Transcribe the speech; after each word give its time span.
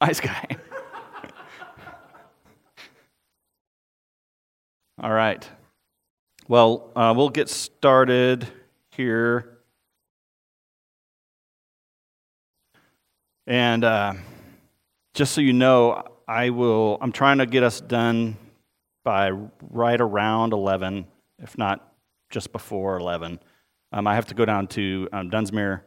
Ice 0.00 0.20
guy. 0.20 0.46
All 5.02 5.12
right. 5.12 5.46
Well, 6.48 6.90
uh, 6.96 7.12
we'll 7.16 7.28
get 7.28 7.48
started 7.48 8.48
here. 8.92 9.58
And 13.46 13.84
uh, 13.84 14.14
just 15.14 15.32
so 15.32 15.40
you 15.40 15.52
know, 15.52 16.02
I 16.26 16.50
will. 16.50 16.96
I'm 17.00 17.12
trying 17.12 17.38
to 17.38 17.46
get 17.46 17.62
us 17.62 17.80
done 17.80 18.36
by 19.04 19.30
right 19.70 20.00
around 20.00 20.52
11, 20.52 21.06
if 21.42 21.58
not 21.58 21.92
just 22.30 22.52
before 22.52 22.98
11. 22.98 23.38
Um, 23.92 24.06
I 24.06 24.14
have 24.14 24.26
to 24.26 24.34
go 24.34 24.44
down 24.44 24.66
to 24.68 25.08
um, 25.12 25.30
Dunsmuir 25.30 25.82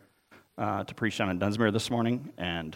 uh, 0.57 0.83
to 0.83 0.93
preach 0.93 1.17
down 1.17 1.29
in 1.29 1.39
Dunsmuir 1.39 1.71
this 1.71 1.89
morning, 1.89 2.31
and 2.37 2.75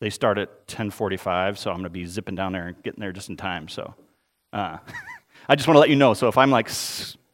they 0.00 0.10
start 0.10 0.38
at 0.38 0.66
10:45, 0.66 1.58
so 1.58 1.70
I'm 1.70 1.76
going 1.76 1.84
to 1.84 1.90
be 1.90 2.06
zipping 2.06 2.34
down 2.34 2.52
there 2.52 2.68
and 2.68 2.82
getting 2.82 3.00
there 3.00 3.12
just 3.12 3.28
in 3.28 3.36
time. 3.36 3.68
So, 3.68 3.94
uh, 4.52 4.78
I 5.48 5.54
just 5.54 5.68
want 5.68 5.76
to 5.76 5.80
let 5.80 5.90
you 5.90 5.96
know. 5.96 6.14
So 6.14 6.28
if 6.28 6.36
I'm 6.36 6.50
like 6.50 6.70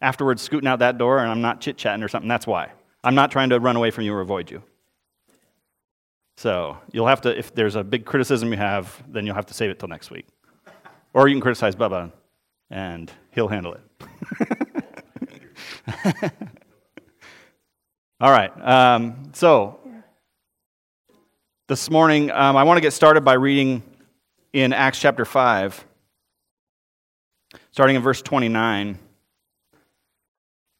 afterwards 0.02 0.42
scooting 0.42 0.68
out 0.68 0.80
that 0.80 0.98
door 0.98 1.18
and 1.18 1.30
I'm 1.30 1.40
not 1.40 1.60
chit 1.60 1.76
chatting 1.76 2.02
or 2.02 2.08
something, 2.08 2.28
that's 2.28 2.46
why. 2.46 2.72
I'm 3.02 3.14
not 3.14 3.30
trying 3.30 3.50
to 3.50 3.60
run 3.60 3.76
away 3.76 3.90
from 3.90 4.04
you 4.04 4.14
or 4.14 4.20
avoid 4.20 4.50
you. 4.50 4.62
So 6.36 6.76
you'll 6.92 7.06
have 7.06 7.22
to, 7.22 7.36
if 7.36 7.54
there's 7.54 7.76
a 7.76 7.84
big 7.84 8.04
criticism 8.04 8.50
you 8.50 8.58
have, 8.58 9.02
then 9.08 9.24
you'll 9.24 9.34
have 9.34 9.46
to 9.46 9.54
save 9.54 9.70
it 9.70 9.78
till 9.78 9.88
next 9.88 10.10
week. 10.10 10.26
Or 11.14 11.28
you 11.28 11.34
can 11.34 11.40
criticize 11.40 11.74
Bubba, 11.74 12.12
and 12.68 13.10
he'll 13.30 13.48
handle 13.48 13.74
it. 13.74 13.80
All 18.20 18.30
right. 18.30 18.50
Um, 18.60 19.30
so 19.32 19.80
this 21.68 21.90
morning, 21.90 22.30
um, 22.30 22.56
I 22.56 22.62
want 22.62 22.76
to 22.76 22.80
get 22.80 22.92
started 22.92 23.24
by 23.24 23.32
reading 23.32 23.82
in 24.52 24.72
Acts 24.72 25.00
chapter 25.00 25.24
5, 25.24 25.84
starting 27.72 27.96
in 27.96 28.02
verse 28.02 28.22
29. 28.22 28.96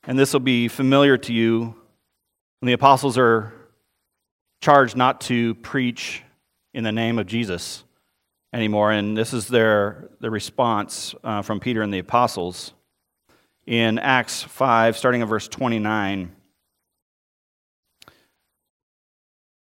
And 0.05 0.19
this 0.19 0.33
will 0.33 0.39
be 0.39 0.69
familiar 0.69 1.19
to 1.19 1.33
you 1.33 1.75
when 2.61 2.69
the 2.69 2.73
apostles 2.73 3.19
are 3.19 3.53
charged 4.61 4.97
not 4.97 5.23
to 5.23 5.57
preach 5.57 6.23
in 6.73 6.84
the 6.84 6.92
name 6.92 7.19
of 7.19 7.27
Jesus 7.27 7.83
anymore. 8.53 8.92
And 8.92 9.17
this 9.17 9.33
is 9.33 9.48
their, 9.48 10.09
their 10.20 10.31
response 10.31 11.17
uh, 11.25 11.42
from 11.42 11.59
Peter 11.59 11.83
and 11.83 11.92
the 11.92 11.98
apostles. 11.98 12.75
In 13.67 13.98
Acts 13.98 14.45
5, 14.45 14.97
starting 14.97 15.20
in 15.20 15.27
verse 15.27 15.48
29, 15.48 16.31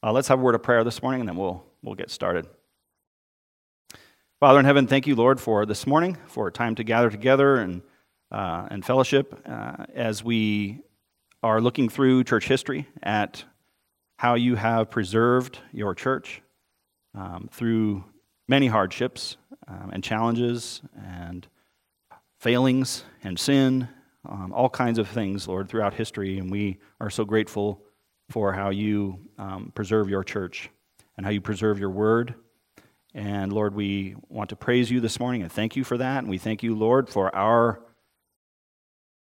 Uh, 0.00 0.12
let's 0.12 0.28
have 0.28 0.38
a 0.38 0.42
word 0.42 0.54
of 0.54 0.62
prayer 0.62 0.84
this 0.84 1.02
morning, 1.02 1.22
and 1.22 1.28
then 1.28 1.36
we'll, 1.36 1.64
we'll 1.82 1.96
get 1.96 2.08
started. 2.08 2.46
Father 4.38 4.60
in 4.60 4.64
heaven, 4.64 4.86
thank 4.86 5.08
you, 5.08 5.16
Lord, 5.16 5.40
for 5.40 5.66
this 5.66 5.88
morning, 5.88 6.16
for 6.28 6.52
time 6.52 6.76
to 6.76 6.84
gather 6.84 7.10
together 7.10 7.56
and, 7.56 7.82
uh, 8.30 8.68
and 8.70 8.84
fellowship 8.84 9.42
uh, 9.44 9.86
as 9.92 10.22
we 10.22 10.82
are 11.42 11.60
looking 11.60 11.88
through 11.88 12.22
church 12.22 12.46
history 12.46 12.86
at 13.02 13.42
how 14.18 14.34
you 14.34 14.54
have 14.54 14.88
preserved 14.88 15.58
your 15.72 15.96
church 15.96 16.42
um, 17.16 17.48
through 17.50 18.04
many 18.46 18.68
hardships 18.68 19.36
um, 19.66 19.90
and 19.92 20.04
challenges 20.04 20.80
and 20.96 21.48
failings 22.38 23.02
and 23.24 23.36
sin, 23.36 23.88
um, 24.28 24.52
all 24.52 24.70
kinds 24.70 25.00
of 25.00 25.08
things, 25.08 25.48
Lord, 25.48 25.68
throughout 25.68 25.94
history. 25.94 26.38
And 26.38 26.52
we 26.52 26.78
are 27.00 27.10
so 27.10 27.24
grateful 27.24 27.82
for 28.28 28.52
how 28.52 28.70
you 28.70 29.18
um, 29.38 29.72
preserve 29.74 30.08
your 30.08 30.24
church 30.24 30.70
and 31.16 31.24
how 31.24 31.30
you 31.30 31.40
preserve 31.40 31.78
your 31.78 31.90
word. 31.90 32.34
And 33.14 33.52
Lord, 33.52 33.74
we 33.74 34.14
want 34.28 34.50
to 34.50 34.56
praise 34.56 34.90
you 34.90 35.00
this 35.00 35.18
morning 35.18 35.42
and 35.42 35.50
thank 35.50 35.76
you 35.76 35.84
for 35.84 35.96
that. 35.96 36.18
And 36.18 36.28
we 36.28 36.38
thank 36.38 36.62
you, 36.62 36.74
Lord, 36.74 37.08
for 37.08 37.34
our 37.34 37.80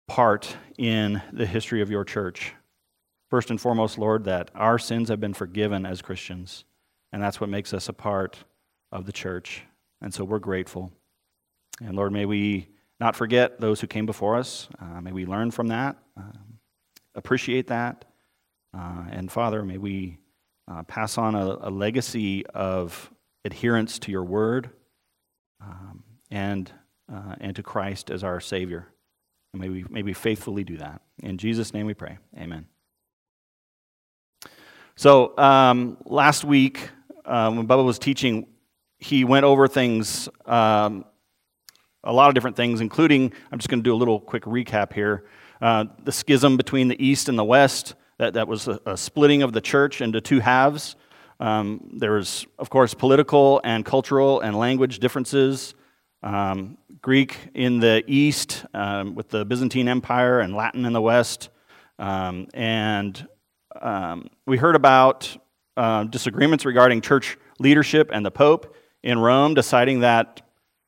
part 0.08 0.56
in 0.78 1.22
the 1.32 1.46
history 1.46 1.82
of 1.82 1.90
your 1.90 2.04
church. 2.04 2.54
First 3.28 3.50
and 3.50 3.60
foremost, 3.60 3.98
Lord, 3.98 4.24
that 4.24 4.50
our 4.54 4.78
sins 4.78 5.08
have 5.08 5.20
been 5.20 5.34
forgiven 5.34 5.84
as 5.84 6.00
Christians, 6.00 6.64
and 7.12 7.22
that's 7.22 7.40
what 7.40 7.50
makes 7.50 7.74
us 7.74 7.88
a 7.88 7.92
part 7.92 8.38
of 8.92 9.04
the 9.04 9.12
church. 9.12 9.64
And 10.00 10.14
so 10.14 10.24
we're 10.24 10.38
grateful. 10.38 10.92
And 11.80 11.96
Lord, 11.96 12.12
may 12.12 12.24
we 12.24 12.68
not 12.98 13.16
forget 13.16 13.60
those 13.60 13.80
who 13.80 13.88
came 13.88 14.06
before 14.06 14.36
us. 14.36 14.68
Uh, 14.80 15.00
may 15.00 15.12
we 15.12 15.26
learn 15.26 15.50
from 15.50 15.68
that, 15.68 15.96
um, 16.16 16.58
appreciate 17.14 17.66
that. 17.66 18.05
Uh, 18.76 19.04
and 19.10 19.30
Father, 19.30 19.62
may 19.62 19.78
we 19.78 20.18
uh, 20.68 20.82
pass 20.82 21.16
on 21.16 21.34
a, 21.34 21.56
a, 21.62 21.70
legacy 21.70 22.44
of 22.46 23.10
adherence 23.44 23.98
to 24.00 24.10
your 24.10 24.24
word 24.24 24.70
um, 25.62 26.02
and, 26.30 26.70
uh, 27.12 27.36
and 27.40 27.56
to 27.56 27.62
Christ 27.62 28.10
as 28.10 28.24
our 28.24 28.40
Savior. 28.40 28.88
And 29.52 29.62
may 29.62 29.68
we, 29.68 29.84
may 29.88 30.02
we 30.02 30.12
faithfully 30.12 30.64
do 30.64 30.76
that. 30.78 31.00
In 31.22 31.38
Jesus' 31.38 31.72
name 31.72 31.86
we 31.86 31.94
pray. 31.94 32.18
Amen. 32.36 32.66
So 34.96 35.36
um, 35.38 35.98
last 36.04 36.44
week, 36.44 36.90
when 37.24 37.66
Bubba 37.66 37.84
was 37.84 37.98
teaching, 37.98 38.48
he 38.98 39.24
went 39.24 39.44
over 39.44 39.68
things, 39.68 40.28
um, 40.46 41.04
a 42.02 42.12
lot 42.12 42.28
of 42.28 42.34
different 42.34 42.56
things, 42.56 42.80
including, 42.80 43.32
I'm 43.50 43.58
just 43.58 43.68
going 43.68 43.80
to 43.80 43.84
do 43.84 43.94
a 43.94 43.96
little 43.96 44.20
quick 44.20 44.44
recap 44.44 44.92
here. 44.92 45.26
Uh, 45.60 45.86
the 46.04 46.12
schism 46.12 46.56
between 46.56 46.88
the 46.88 47.04
East 47.04 47.28
and 47.28 47.38
the 47.38 47.44
West, 47.44 47.94
that, 48.18 48.34
that 48.34 48.48
was 48.48 48.68
a, 48.68 48.80
a 48.86 48.96
splitting 48.96 49.42
of 49.42 49.52
the 49.52 49.60
church 49.60 50.00
into 50.00 50.20
two 50.20 50.40
halves. 50.40 50.96
Um, 51.38 51.90
there 51.92 52.12
was, 52.12 52.46
of 52.58 52.70
course, 52.70 52.94
political 52.94 53.60
and 53.62 53.84
cultural 53.84 54.40
and 54.40 54.56
language 54.56 54.98
differences. 54.98 55.74
Um, 56.22 56.78
Greek 57.02 57.36
in 57.54 57.78
the 57.78 58.02
East 58.06 58.64
um, 58.74 59.14
with 59.14 59.28
the 59.28 59.44
Byzantine 59.44 59.88
Empire 59.88 60.40
and 60.40 60.54
Latin 60.54 60.84
in 60.84 60.92
the 60.92 61.00
West. 61.00 61.50
Um, 61.98 62.48
and 62.54 63.26
um, 63.80 64.28
we 64.46 64.56
heard 64.56 64.76
about 64.76 65.36
uh, 65.76 66.04
disagreements 66.04 66.64
regarding 66.64 67.00
church 67.00 67.36
leadership 67.58 68.10
and 68.12 68.24
the 68.24 68.30
Pope 68.30 68.74
in 69.02 69.18
Rome 69.18 69.54
deciding 69.54 70.00
that, 70.00 70.42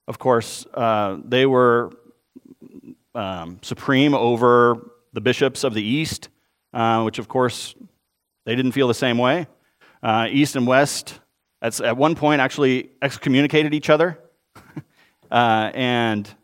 of 0.08 0.18
course, 0.18 0.66
uh, 0.74 1.18
they 1.24 1.46
were 1.46 1.92
um, 3.14 3.58
supreme 3.62 4.14
over 4.14 4.90
the 5.12 5.20
bishops 5.20 5.62
of 5.62 5.74
the 5.74 5.82
East, 5.82 6.28
uh, 6.72 7.02
which, 7.02 7.18
of 7.18 7.28
course, 7.28 7.74
they 8.46 8.54
didn't 8.54 8.72
feel 8.72 8.88
the 8.88 8.94
same 8.94 9.18
way. 9.18 9.46
Uh, 10.02 10.28
East 10.30 10.56
and 10.56 10.66
West, 10.66 11.20
at, 11.60 11.80
at 11.80 11.96
one 11.96 12.14
point, 12.14 12.40
actually 12.40 12.90
excommunicated 13.02 13.74
each 13.74 13.90
other. 13.90 14.18
Uh, 15.30 15.70
and 15.74 16.34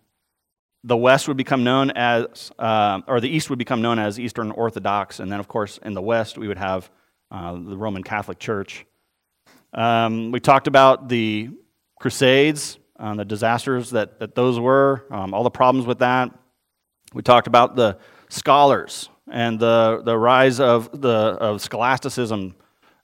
the 0.83 0.97
West 0.97 1.27
would 1.27 1.39
become 1.39 1.65
known 1.65 1.91
as, 1.93 2.53
uh, 2.59 3.01
or 3.09 3.19
the 3.19 3.29
East 3.29 3.49
would 3.49 3.59
become 3.59 3.81
known 3.81 3.99
as 3.99 4.21
Eastern 4.21 4.51
Orthodox, 4.51 5.21
and 5.21 5.33
then, 5.33 5.41
of 5.41 5.49
course, 5.49 5.79
in 5.83 5.95
the 5.95 6.03
West, 6.03 6.37
we 6.37 6.47
would 6.47 6.59
have 6.59 6.91
uh, 7.31 7.55
the 7.55 7.79
Roman 7.79 8.03
Catholic 8.03 8.39
Church. 8.39 8.85
Um, 9.73 10.31
we 10.31 10.41
talked 10.41 10.67
about 10.67 11.09
the 11.09 11.49
Crusades, 11.99 12.79
uh, 12.99 13.15
the 13.15 13.25
disasters 13.25 13.91
that, 13.91 14.21
that 14.21 14.35
those 14.35 14.61
were, 14.61 15.07
um, 15.11 15.33
all 15.33 15.43
the 15.43 15.51
problems 15.51 15.87
with 15.87 16.01
that. 16.01 16.31
We 17.15 17.23
talked 17.23 17.47
about 17.47 17.77
the 17.77 17.99
scholars 18.29 19.09
and 19.31 19.59
the, 19.59 20.03
the 20.05 20.17
rise 20.17 20.61
of, 20.61 21.01
the, 21.01 21.09
of 21.09 21.61
scholasticism 21.61 22.55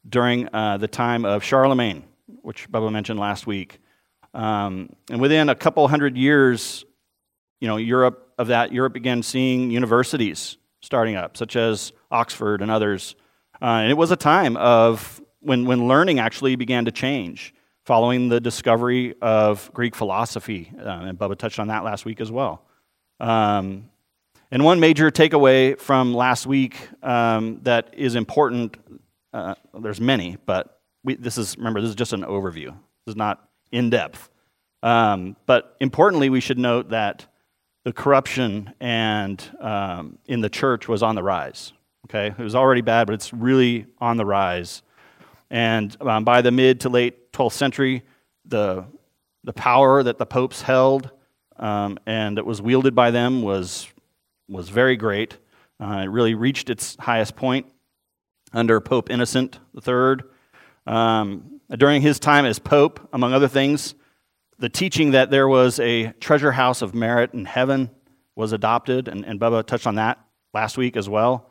during 0.09 0.49
uh, 0.55 0.77
the 0.79 0.89
time 0.89 1.25
of 1.25 1.43
Charlemagne, 1.43 2.05
which 2.43 2.71
Bubba 2.71 2.93
mentioned 2.93 3.19
last 3.19 3.47
week. 3.47 3.81
Um, 4.33 4.91
and 5.11 5.21
within 5.21 5.49
a 5.49 5.55
couple 5.55 5.87
hundred 5.89 6.17
years, 6.17 6.85
you 7.61 7.69
know, 7.69 7.77
Europe 7.77 8.33
of 8.39 8.49
that, 8.49 8.73
Europe 8.73 8.93
began 8.93 9.23
seeing 9.23 9.71
universities 9.71 10.57
starting 10.81 11.17
up, 11.17 11.37
such 11.37 11.57
as 11.57 11.93
Oxford 12.11 12.63
and 12.63 12.71
others. 12.71 13.15
Uh, 13.61 13.83
and 13.83 13.91
it 13.91 13.97
was 13.97 14.11
a 14.11 14.17
time 14.17 14.57
of 14.57 15.21
when, 15.41 15.67
when 15.67 15.89
learning 15.89 16.19
actually 16.19 16.57
began 16.57 16.87
to 16.87 16.93
change 16.93 17.55
following 17.85 18.29
the 18.29 18.41
discovery 18.41 19.15
of 19.21 19.71
Greek 19.75 19.95
philosophy. 19.95 20.73
Uh, 20.79 20.89
and 20.89 21.19
Bubba 21.19 21.37
touched 21.37 21.59
on 21.59 21.69
that 21.69 21.85
last 21.85 22.05
week 22.05 22.21
as 22.21 22.31
well. 22.31 22.65
Um, 23.19 23.90
and 24.51 24.65
one 24.65 24.81
major 24.81 25.11
takeaway 25.11 25.79
from 25.79 26.13
last 26.15 26.47
week 26.47 26.77
um, 27.03 27.61
that 27.63 27.95
is 27.97 28.15
important, 28.15 28.77
uh, 29.33 29.55
there's 29.81 30.01
many, 30.01 30.39
but 30.47 30.81
we, 31.05 31.15
this 31.15 31.39
is, 31.39 31.57
remember, 31.57 31.81
this 31.81 31.91
is 31.91 31.97
just 31.97 32.13
an 32.13 32.23
overview. 32.23 32.67
This 33.07 33.13
is 33.13 33.17
not 33.17 33.49
in 33.71 33.91
depth. 33.91 34.29
Um, 34.83 35.37
but 35.47 35.77
importantly, 35.81 36.31
we 36.31 36.41
should 36.41 36.59
note 36.59 36.91
that 36.91 37.27
the 37.85 37.93
corruption 37.93 38.73
and 38.81 39.43
um, 39.61 40.19
in 40.27 40.41
the 40.41 40.51
church 40.51 40.89
was 40.89 41.03
on 41.03 41.15
the 41.15 41.23
rise. 41.23 41.73
Okay, 42.07 42.35
it 42.37 42.43
was 42.43 42.55
already 42.55 42.81
bad, 42.81 43.07
but 43.07 43.15
it's 43.15 43.33
really 43.33 43.87
on 43.99 44.17
the 44.17 44.25
rise. 44.25 44.83
And 45.51 45.97
um, 46.01 46.25
by 46.25 46.43
the 46.43 46.51
mid 46.51 46.81
to 46.81 46.89
late 46.89 47.33
12th 47.33 47.53
century, 47.53 48.03
the 48.45 48.85
the 49.45 49.53
power 49.53 50.03
that 50.03 50.19
the 50.19 50.27
popes 50.27 50.61
held 50.63 51.11
um, 51.57 51.99
and 52.07 52.37
that 52.37 52.45
was 52.45 52.61
wielded 52.61 52.95
by 52.95 53.11
them 53.11 53.43
was 53.43 53.89
was 54.51 54.69
very 54.69 54.97
great. 54.97 55.39
Uh, 55.79 56.03
it 56.05 56.11
really 56.11 56.35
reached 56.35 56.69
its 56.69 56.97
highest 57.01 57.37
point 57.37 57.67
under 58.53 58.81
Pope 58.81 59.11
Innocent 59.11 59.59
III. 59.75 60.17
Um, 60.87 61.61
during 61.79 62.03
his 62.03 62.19
time 62.19 62.45
as 62.45 62.59
Pope, 62.59 63.09
among 63.13 63.33
other 63.33 63.49
things, 63.49 63.95
the 64.59 64.69
teaching 64.69 65.13
that 65.13 65.31
there 65.31 65.49
was 65.49 65.79
a 65.79 66.13
treasure 66.21 66.53
house 66.53 66.83
of 66.83 66.95
merit 66.95 67.33
in 67.33 67.45
heaven 67.45 67.91
was 68.35 68.53
adopted, 68.53 69.09
and, 69.09 69.25
and 69.25 69.41
Bubba 69.41 69.65
touched 69.65 69.87
on 69.87 69.95
that 69.95 70.19
last 70.53 70.77
week 70.77 70.97
as 70.97 71.09
well. 71.09 71.51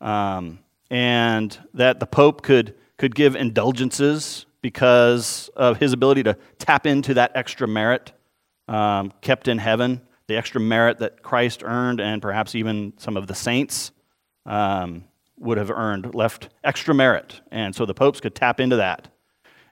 Um, 0.00 0.58
and 0.90 1.56
that 1.74 2.00
the 2.00 2.06
Pope 2.06 2.42
could, 2.42 2.74
could 2.98 3.14
give 3.14 3.36
indulgences 3.36 4.46
because 4.60 5.48
of 5.56 5.78
his 5.78 5.92
ability 5.92 6.24
to 6.24 6.36
tap 6.58 6.86
into 6.86 7.14
that 7.14 7.32
extra 7.34 7.68
merit 7.68 8.12
um, 8.68 9.12
kept 9.20 9.48
in 9.48 9.58
heaven, 9.58 10.00
the 10.30 10.36
extra 10.36 10.60
merit 10.60 10.98
that 10.98 11.22
Christ 11.22 11.62
earned, 11.64 12.00
and 12.00 12.22
perhaps 12.22 12.54
even 12.54 12.92
some 12.98 13.16
of 13.16 13.26
the 13.26 13.34
saints 13.34 13.90
um, 14.46 15.04
would 15.36 15.58
have 15.58 15.72
earned, 15.72 16.14
left 16.14 16.50
extra 16.62 16.94
merit. 16.94 17.40
And 17.50 17.74
so 17.74 17.84
the 17.84 17.94
popes 17.94 18.20
could 18.20 18.36
tap 18.36 18.60
into 18.60 18.76
that. 18.76 19.08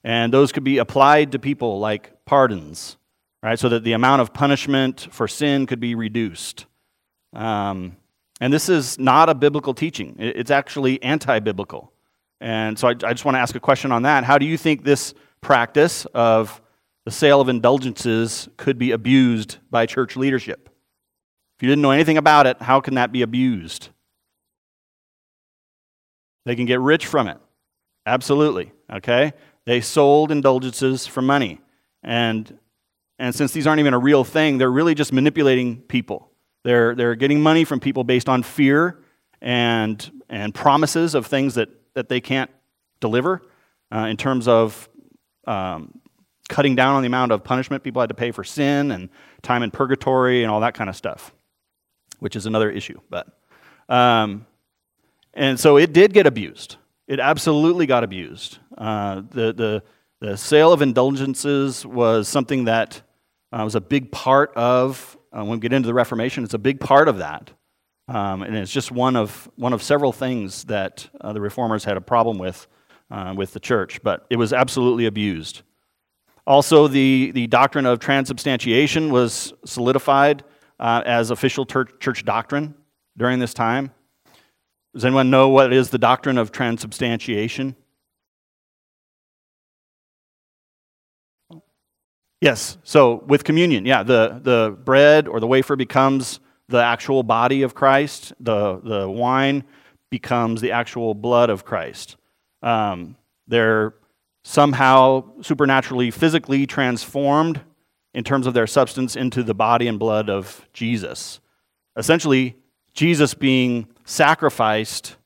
And 0.03 0.33
those 0.33 0.51
could 0.51 0.65
be 0.65 0.79
applied 0.79 1.33
to 1.33 1.39
people 1.39 1.79
like 1.79 2.25
pardons, 2.25 2.97
right? 3.41 3.59
So 3.59 3.69
that 3.69 3.85
the 3.85 3.93
amount 3.93 4.21
of 4.21 4.35
punishment 4.35 5.07
for 5.13 5.29
sin 5.29 5.67
could 5.67 5.79
be 5.79 5.95
reduced. 5.95 6.67
Um, 7.33 7.97
and 8.41 8.53
this 8.53 8.69
is 8.69 8.99
not 8.99 9.29
a 9.29 9.35
biblical 9.37 9.75
teaching, 9.75 10.17
it's 10.19 10.51
actually 10.51 11.01
anti 11.05 11.39
biblical. 11.39 11.93
And 12.41 12.77
so 12.77 12.89
I, 12.89 12.91
I 12.91 13.13
just 13.13 13.25
want 13.25 13.37
to 13.37 13.41
ask 13.41 13.55
a 13.55 13.61
question 13.61 13.93
on 13.93 14.03
that. 14.03 14.25
How 14.25 14.39
do 14.39 14.47
you 14.47 14.59
think 14.59 14.83
this 14.83 15.15
practice 15.41 16.05
of 16.15 16.61
the 17.09 17.13
sale 17.13 17.41
of 17.41 17.49
indulgences 17.49 18.51
could 18.59 18.77
be 18.77 18.91
abused 18.91 19.57
by 19.71 19.87
church 19.87 20.15
leadership? 20.15 20.69
If 21.57 21.63
you 21.63 21.69
didn't 21.71 21.81
know 21.81 21.91
anything 21.91 22.19
about 22.19 22.47
it, 22.47 22.61
how 22.61 22.83
can 22.83 22.97
that 22.97 23.13
be 23.13 23.23
abused? 23.23 23.89
They 26.45 26.55
can 26.55 26.67
get 26.67 26.81
rich 26.81 27.07
from 27.07 27.27
it. 27.27 27.39
Absolutely. 28.05 28.73
Okay? 28.93 29.33
They 29.65 29.81
sold 29.81 30.31
indulgences 30.31 31.07
for 31.07 31.23
money. 31.23 31.63
And, 32.03 32.59
and 33.19 33.35
since 33.35 33.53
these 33.53 33.67
aren't 33.67 33.81
even 33.81 33.95
a 33.95 33.99
real 33.99 34.23
thing, 34.23 34.59
they're 34.59 34.71
really 34.71 34.95
just 34.95 35.11
manipulating 35.11 35.81
people. 35.81 36.31
They're, 36.63 36.95
they're 36.95 37.15
getting 37.15 37.41
money 37.41 37.65
from 37.65 37.81
people 37.81 38.05
based 38.05 38.29
on 38.29 38.43
fear 38.43 39.01
and, 39.41 40.11
and 40.29 40.55
promises 40.55 41.15
of 41.15 41.27
things 41.27 41.55
that 41.55 41.71
that 41.99 42.09
they 42.09 42.21
can't 42.21 42.51
deliver 43.01 43.43
uh, 43.93 44.07
in 44.11 44.17
terms 44.17 44.47
of 44.47 44.89
um, 45.47 45.99
cutting 46.49 46.75
down 46.75 46.97
on 46.97 47.03
the 47.03 47.07
amount 47.07 47.33
of 47.33 47.45
punishment 47.45 47.83
people 47.83 48.01
had 48.01 48.09
to 48.09 48.15
pay 48.15 48.33
for 48.33 48.45
sin 48.45 48.91
and 48.91 49.09
time 49.43 49.63
in 49.63 49.71
purgatory 49.71 50.43
and 50.43 50.51
all 50.51 50.61
that 50.61 50.75
kind 50.75 50.91
of 50.91 50.97
stuff, 50.97 51.33
which 52.19 52.37
is 52.37 52.47
another 52.47 52.71
issue. 52.71 52.99
But 53.11 53.29
um, 53.89 54.47
and 55.35 55.61
so 55.61 55.77
it 55.77 55.93
did 55.93 56.13
get 56.13 56.27
abused. 56.27 56.77
It 57.07 57.21
absolutely 57.21 57.87
got 57.87 58.05
abused. 58.05 58.59
Uh, 58.77 59.23
the, 59.31 59.53
the, 59.53 59.83
the 60.21 60.37
sale 60.37 60.73
of 60.73 60.83
indulgences 60.83 61.87
was 61.87 62.29
something 62.29 62.65
that 62.65 63.01
uh, 63.53 63.63
was 63.65 63.75
a 63.75 63.81
big 63.81 64.11
part 64.11 64.53
of, 64.57 65.17
uh, 65.33 65.41
when 65.41 65.53
we 65.53 65.59
get 65.59 65.73
into 65.73 65.87
the 65.87 65.95
Reformation, 65.95 66.45
it's 66.45 66.55
a 66.55 66.59
big 66.59 66.81
part 66.81 67.09
of 67.09 67.19
that. 67.19 67.51
Um, 68.09 68.43
and 68.43 68.57
it's 68.57 68.73
just 68.73 68.91
one 68.91 69.17
of, 69.17 69.51
one 69.57 69.73
of 69.73 69.83
several 69.83 70.13
things 70.13 70.65
that 70.65 71.09
uh, 71.21 71.33
the 71.33 71.41
reformers 71.41 71.85
had 71.85 71.97
a 71.97 72.01
problem 72.01 72.39
with 72.39 72.67
uh, 73.11 73.35
with 73.37 73.53
the 73.53 73.61
church, 73.61 74.03
but 74.03 74.27
it 74.31 74.37
was 74.37 74.53
absolutely 74.53 75.07
abused. 75.07 75.63
Also, 76.49 76.89
the, 76.89 77.31
the 77.33 77.47
doctrine 77.47 77.85
of 77.85 77.99
transubstantiation 77.99 79.11
was 79.13 79.53
solidified 79.67 80.43
uh, 80.81 81.03
as 81.05 81.31
official 81.31 81.67
church, 81.67 81.91
church 82.01 82.25
doctrine 82.25 82.75
during 83.19 83.39
this 83.39 83.53
time. 83.53 83.91
Does 84.95 85.05
anyone 85.05 85.29
know 85.29 85.51
what 85.51 85.75
is 85.75 85.91
the 85.91 85.99
doctrine 85.99 86.39
of 86.39 86.51
transubstantiation? 86.51 87.77
Yes, 92.41 92.79
so 92.83 93.23
with 93.27 93.45
communion, 93.45 93.85
yeah, 93.85 94.03
the, 94.03 94.41
the 94.43 94.75
bread 94.85 95.29
or 95.29 95.41
the 95.41 95.47
wafer 95.47 95.77
becomes 95.77 96.41
the 96.71 96.83
actual 96.83 97.23
body 97.23 97.61
of 97.61 97.75
Christ, 97.75 98.33
the, 98.41 98.81
the 98.81 99.07
wine 99.07 99.65
becomes 100.11 100.63
the 100.63 100.73
actual 100.73 101.13
blood 101.15 101.51
of 101.51 101.67
Christ. 101.67 102.17
Um, 102.63 103.17
they're 103.47 103.93
somehow 104.49 105.23
supernaturally, 105.43 106.11
physically 106.11 106.67
transformed 106.67 107.61
in 108.15 108.25
terms 108.25 108.47
of 108.47 108.55
their 108.55 108.67
substance 108.67 109.15
into 109.15 109.43
the 109.43 109.53
body 109.53 109.87
and 109.87 109.99
blood 109.99 110.31
of 110.31 110.67
Jesus. 110.73 111.39
Essentially, 111.99 112.57
Jesus 112.95 113.35
being 113.35 113.89
sacrificed 114.07 115.17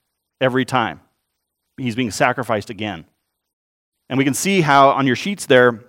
every 0.40 0.64
time. 0.64 1.00
He's 1.76 1.94
being 1.94 2.10
sacrificed 2.10 2.68
again. 2.68 3.04
And 4.08 4.18
we 4.18 4.24
can 4.24 4.34
see 4.34 4.60
how 4.60 4.88
on 4.88 5.06
your 5.06 5.14
sheets 5.14 5.46
there, 5.46 5.84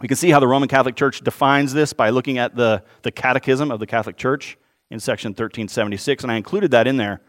we 0.00 0.06
can 0.06 0.16
see 0.16 0.30
how 0.30 0.38
the 0.38 0.46
Roman 0.46 0.68
Catholic 0.68 0.94
Church 0.94 1.22
defines 1.22 1.72
this 1.72 1.92
by 1.92 2.10
looking 2.10 2.38
at 2.38 2.54
the, 2.54 2.84
the 3.02 3.10
Catechism 3.10 3.72
of 3.72 3.80
the 3.80 3.86
Catholic 3.86 4.16
Church 4.16 4.56
in 4.92 5.00
section 5.00 5.30
1376, 5.30 6.22
and 6.22 6.30
I 6.30 6.36
included 6.36 6.70
that 6.70 6.86
in 6.86 6.98
there 6.98 7.20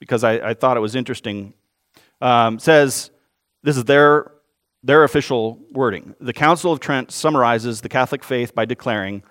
because 0.00 0.24
I, 0.24 0.32
I 0.50 0.54
thought 0.54 0.76
it 0.76 0.80
was 0.80 0.96
interesting. 0.96 1.54
Um, 2.20 2.58
says 2.58 3.12
this 3.62 3.76
is 3.76 3.84
their 3.84 4.32
their 4.82 5.04
official 5.04 5.58
wording. 5.72 6.14
The 6.20 6.32
Council 6.32 6.72
of 6.72 6.80
Trent 6.80 7.10
summarizes 7.10 7.80
the 7.80 7.88
Catholic 7.88 8.22
faith 8.22 8.54
by 8.54 8.64
declaring, 8.64 9.22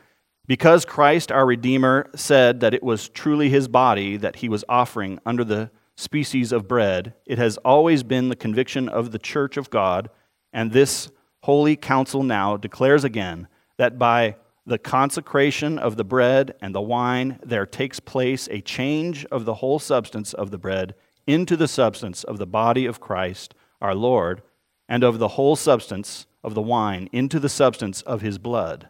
because 0.46 0.86
Christ 0.86 1.32
our 1.32 1.46
Redeemer 1.46 2.10
said 2.16 2.60
that 2.62 2.74
it 2.74 2.84
was 2.84 3.10
truly 3.10 3.50
his 3.50 3.68
body 3.68 4.18
that 4.18 4.38
he 4.38 4.50
was 4.50 4.64
offering 4.70 5.20
under 5.26 5.44
the 5.44 5.72
species 5.96 6.52
of 6.52 6.68
bread, 6.68 7.14
it 7.26 7.38
has 7.38 7.58
always 7.58 8.04
been 8.04 8.30
the 8.30 8.36
conviction 8.36 8.88
of 8.88 9.12
the 9.12 9.20
Church 9.20 9.58
of 9.58 9.70
God, 9.70 10.10
and 10.54 10.72
this 10.72 11.10
holy 11.44 11.76
council 11.76 12.24
now 12.24 12.56
declares 12.56 13.04
again 13.04 13.48
that 13.78 13.98
by 13.98 14.36
the 14.66 14.78
consecration 14.78 15.80
of 15.80 15.96
the 15.96 16.04
bread 16.04 16.54
and 16.62 16.76
the 16.76 16.82
wine, 16.82 17.40
there 17.44 17.66
takes 17.66 18.00
place 18.00 18.50
a 18.52 18.62
change 18.62 19.26
of 19.26 19.46
the 19.46 19.56
whole 19.56 19.80
substance 19.80 20.34
of 20.34 20.52
the 20.52 20.58
bread 20.58 20.94
into 21.26 21.56
the 21.56 21.68
substance 21.68 22.24
of 22.24 22.38
the 22.38 22.46
body 22.46 22.86
of 22.86 23.00
Christ 23.00 23.54
our 23.82 23.96
Lord, 23.96 24.42
and 24.88 25.04
of 25.04 25.20
the 25.20 25.30
whole 25.30 25.56
substance 25.56 26.28
of 26.44 26.54
the 26.54 26.62
wine 26.62 27.10
into 27.12 27.40
the 27.40 27.50
substance 27.50 28.02
of 28.04 28.22
his 28.22 28.38
blood. 28.38 28.90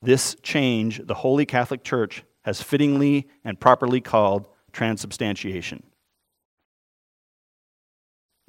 This 0.00 0.36
change 0.42 1.00
the 1.04 1.14
Holy 1.14 1.46
Catholic 1.46 1.84
Church 1.84 2.24
has 2.44 2.60
fittingly 2.60 3.28
and 3.44 3.58
properly 3.58 4.00
called 4.00 4.48
transubstantiation. 4.72 5.82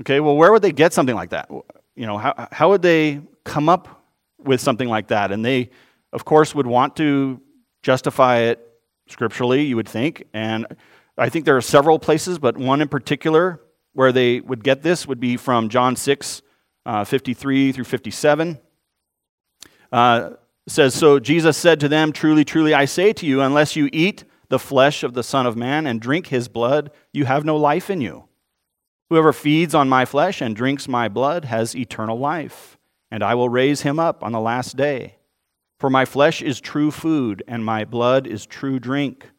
Okay, 0.02 0.20
well, 0.20 0.36
where 0.36 0.52
would 0.52 0.64
they 0.64 0.72
get 0.72 0.94
something 0.94 1.16
like 1.16 1.30
that? 1.30 1.50
You 1.96 2.08
know, 2.08 2.18
how, 2.18 2.48
how 2.52 2.70
would 2.70 2.82
they 2.82 3.22
come 3.44 3.70
up 3.70 4.04
with 4.40 4.60
something 4.60 4.90
like 4.90 5.10
that? 5.10 5.32
And 5.32 5.46
they 5.46 5.70
of 6.14 6.24
course, 6.24 6.56
would 6.56 6.68
want 6.68 6.96
to 6.98 7.42
justify 7.82 8.38
it 8.38 8.66
scripturally, 9.08 9.64
you 9.64 9.76
would 9.76 9.90
think. 9.90 10.24
And 10.34 10.68
I 11.18 11.28
think 11.28 11.46
there 11.46 11.58
are 11.58 11.62
several 11.62 12.00
places, 12.00 12.40
but 12.40 12.56
one 12.56 12.82
in 12.82 12.88
particular 12.88 13.60
where 13.94 14.12
they 14.12 14.40
would 14.40 14.64
get 14.64 14.84
this 14.84 15.08
would 15.08 15.20
be 15.20 15.38
from 15.38 15.70
John 15.70 15.96
6, 15.96 16.42
uh, 16.86 17.04
53 17.04 17.72
through 17.72 17.84
57. 17.84 18.60
Uh, 19.92 20.32
says, 20.68 20.94
So 20.94 21.20
Jesus 21.20 21.58
said 21.58 21.80
to 21.82 21.90
them, 21.90 22.12
Truly, 22.12 22.46
truly, 22.46 22.74
I 22.74 22.86
say 22.86 23.14
to 23.14 23.26
you, 23.26 23.42
unless 23.42 23.76
you 23.76 23.90
eat 23.92 24.24
the 24.50 24.60
flesh 24.60 25.04
of 25.04 25.14
the 25.14 25.24
Son 25.24 25.46
of 25.46 25.58
Man 25.58 25.88
and 25.88 26.00
drink 26.00 26.28
his 26.28 26.48
blood, 26.48 26.92
you 27.12 27.26
have 27.26 27.46
no 27.46 27.58
life 27.58 27.90
in 27.90 28.02
you. 28.02 28.26
Whoever 29.10 29.34
feeds 29.34 29.76
on 29.76 29.90
my 29.90 30.06
flesh 30.06 30.42
and 30.42 30.56
drinks 30.56 30.88
my 30.88 31.08
blood 31.08 31.46
has 31.46 31.76
eternal 31.76 32.18
life, 32.18 32.78
and 33.12 33.22
I 33.24 33.36
will 33.36 33.50
raise 33.50 33.82
him 33.82 34.00
up 34.00 34.24
on 34.24 34.32
the 34.32 34.40
last 34.40 34.76
day. 34.76 35.18
For 35.80 35.90
my 35.90 36.06
flesh 36.06 36.42
is 36.42 36.62
true 36.62 36.92
food, 36.92 37.44
and 37.48 37.66
my 37.66 37.86
blood 37.86 38.26
is 38.26 38.46
true 38.46 38.80
drink. 38.80 39.30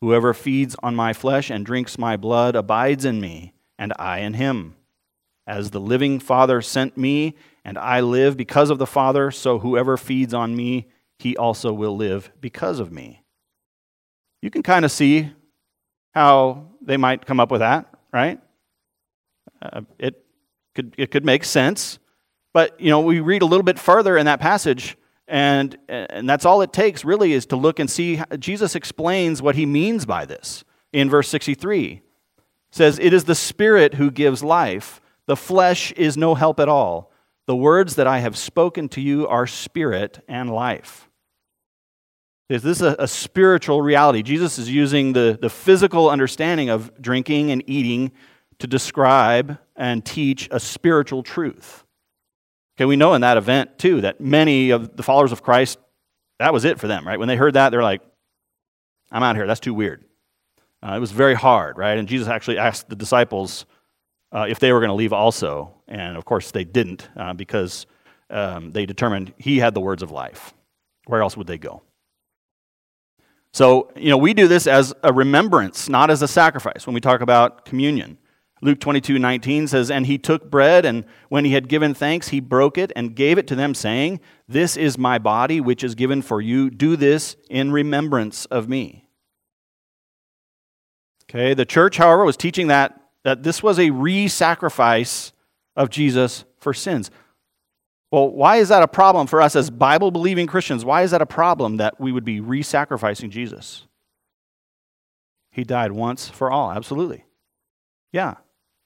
Whoever 0.00 0.34
feeds 0.34 0.76
on 0.82 0.94
my 0.94 1.12
flesh 1.12 1.50
and 1.50 1.64
drinks 1.64 1.96
my 1.96 2.16
blood 2.16 2.56
abides 2.56 3.04
in 3.04 3.20
me, 3.20 3.54
and 3.78 3.92
I 3.98 4.18
in 4.18 4.34
him. 4.34 4.74
As 5.46 5.70
the 5.70 5.80
living 5.80 6.18
Father 6.18 6.62
sent 6.62 6.96
me, 6.96 7.34
and 7.64 7.78
I 7.78 8.00
live 8.00 8.36
because 8.36 8.70
of 8.70 8.78
the 8.78 8.86
Father, 8.86 9.30
so 9.30 9.58
whoever 9.58 9.96
feeds 9.96 10.34
on 10.34 10.56
me, 10.56 10.88
he 11.18 11.36
also 11.36 11.72
will 11.72 11.96
live 11.96 12.30
because 12.40 12.80
of 12.80 12.92
me. 12.92 13.22
You 14.42 14.50
can 14.50 14.62
kind 14.62 14.84
of 14.84 14.90
see 14.90 15.30
how 16.12 16.66
they 16.82 16.96
might 16.96 17.26
come 17.26 17.40
up 17.40 17.50
with 17.50 17.60
that, 17.60 17.92
right? 18.12 18.40
Uh, 19.60 19.82
it, 19.98 20.24
could, 20.74 20.94
it 20.98 21.10
could 21.10 21.24
make 21.24 21.44
sense. 21.44 21.98
But, 22.52 22.80
you 22.80 22.90
know, 22.90 23.00
we 23.00 23.20
read 23.20 23.42
a 23.42 23.46
little 23.46 23.64
bit 23.64 23.78
further 23.78 24.16
in 24.16 24.26
that 24.26 24.40
passage, 24.40 24.96
And, 25.26 25.76
and 25.88 26.28
that's 26.28 26.44
all 26.44 26.60
it 26.62 26.72
takes, 26.72 27.04
really, 27.04 27.32
is 27.32 27.46
to 27.46 27.56
look 27.56 27.78
and 27.78 27.90
see. 27.90 28.20
Jesus 28.38 28.74
explains 28.74 29.40
what 29.40 29.56
he 29.56 29.66
means 29.66 30.04
by 30.04 30.26
this 30.26 30.64
in 30.92 31.08
verse 31.08 31.28
63. 31.28 31.92
It 31.92 32.02
says, 32.70 32.98
It 32.98 33.12
is 33.12 33.24
the 33.24 33.34
Spirit 33.34 33.94
who 33.94 34.10
gives 34.10 34.44
life, 34.44 35.00
the 35.26 35.36
flesh 35.36 35.92
is 35.92 36.16
no 36.16 36.34
help 36.34 36.60
at 36.60 36.68
all. 36.68 37.10
The 37.46 37.56
words 37.56 37.96
that 37.96 38.06
I 38.06 38.20
have 38.20 38.36
spoken 38.36 38.88
to 38.90 39.00
you 39.00 39.26
are 39.28 39.46
spirit 39.46 40.22
and 40.28 40.50
life. 40.50 41.08
Is 42.48 42.62
this 42.62 42.80
a, 42.80 42.94
a 42.98 43.08
spiritual 43.08 43.80
reality? 43.80 44.22
Jesus 44.22 44.58
is 44.58 44.70
using 44.70 45.12
the, 45.12 45.38
the 45.40 45.50
physical 45.50 46.10
understanding 46.10 46.68
of 46.68 46.90
drinking 47.00 47.50
and 47.50 47.62
eating 47.66 48.12
to 48.58 48.66
describe 48.66 49.58
and 49.76 50.04
teach 50.04 50.48
a 50.50 50.60
spiritual 50.60 51.22
truth. 51.22 51.84
Okay, 52.76 52.84
we 52.84 52.96
know 52.96 53.14
in 53.14 53.22
that 53.22 53.36
event, 53.36 53.78
too, 53.78 54.00
that 54.02 54.20
many 54.20 54.70
of 54.70 54.96
the 54.96 55.02
followers 55.02 55.32
of 55.32 55.42
Christ, 55.42 55.78
that 56.38 56.52
was 56.52 56.64
it 56.64 56.78
for 56.78 56.86
them, 56.86 57.06
right? 57.06 57.18
When 57.18 57.28
they 57.28 57.36
heard 57.36 57.54
that, 57.54 57.70
they're 57.70 57.82
like, 57.82 58.02
I'm 59.10 59.22
out 59.22 59.36
here. 59.36 59.46
That's 59.46 59.60
too 59.60 59.74
weird. 59.74 60.04
Uh, 60.82 60.94
it 60.96 60.98
was 60.98 61.12
very 61.12 61.34
hard, 61.34 61.78
right? 61.78 61.96
And 61.96 62.08
Jesus 62.08 62.28
actually 62.28 62.58
asked 62.58 62.88
the 62.88 62.96
disciples 62.96 63.64
uh, 64.34 64.46
if 64.48 64.58
they 64.58 64.72
were 64.72 64.80
going 64.80 64.90
to 64.90 64.94
leave 64.94 65.12
also. 65.12 65.72
And 65.88 66.16
of 66.16 66.24
course, 66.24 66.50
they 66.50 66.64
didn't 66.64 67.08
uh, 67.16 67.32
because 67.32 67.86
um, 68.30 68.72
they 68.72 68.84
determined 68.84 69.32
he 69.38 69.58
had 69.58 69.74
the 69.74 69.80
words 69.80 70.02
of 70.02 70.10
life. 70.10 70.52
Where 71.06 71.22
else 71.22 71.36
would 71.36 71.46
they 71.46 71.58
go? 71.58 71.82
So, 73.52 73.92
you 73.94 74.08
know, 74.08 74.18
we 74.18 74.34
do 74.34 74.48
this 74.48 74.66
as 74.66 74.92
a 75.04 75.12
remembrance, 75.12 75.88
not 75.88 76.10
as 76.10 76.22
a 76.22 76.28
sacrifice 76.28 76.86
when 76.86 76.94
we 76.94 77.00
talk 77.00 77.20
about 77.20 77.64
communion. 77.64 78.18
Luke 78.62 78.80
22 78.80 79.18
19 79.18 79.68
says, 79.68 79.90
And 79.90 80.06
he 80.06 80.18
took 80.18 80.50
bread, 80.50 80.84
and 80.84 81.04
when 81.28 81.44
he 81.44 81.52
had 81.52 81.68
given 81.68 81.94
thanks, 81.94 82.28
he 82.28 82.40
broke 82.40 82.78
it 82.78 82.90
and 82.96 83.14
gave 83.14 83.38
it 83.38 83.46
to 83.48 83.54
them, 83.54 83.74
saying, 83.74 84.20
This 84.48 84.76
is 84.76 84.98
my 84.98 85.18
body, 85.18 85.60
which 85.60 85.84
is 85.84 85.94
given 85.94 86.22
for 86.22 86.40
you. 86.40 86.70
Do 86.70 86.96
this 86.96 87.36
in 87.48 87.70
remembrance 87.70 88.46
of 88.46 88.68
me. 88.68 89.06
Okay, 91.30 91.54
the 91.54 91.66
church, 91.66 91.98
however, 91.98 92.24
was 92.24 92.36
teaching 92.36 92.68
that, 92.68 93.03
that 93.24 93.42
this 93.42 93.62
was 93.62 93.78
a 93.78 93.90
re 93.90 94.28
sacrifice 94.28 95.32
of 95.76 95.90
Jesus 95.90 96.44
for 96.58 96.72
sins. 96.72 97.10
Well, 98.12 98.30
why 98.30 98.56
is 98.56 98.68
that 98.68 98.82
a 98.82 98.88
problem 98.88 99.26
for 99.26 99.42
us 99.42 99.56
as 99.56 99.70
Bible 99.70 100.10
believing 100.10 100.46
Christians? 100.46 100.84
Why 100.84 101.02
is 101.02 101.10
that 101.10 101.22
a 101.22 101.26
problem 101.26 101.78
that 101.78 102.00
we 102.00 102.12
would 102.12 102.24
be 102.24 102.40
re 102.40 102.62
sacrificing 102.62 103.30
Jesus? 103.30 103.86
He 105.50 105.64
died 105.64 105.92
once 105.92 106.28
for 106.28 106.50
all, 106.50 106.70
absolutely. 106.70 107.24
Yeah. 108.12 108.34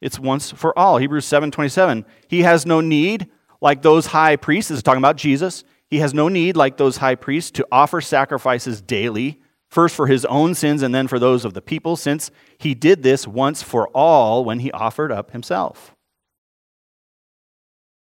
It's 0.00 0.18
once 0.18 0.50
for 0.50 0.78
all. 0.78 0.98
Hebrews 0.98 1.26
7:27. 1.26 2.04
He 2.28 2.42
has 2.42 2.64
no 2.64 2.80
need 2.80 3.28
like 3.60 3.82
those 3.82 4.06
high 4.06 4.36
priests, 4.36 4.70
is 4.70 4.82
talking 4.82 4.98
about 4.98 5.16
Jesus. 5.16 5.64
He 5.88 5.98
has 5.98 6.14
no 6.14 6.28
need 6.28 6.56
like 6.56 6.76
those 6.76 6.98
high 6.98 7.14
priests 7.14 7.50
to 7.52 7.66
offer 7.72 8.00
sacrifices 8.00 8.80
daily, 8.80 9.40
first 9.68 9.94
for 9.94 10.06
his 10.06 10.24
own 10.26 10.54
sins 10.54 10.82
and 10.82 10.94
then 10.94 11.08
for 11.08 11.18
those 11.18 11.44
of 11.44 11.54
the 11.54 11.62
people, 11.62 11.96
since 11.96 12.30
he 12.58 12.74
did 12.74 13.02
this 13.02 13.26
once 13.26 13.62
for 13.62 13.88
all 13.88 14.44
when 14.44 14.60
he 14.60 14.70
offered 14.72 15.12
up 15.12 15.30
himself. 15.32 15.94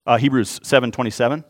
Uh, 0.07 0.19
Hebrews 0.19 0.61
7:27. 0.63 1.45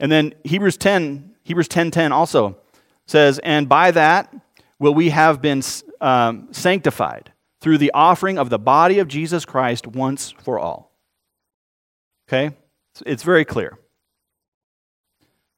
And 0.00 0.10
then 0.10 0.34
Hebrews 0.44 0.76
10, 0.76 1.36
Hebrews 1.44 1.68
10:10 1.68 2.12
also 2.12 2.58
says, 3.06 3.38
"And 3.40 3.68
by 3.68 3.92
that 3.92 4.34
will 4.78 4.94
we 4.94 5.10
have 5.10 5.40
been 5.40 5.62
um, 6.00 6.48
sanctified 6.52 7.32
through 7.64 7.78
the 7.78 7.90
offering 7.94 8.36
of 8.36 8.50
the 8.50 8.58
body 8.58 8.98
of 8.98 9.08
Jesus 9.08 9.46
Christ 9.46 9.86
once 9.86 10.32
for 10.42 10.58
all. 10.58 10.92
Okay? 12.28 12.54
It's 13.06 13.22
very 13.22 13.46
clear. 13.46 13.78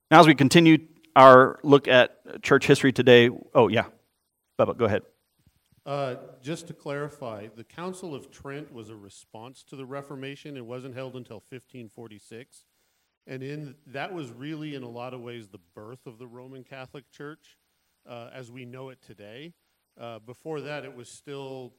Now, 0.08 0.20
as 0.20 0.26
we 0.28 0.36
continue 0.36 0.78
our 1.16 1.58
look 1.64 1.88
at 1.88 2.42
church 2.42 2.66
history 2.66 2.92
today, 2.92 3.30
oh, 3.54 3.68
yeah. 3.68 3.86
Bubba, 4.58 4.76
go 4.76 4.84
ahead. 4.84 5.02
Uh, 5.84 6.16
just 6.42 6.66
to 6.66 6.74
clarify, 6.74 7.48
the 7.54 7.64
Council 7.64 8.14
of 8.14 8.30
Trent 8.30 8.72
was 8.72 8.90
a 8.90 8.96
response 8.96 9.62
to 9.64 9.76
the 9.76 9.86
Reformation. 9.86 10.56
It 10.56 10.66
wasn't 10.66 10.94
held 10.94 11.16
until 11.16 11.36
1546. 11.36 12.64
And 13.26 13.42
in 13.42 13.74
that 13.86 14.12
was 14.12 14.30
really, 14.30 14.74
in 14.74 14.82
a 14.82 14.88
lot 14.88 15.14
of 15.14 15.20
ways, 15.20 15.48
the 15.48 15.60
birth 15.74 16.06
of 16.06 16.18
the 16.18 16.26
Roman 16.26 16.64
Catholic 16.64 17.10
Church 17.10 17.56
uh, 18.08 18.30
as 18.32 18.50
we 18.50 18.64
know 18.64 18.90
it 18.90 18.98
today. 19.04 19.54
Uh, 20.00 20.18
before 20.18 20.60
that, 20.60 20.84
it 20.84 20.94
was 20.94 21.08
still 21.08 21.72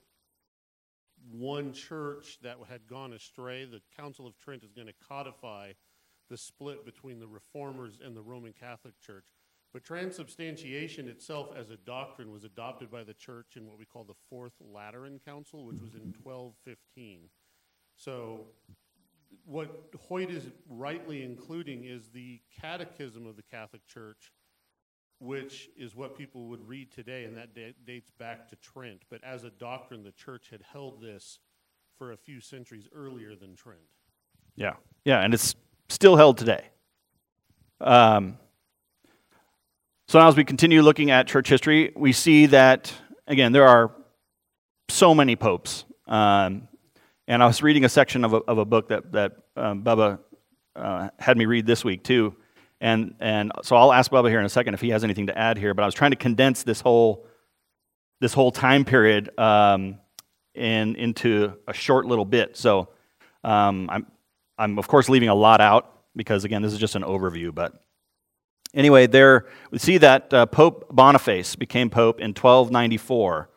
one 1.31 1.73
church 1.73 2.39
that 2.41 2.57
had 2.69 2.87
gone 2.87 3.13
astray. 3.13 3.65
The 3.65 3.81
Council 3.97 4.25
of 4.25 4.37
Trent 4.37 4.63
is 4.63 4.71
going 4.71 4.87
to 4.87 4.93
codify 5.07 5.73
the 6.29 6.37
split 6.37 6.85
between 6.85 7.19
the 7.19 7.27
Reformers 7.27 7.99
and 8.03 8.15
the 8.15 8.21
Roman 8.21 8.53
Catholic 8.53 8.99
Church. 8.99 9.25
But 9.73 9.83
transubstantiation 9.83 11.07
itself 11.07 11.49
as 11.55 11.69
a 11.69 11.77
doctrine 11.77 12.31
was 12.31 12.43
adopted 12.43 12.89
by 12.89 13.03
the 13.03 13.13
church 13.13 13.55
in 13.55 13.67
what 13.67 13.77
we 13.77 13.85
call 13.85 14.03
the 14.03 14.15
Fourth 14.29 14.53
Lateran 14.59 15.19
Council, 15.23 15.65
which 15.65 15.81
was 15.81 15.93
in 15.93 16.13
1215. 16.23 17.29
So, 17.95 18.47
what 19.45 19.89
Hoyt 20.07 20.29
is 20.29 20.49
rightly 20.69 21.23
including 21.23 21.83
is 21.83 22.09
the 22.09 22.39
catechism 22.61 23.27
of 23.27 23.35
the 23.35 23.43
Catholic 23.43 23.85
Church 23.87 24.31
which 25.19 25.69
is 25.75 25.95
what 25.95 26.17
people 26.17 26.45
would 26.47 26.67
read 26.67 26.91
today, 26.91 27.23
and 27.25 27.35
that 27.37 27.49
dates 27.85 28.11
back 28.11 28.47
to 28.49 28.55
Trent. 28.57 29.03
But 29.09 29.23
as 29.23 29.43
a 29.43 29.49
doctrine, 29.49 30.03
the 30.03 30.11
church 30.11 30.49
had 30.51 30.61
held 30.61 31.01
this 31.01 31.39
for 31.97 32.11
a 32.11 32.17
few 32.17 32.39
centuries 32.39 32.87
earlier 32.93 33.35
than 33.35 33.55
Trent. 33.55 33.81
Yeah, 34.55 34.73
yeah, 35.05 35.21
and 35.21 35.33
it's 35.33 35.55
still 35.89 36.15
held 36.15 36.37
today. 36.37 36.65
Um, 37.79 38.37
so 40.07 40.19
now, 40.19 40.27
as 40.27 40.35
we 40.35 40.43
continue 40.43 40.81
looking 40.81 41.11
at 41.11 41.27
church 41.27 41.49
history, 41.49 41.91
we 41.95 42.13
see 42.13 42.47
that 42.47 42.93
again 43.27 43.51
there 43.51 43.67
are 43.67 43.91
so 44.89 45.13
many 45.13 45.35
popes. 45.35 45.85
Um, 46.07 46.67
and 47.27 47.43
I 47.43 47.47
was 47.47 47.61
reading 47.61 47.83
a 47.83 47.89
section 47.89 48.23
of 48.23 48.33
a, 48.33 48.37
of 48.37 48.57
a 48.57 48.65
book 48.65 48.89
that 48.89 49.11
that 49.11 49.33
um, 49.55 49.83
Bubba 49.83 50.19
uh, 50.75 51.09
had 51.19 51.37
me 51.37 51.45
read 51.45 51.65
this 51.65 51.83
week 51.83 52.03
too 52.03 52.35
and, 52.79 53.15
and 53.19 53.51
so 53.63 53.75
I'll 53.75 53.91
ask 53.91 54.11
Bubba 54.11 54.29
here 54.29 54.39
in 54.39 54.45
a 54.45 54.49
second 54.49 54.73
if 54.73 54.81
he 54.81 54.89
has 54.89 55.03
anything 55.03 55.27
to 55.27 55.37
add 55.37 55.57
here, 55.57 55.73
but 55.73 55.83
I 55.83 55.85
was 55.85 55.95
trying 55.95 56.11
to 56.11 56.17
condense 56.17 56.63
this 56.63 56.81
whole, 56.81 57.25
this 58.21 58.33
whole 58.33 58.51
time 58.51 58.85
period 58.85 59.37
um, 59.39 59.99
in, 60.53 60.95
into 60.95 61.53
a 61.67 61.73
short 61.73 62.05
little 62.05 62.25
bit. 62.25 62.55
So 62.55 62.89
um, 63.43 63.89
I'm, 63.89 64.05
I'm, 64.57 64.79
of 64.79 64.87
course, 64.87 65.09
leaving 65.09 65.29
a 65.29 65.35
lot 65.35 65.61
out 65.61 65.93
because, 66.15 66.43
again, 66.43 66.61
this 66.61 66.73
is 66.73 66.79
just 66.79 66.95
an 66.95 67.03
overview. 67.03 67.53
But 67.53 67.73
anyway, 68.73 69.07
there 69.07 69.45
we 69.71 69.79
see 69.79 69.97
that 69.99 70.33
uh, 70.33 70.45
Pope 70.45 70.87
Boniface 70.91 71.55
became 71.55 71.89
Pope 71.89 72.19
in 72.19 72.29
1294. 72.29 73.49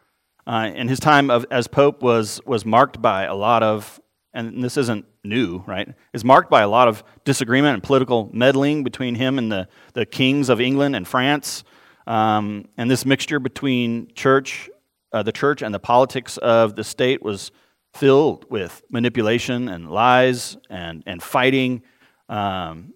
Uh, 0.47 0.51
and 0.75 0.89
his 0.89 0.99
time 0.99 1.31
of, 1.31 1.47
as 1.51 1.67
Pope 1.69 2.03
was, 2.03 2.41
was 2.45 2.65
marked 2.65 3.01
by 3.01 3.25
a 3.25 3.35
lot 3.35 3.63
of 3.63 4.01
and 4.33 4.63
this 4.63 4.77
isn't 4.77 5.07
new, 5.25 5.63
right, 5.67 5.89
is 6.13 6.25
marked 6.25 6.51
by 6.51 6.63
a 6.63 6.69
lot 6.69 6.89
of 6.89 7.03
disagreement 7.25 7.75
and 7.75 7.83
political 7.83 8.31
meddling 8.33 8.85
between 8.85 9.15
him 9.15 9.39
and 9.39 9.51
the, 9.51 9.69
the 9.95 10.07
kings 10.07 10.49
of 10.49 10.61
England 10.61 10.95
and 10.95 11.07
France. 11.07 11.65
Um, 12.07 12.67
and 12.77 12.91
this 12.91 13.05
mixture 13.05 13.41
between 13.41 14.13
church, 14.15 14.71
uh, 15.13 15.23
the 15.23 15.33
church 15.33 15.63
and 15.63 15.75
the 15.75 15.81
politics 15.81 16.37
of 16.39 16.77
the 16.77 16.85
state 16.85 17.23
was 17.23 17.51
filled 17.95 18.47
with 18.51 18.83
manipulation 18.91 19.69
and 19.69 19.91
lies 19.91 20.57
and, 20.69 21.03
and 21.07 21.23
fighting. 21.23 21.83
Um, 22.29 22.95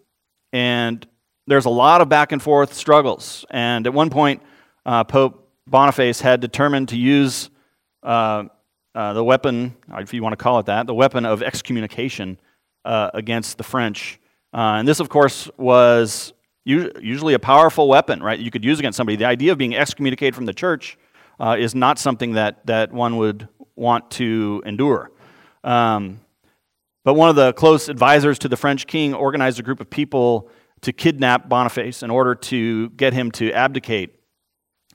and 0.52 1.06
there's 1.46 1.66
a 1.66 1.70
lot 1.70 2.00
of 2.00 2.08
back 2.08 2.32
and 2.32 2.42
forth 2.42 2.74
struggles. 2.74 3.44
And 3.50 3.86
at 3.86 3.92
one 3.92 4.10
point, 4.10 4.42
uh, 4.86 5.04
Pope 5.04 5.50
Boniface 5.66 6.20
had 6.20 6.40
determined 6.40 6.90
to 6.90 6.96
use 6.96 7.50
uh, 8.02 8.44
uh, 8.94 9.12
the 9.12 9.24
weapon, 9.24 9.76
if 9.98 10.14
you 10.14 10.22
want 10.22 10.32
to 10.32 10.42
call 10.42 10.58
it 10.58 10.66
that, 10.66 10.86
the 10.86 10.94
weapon 10.94 11.24
of 11.26 11.42
excommunication 11.42 12.38
uh, 12.84 13.10
against 13.14 13.58
the 13.58 13.64
French. 13.64 14.20
Uh, 14.52 14.76
and 14.78 14.86
this, 14.86 15.00
of 15.00 15.08
course, 15.08 15.50
was 15.56 16.32
usually 16.64 17.34
a 17.34 17.38
powerful 17.38 17.88
weapon, 17.88 18.22
right? 18.22 18.38
You 18.38 18.50
could 18.50 18.64
use 18.64 18.78
against 18.78 18.96
somebody. 18.96 19.16
The 19.16 19.26
idea 19.26 19.52
of 19.52 19.58
being 19.58 19.74
excommunicated 19.74 20.34
from 20.34 20.46
the 20.46 20.54
church 20.54 20.96
uh, 21.38 21.56
is 21.58 21.74
not 21.74 21.98
something 21.98 22.32
that, 22.32 22.64
that 22.66 22.92
one 22.92 23.16
would 23.16 23.48
want 23.76 24.11
to 24.12 24.62
endure. 24.64 25.11
Um, 25.62 26.21
but 27.04 27.14
one 27.14 27.28
of 27.28 27.37
the 27.37 27.52
close 27.52 27.88
advisors 27.88 28.38
to 28.40 28.49
the 28.49 28.57
French 28.57 28.87
king 28.87 29.14
organized 29.14 29.61
a 29.61 29.62
group 29.62 29.81
of 29.81 29.90
people 29.90 30.49
to 30.83 30.93
kidnap 30.93 31.49
Boniface 31.49 32.02
in 32.02 32.11
order 32.11 32.35
to 32.35 32.90
get 32.90 33.12
him 33.12 33.31
to 33.33 33.52
abdicate, 33.52 34.14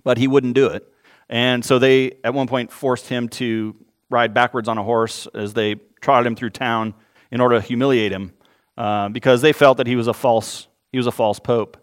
but 0.03 0.17
he 0.17 0.27
wouldn't 0.27 0.53
do 0.53 0.67
it. 0.67 0.87
And 1.29 1.63
so 1.63 1.77
they, 1.77 2.13
at 2.23 2.33
one 2.33 2.47
point, 2.47 2.71
forced 2.71 3.07
him 3.07 3.29
to 3.29 3.75
ride 4.09 4.33
backwards 4.33 4.67
on 4.67 4.77
a 4.77 4.83
horse 4.83 5.27
as 5.33 5.53
they 5.53 5.75
trotted 6.01 6.25
him 6.25 6.35
through 6.35 6.49
town 6.51 6.95
in 7.31 7.41
order 7.41 7.59
to 7.59 7.65
humiliate 7.65 8.11
him 8.11 8.33
uh, 8.77 9.09
because 9.09 9.41
they 9.41 9.53
felt 9.53 9.77
that 9.77 9.87
he 9.87 9.95
was 9.95 10.07
a 10.07 10.13
false, 10.13 10.67
he 10.91 10.97
was 10.97 11.05
a 11.05 11.11
false 11.11 11.39
pope. 11.39 11.77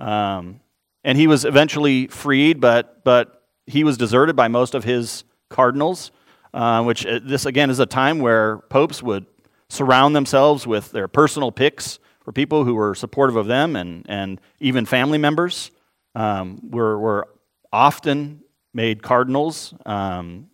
Um, 0.00 0.60
and 1.04 1.16
he 1.16 1.26
was 1.26 1.44
eventually 1.44 2.08
freed, 2.08 2.60
but, 2.60 3.04
but 3.04 3.46
he 3.66 3.84
was 3.84 3.96
deserted 3.96 4.34
by 4.34 4.48
most 4.48 4.74
of 4.74 4.84
his 4.84 5.24
cardinals, 5.48 6.10
uh, 6.52 6.82
which 6.82 7.06
uh, 7.06 7.20
this, 7.22 7.46
again, 7.46 7.70
is 7.70 7.78
a 7.78 7.86
time 7.86 8.18
where 8.18 8.58
popes 8.58 9.02
would 9.02 9.26
surround 9.68 10.16
themselves 10.16 10.66
with 10.66 10.90
their 10.90 11.08
personal 11.08 11.52
picks 11.52 11.98
for 12.24 12.32
people 12.32 12.64
who 12.64 12.74
were 12.74 12.94
supportive 12.94 13.36
of 13.36 13.46
them, 13.46 13.76
and, 13.76 14.04
and 14.08 14.40
even 14.58 14.84
family 14.84 15.18
members 15.18 15.70
um, 16.14 16.60
were, 16.70 16.98
were 16.98 17.28
often 17.72 18.40
made 18.74 19.02
cardinals 19.02 19.74
um, 19.86 20.48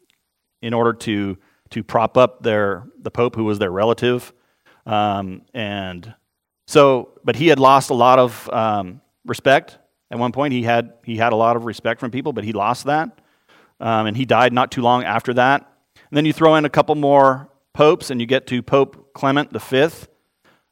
in 0.62 0.74
order 0.74 0.92
to, 0.92 1.36
to 1.70 1.82
prop 1.82 2.16
up 2.16 2.42
their, 2.42 2.84
the 3.00 3.10
Pope, 3.10 3.36
who 3.36 3.44
was 3.44 3.58
their 3.58 3.70
relative. 3.70 4.32
Um, 4.84 5.42
and 5.52 6.14
so, 6.66 7.18
but 7.24 7.36
he 7.36 7.48
had 7.48 7.58
lost 7.58 7.90
a 7.90 7.94
lot 7.94 8.18
of 8.18 8.48
um, 8.52 9.00
respect. 9.24 9.78
At 10.10 10.18
one 10.18 10.32
point, 10.32 10.52
he 10.52 10.62
had, 10.62 10.92
he 11.04 11.16
had 11.16 11.32
a 11.32 11.36
lot 11.36 11.56
of 11.56 11.64
respect 11.64 12.00
from 12.00 12.10
people, 12.10 12.32
but 12.32 12.44
he 12.44 12.52
lost 12.52 12.84
that. 12.84 13.18
Um, 13.80 14.06
and 14.06 14.16
he 14.16 14.24
died 14.24 14.52
not 14.52 14.70
too 14.70 14.82
long 14.82 15.04
after 15.04 15.34
that. 15.34 15.70
And 16.16 16.24
then 16.24 16.28
you 16.28 16.32
throw 16.32 16.54
in 16.54 16.64
a 16.64 16.70
couple 16.70 16.94
more 16.94 17.50
popes, 17.74 18.08
and 18.08 18.22
you 18.22 18.26
get 18.26 18.46
to 18.46 18.62
Pope 18.62 19.12
Clement 19.12 19.50
V. 19.52 19.82
Uh, 19.82 19.88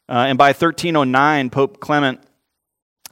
and 0.09 0.39
by 0.39 0.47
1309, 0.47 1.51
Pope 1.51 1.79
Clement 1.79 2.19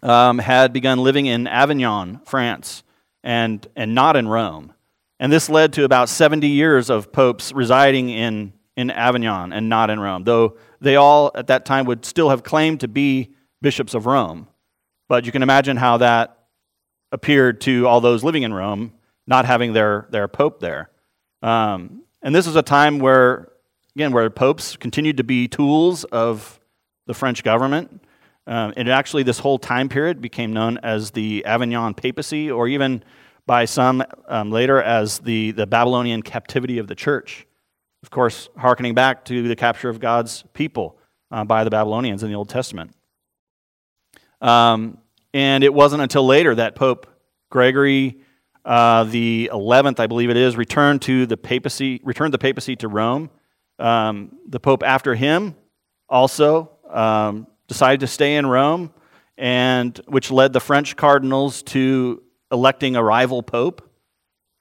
um, 0.01 0.39
had 0.39 0.73
begun 0.73 0.97
living 0.97 1.27
in 1.27 1.45
Avignon, 1.45 2.21
France, 2.25 2.81
and, 3.23 3.67
and 3.75 3.93
not 3.93 4.15
in 4.15 4.27
Rome. 4.27 4.73
And 5.19 5.31
this 5.31 5.47
led 5.47 5.73
to 5.73 5.83
about 5.83 6.09
70 6.09 6.47
years 6.47 6.89
of 6.89 7.11
popes 7.11 7.51
residing 7.51 8.09
in, 8.09 8.53
in 8.75 8.89
Avignon 8.89 9.53
and 9.53 9.69
not 9.69 9.91
in 9.91 9.99
Rome, 9.99 10.23
though 10.23 10.57
they 10.81 10.95
all 10.95 11.29
at 11.35 11.45
that 11.45 11.65
time 11.65 11.85
would 11.85 12.03
still 12.03 12.29
have 12.31 12.41
claimed 12.41 12.79
to 12.79 12.87
be 12.87 13.35
bishops 13.61 13.93
of 13.93 14.07
Rome. 14.07 14.47
But 15.07 15.27
you 15.27 15.31
can 15.31 15.43
imagine 15.43 15.77
how 15.77 15.97
that 15.97 16.35
appeared 17.11 17.61
to 17.61 17.85
all 17.85 18.01
those 18.01 18.23
living 18.23 18.41
in 18.41 18.55
Rome, 18.55 18.91
not 19.27 19.45
having 19.45 19.73
their, 19.73 20.07
their 20.09 20.27
pope 20.27 20.61
there. 20.61 20.89
Um, 21.43 22.02
and 22.23 22.33
this 22.33 22.47
is 22.47 22.55
a 22.55 22.61
time 22.61 22.99
where, 22.99 23.49
again, 23.95 24.13
where 24.13 24.29
popes 24.29 24.77
continued 24.77 25.17
to 25.17 25.23
be 25.23 25.47
tools 25.47 26.05
of 26.05 26.59
the 27.05 27.13
French 27.13 27.43
government. 27.43 28.01
Um, 28.47 28.73
and 28.75 28.89
actually, 28.89 29.23
this 29.23 29.39
whole 29.39 29.59
time 29.59 29.89
period 29.89 30.21
became 30.21 30.53
known 30.53 30.77
as 30.79 31.11
the 31.11 31.45
Avignon 31.45 31.93
papacy, 31.93 32.49
or 32.49 32.67
even 32.67 33.03
by 33.45 33.65
some 33.65 34.03
um, 34.27 34.51
later 34.51 34.81
as 34.81 35.19
the, 35.19 35.51
the 35.51 35.67
Babylonian 35.67 36.21
captivity 36.21 36.77
of 36.77 36.87
the 36.87 36.95
church. 36.95 37.45
Of 38.01 38.09
course, 38.09 38.49
hearkening 38.57 38.95
back 38.95 39.25
to 39.25 39.47
the 39.47 39.55
capture 39.55 39.89
of 39.89 39.99
God's 39.99 40.43
people 40.53 40.97
uh, 41.31 41.43
by 41.43 41.63
the 41.63 41.69
Babylonians 41.69 42.23
in 42.23 42.29
the 42.29 42.35
Old 42.35 42.49
Testament. 42.49 42.91
Um, 44.41 44.97
and 45.33 45.63
it 45.63 45.73
wasn't 45.73 46.01
until 46.01 46.25
later 46.25 46.55
that 46.55 46.75
Pope 46.75 47.07
Gregory 47.49 48.19
uh, 48.65 49.03
the 49.05 49.49
11th, 49.51 49.99
I 49.99 50.07
believe 50.07 50.29
it 50.29 50.37
is, 50.37 50.55
returned 50.55 51.01
to 51.03 51.25
the 51.25 51.37
papacy, 51.37 51.99
returned 52.03 52.33
the 52.33 52.39
papacy 52.39 52.75
to 52.77 52.87
Rome. 52.87 53.29
Um, 53.79 54.37
the 54.47 54.59
Pope 54.59 54.83
after 54.83 55.15
him 55.15 55.55
also 56.07 56.71
um, 56.89 57.47
decided 57.67 58.01
to 58.01 58.07
stay 58.07 58.35
in 58.35 58.45
Rome, 58.45 58.93
and 59.37 59.99
which 60.07 60.31
led 60.31 60.53
the 60.53 60.59
French 60.59 60.95
cardinals 60.95 61.63
to 61.63 62.21
electing 62.51 62.95
a 62.95 63.03
rival 63.03 63.43
pope. 63.43 63.89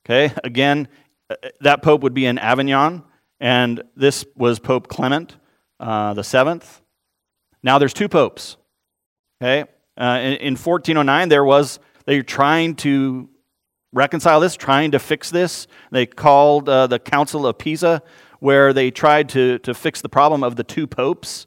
Okay, 0.04 0.34
again, 0.42 0.88
uh, 1.30 1.36
that 1.60 1.82
pope 1.82 2.02
would 2.02 2.14
be 2.14 2.26
in 2.26 2.38
Avignon, 2.38 3.04
and 3.38 3.82
this 3.94 4.24
was 4.34 4.58
Pope 4.58 4.88
Clement 4.88 5.36
uh, 5.82 6.14
the 6.14 6.24
seventh. 6.24 6.80
Now 7.62 7.78
there's 7.78 7.92
two 7.92 8.08
popes. 8.08 8.56
Okay, 9.40 9.68
uh, 9.96 10.18
in, 10.22 10.32
in 10.34 10.52
1409 10.54 11.28
there 11.28 11.44
was 11.44 11.78
they 12.06 12.16
were 12.16 12.22
trying 12.22 12.76
to 12.76 13.28
reconcile 13.92 14.40
this, 14.40 14.56
trying 14.56 14.92
to 14.92 14.98
fix 14.98 15.30
this. 15.30 15.66
They 15.90 16.06
called 16.06 16.68
uh, 16.68 16.86
the 16.86 16.98
Council 16.98 17.46
of 17.46 17.58
Pisa, 17.58 18.02
where 18.40 18.72
they 18.72 18.90
tried 18.90 19.28
to, 19.30 19.58
to 19.60 19.74
fix 19.74 20.00
the 20.00 20.08
problem 20.08 20.42
of 20.42 20.56
the 20.56 20.64
two 20.64 20.86
popes 20.86 21.46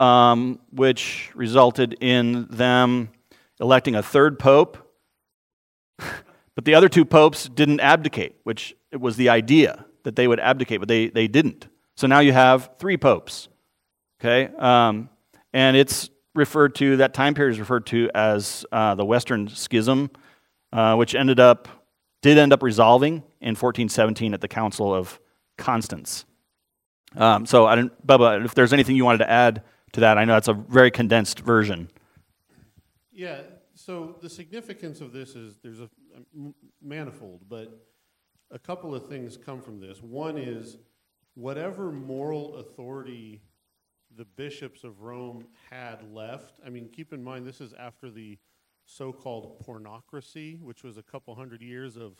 um, 0.00 0.58
which 0.72 1.30
resulted 1.34 1.94
in 2.00 2.46
them 2.50 3.10
electing 3.60 3.94
a 3.94 4.02
third 4.02 4.38
pope. 4.38 4.78
but 5.98 6.64
the 6.64 6.74
other 6.74 6.88
two 6.88 7.04
popes 7.04 7.48
didn't 7.48 7.80
abdicate, 7.80 8.36
which 8.42 8.74
it 8.90 9.00
was 9.00 9.16
the 9.16 9.28
idea 9.28 9.84
that 10.02 10.16
they 10.16 10.26
would 10.26 10.40
abdicate, 10.40 10.80
but 10.80 10.88
they, 10.88 11.08
they 11.08 11.28
didn't. 11.28 11.68
So 11.96 12.06
now 12.06 12.20
you 12.20 12.32
have 12.32 12.70
three 12.78 12.96
popes. 12.96 13.48
Okay? 14.18 14.52
Um, 14.56 15.10
and 15.52 15.76
it's 15.76 16.08
referred 16.34 16.74
to, 16.76 16.96
that 16.96 17.12
time 17.12 17.34
period 17.34 17.52
is 17.52 17.60
referred 17.60 17.86
to 17.86 18.10
as 18.14 18.64
uh, 18.72 18.94
the 18.94 19.04
Western 19.04 19.48
Schism, 19.48 20.10
uh, 20.72 20.96
which 20.96 21.14
ended 21.14 21.40
up, 21.40 21.68
did 22.22 22.38
end 22.38 22.52
up 22.52 22.62
resolving 22.62 23.14
in 23.40 23.54
1417 23.54 24.34
at 24.34 24.40
the 24.40 24.48
Council 24.48 24.94
of 24.94 25.20
Constance. 25.56 26.24
Um, 27.16 27.46
so, 27.46 27.66
I 27.66 27.74
don't, 27.74 28.06
Bubba, 28.06 28.44
if 28.44 28.54
there's 28.54 28.72
anything 28.72 28.96
you 28.96 29.04
wanted 29.04 29.18
to 29.18 29.30
add 29.30 29.62
to 29.92 30.00
that? 30.00 30.18
I 30.18 30.24
know 30.24 30.34
that's 30.34 30.48
a 30.48 30.54
very 30.54 30.90
condensed 30.90 31.40
version. 31.40 31.90
Yeah, 33.12 33.40
so 33.74 34.16
the 34.20 34.30
significance 34.30 35.00
of 35.00 35.12
this 35.12 35.34
is 35.34 35.58
there's 35.62 35.80
a 35.80 35.88
manifold, 36.82 37.40
but 37.48 37.86
a 38.50 38.58
couple 38.58 38.94
of 38.94 39.08
things 39.08 39.36
come 39.36 39.60
from 39.60 39.80
this. 39.80 40.02
One 40.02 40.36
is 40.36 40.76
whatever 41.34 41.90
moral 41.90 42.56
authority 42.56 43.42
the 44.16 44.24
bishops 44.24 44.84
of 44.84 45.02
Rome 45.02 45.46
had 45.70 46.02
left. 46.12 46.58
I 46.64 46.70
mean, 46.70 46.88
keep 46.88 47.12
in 47.12 47.22
mind 47.22 47.46
this 47.46 47.60
is 47.60 47.72
after 47.74 48.10
the 48.10 48.38
so-called 48.90 49.64
pornocracy, 49.64 50.60
which 50.60 50.82
was 50.82 50.96
a 50.96 51.02
couple 51.02 51.34
hundred 51.34 51.62
years 51.62 51.96
of 51.96 52.16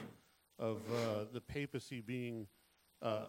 of 0.59 0.79
uh, 0.93 1.25
the 1.33 1.41
papacy 1.41 2.01
being 2.01 2.47
uh, 3.01 3.25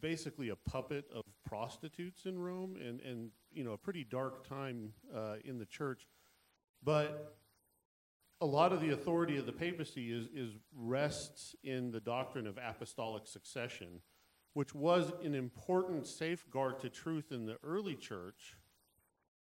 basically 0.00 0.50
a 0.50 0.56
puppet 0.56 1.06
of 1.14 1.22
prostitutes 1.46 2.26
in 2.26 2.38
Rome 2.38 2.76
and, 2.76 3.00
and 3.00 3.30
you 3.50 3.64
know, 3.64 3.72
a 3.72 3.78
pretty 3.78 4.04
dark 4.04 4.46
time 4.46 4.92
uh, 5.14 5.36
in 5.42 5.58
the 5.58 5.64
church. 5.64 6.06
But 6.84 7.38
a 8.42 8.46
lot 8.46 8.74
of 8.74 8.82
the 8.82 8.90
authority 8.90 9.38
of 9.38 9.46
the 9.46 9.52
papacy 9.52 10.12
is, 10.12 10.26
is 10.34 10.58
rests 10.76 11.56
in 11.64 11.90
the 11.90 12.00
doctrine 12.00 12.46
of 12.46 12.58
apostolic 12.58 13.26
succession, 13.26 14.02
which 14.52 14.74
was 14.74 15.12
an 15.24 15.34
important 15.34 16.06
safeguard 16.06 16.78
to 16.80 16.90
truth 16.90 17.32
in 17.32 17.46
the 17.46 17.56
early 17.64 17.94
church, 17.94 18.56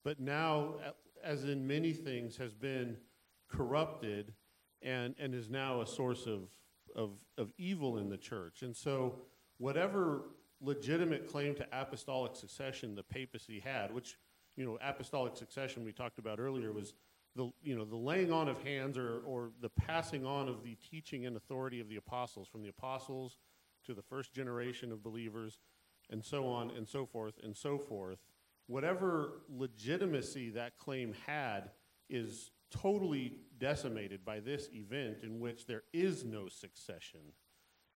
but 0.06 0.22
now, 0.22 0.76
as 1.22 1.44
in 1.44 1.68
many 1.68 1.92
things, 1.92 2.38
has 2.38 2.54
been 2.54 2.96
corrupted 3.50 4.34
and, 4.82 5.16
and 5.20 5.34
is 5.34 5.50
now 5.50 5.82
a 5.82 5.88
source 5.88 6.28
of, 6.28 6.50
of, 6.96 7.12
of 7.38 7.52
evil 7.58 7.98
in 7.98 8.10
the 8.10 8.18
church. 8.18 8.62
And 8.62 8.76
so, 8.76 9.16
whatever 9.58 10.30
legitimate 10.62 11.30
claim 11.30 11.56
to 11.56 11.68
apostolic 11.72 12.36
succession 12.36 12.96
the 12.96 13.04
papacy 13.04 13.60
had, 13.60 13.94
which, 13.94 14.18
you 14.56 14.66
know, 14.66 14.78
apostolic 14.82 15.36
succession 15.36 15.84
we 15.84 15.92
talked 15.92 16.20
about 16.20 16.40
earlier 16.40 16.72
was 16.72 16.94
the, 17.36 17.52
you 17.62 17.76
know, 17.76 17.86
the 17.86 17.96
laying 17.96 18.32
on 18.32 18.48
of 18.48 18.62
hands 18.64 18.98
or, 18.98 19.20
or 19.26 19.52
the 19.62 19.70
passing 19.70 20.26
on 20.26 20.48
of 20.48 20.64
the 20.64 20.76
teaching 20.76 21.26
and 21.26 21.38
authority 21.38 21.80
of 21.80 21.90
the 21.90 21.98
apostles, 21.98 22.48
from 22.48 22.64
the 22.64 22.70
apostles 22.70 23.38
to 23.86 23.94
the 23.94 24.02
first 24.02 24.34
generation 24.34 24.92
of 24.92 25.04
believers, 25.04 25.60
and 26.10 26.24
so 26.24 26.48
on 26.48 26.72
and 26.72 26.88
so 26.88 27.06
forth 27.06 27.36
and 27.44 27.56
so 27.56 27.78
forth. 27.78 28.20
Whatever 28.68 29.42
legitimacy 29.50 30.50
that 30.52 30.78
claim 30.78 31.14
had 31.26 31.70
is 32.10 32.52
totally 32.72 33.40
decimated 33.60 34.24
by 34.26 34.40
this 34.40 34.70
event 34.74 35.18
in 35.24 35.40
which 35.40 35.66
there 35.66 35.84
is 35.94 36.24
no 36.24 36.48
succession. 36.48 37.22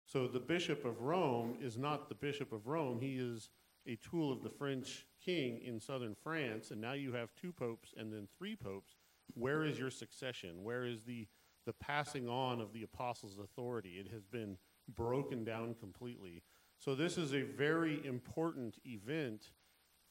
So 0.06 0.26
the 0.26 0.40
Bishop 0.40 0.84
of 0.84 1.02
Rome 1.02 1.56
is 1.60 1.76
not 1.76 2.08
the 2.08 2.14
Bishop 2.14 2.52
of 2.52 2.66
Rome. 2.66 3.00
He 3.00 3.16
is 3.16 3.48
a 3.86 3.96
tool 3.96 4.32
of 4.32 4.42
the 4.42 4.50
French 4.50 5.06
king 5.24 5.60
in 5.64 5.80
southern 5.80 6.14
France, 6.14 6.70
and 6.70 6.80
now 6.80 6.92
you 6.92 7.12
have 7.12 7.34
two 7.34 7.52
popes 7.52 7.94
and 7.96 8.12
then 8.12 8.28
three 8.36 8.56
popes. 8.56 8.96
Where 9.34 9.64
is 9.64 9.78
your 9.78 9.90
succession? 9.90 10.62
Where 10.62 10.84
is 10.84 11.04
the, 11.04 11.26
the 11.66 11.72
passing 11.72 12.28
on 12.28 12.60
of 12.60 12.72
the 12.72 12.82
apostles' 12.82 13.38
authority? 13.38 14.02
It 14.04 14.10
has 14.12 14.24
been 14.26 14.56
broken 14.94 15.44
down 15.44 15.74
completely. 15.78 16.42
So 16.78 16.94
this 16.94 17.16
is 17.16 17.34
a 17.34 17.42
very 17.42 18.04
important 18.06 18.78
event 18.84 19.50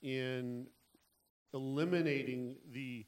in 0.02 0.68
eliminating 1.54 2.56
the 2.72 3.06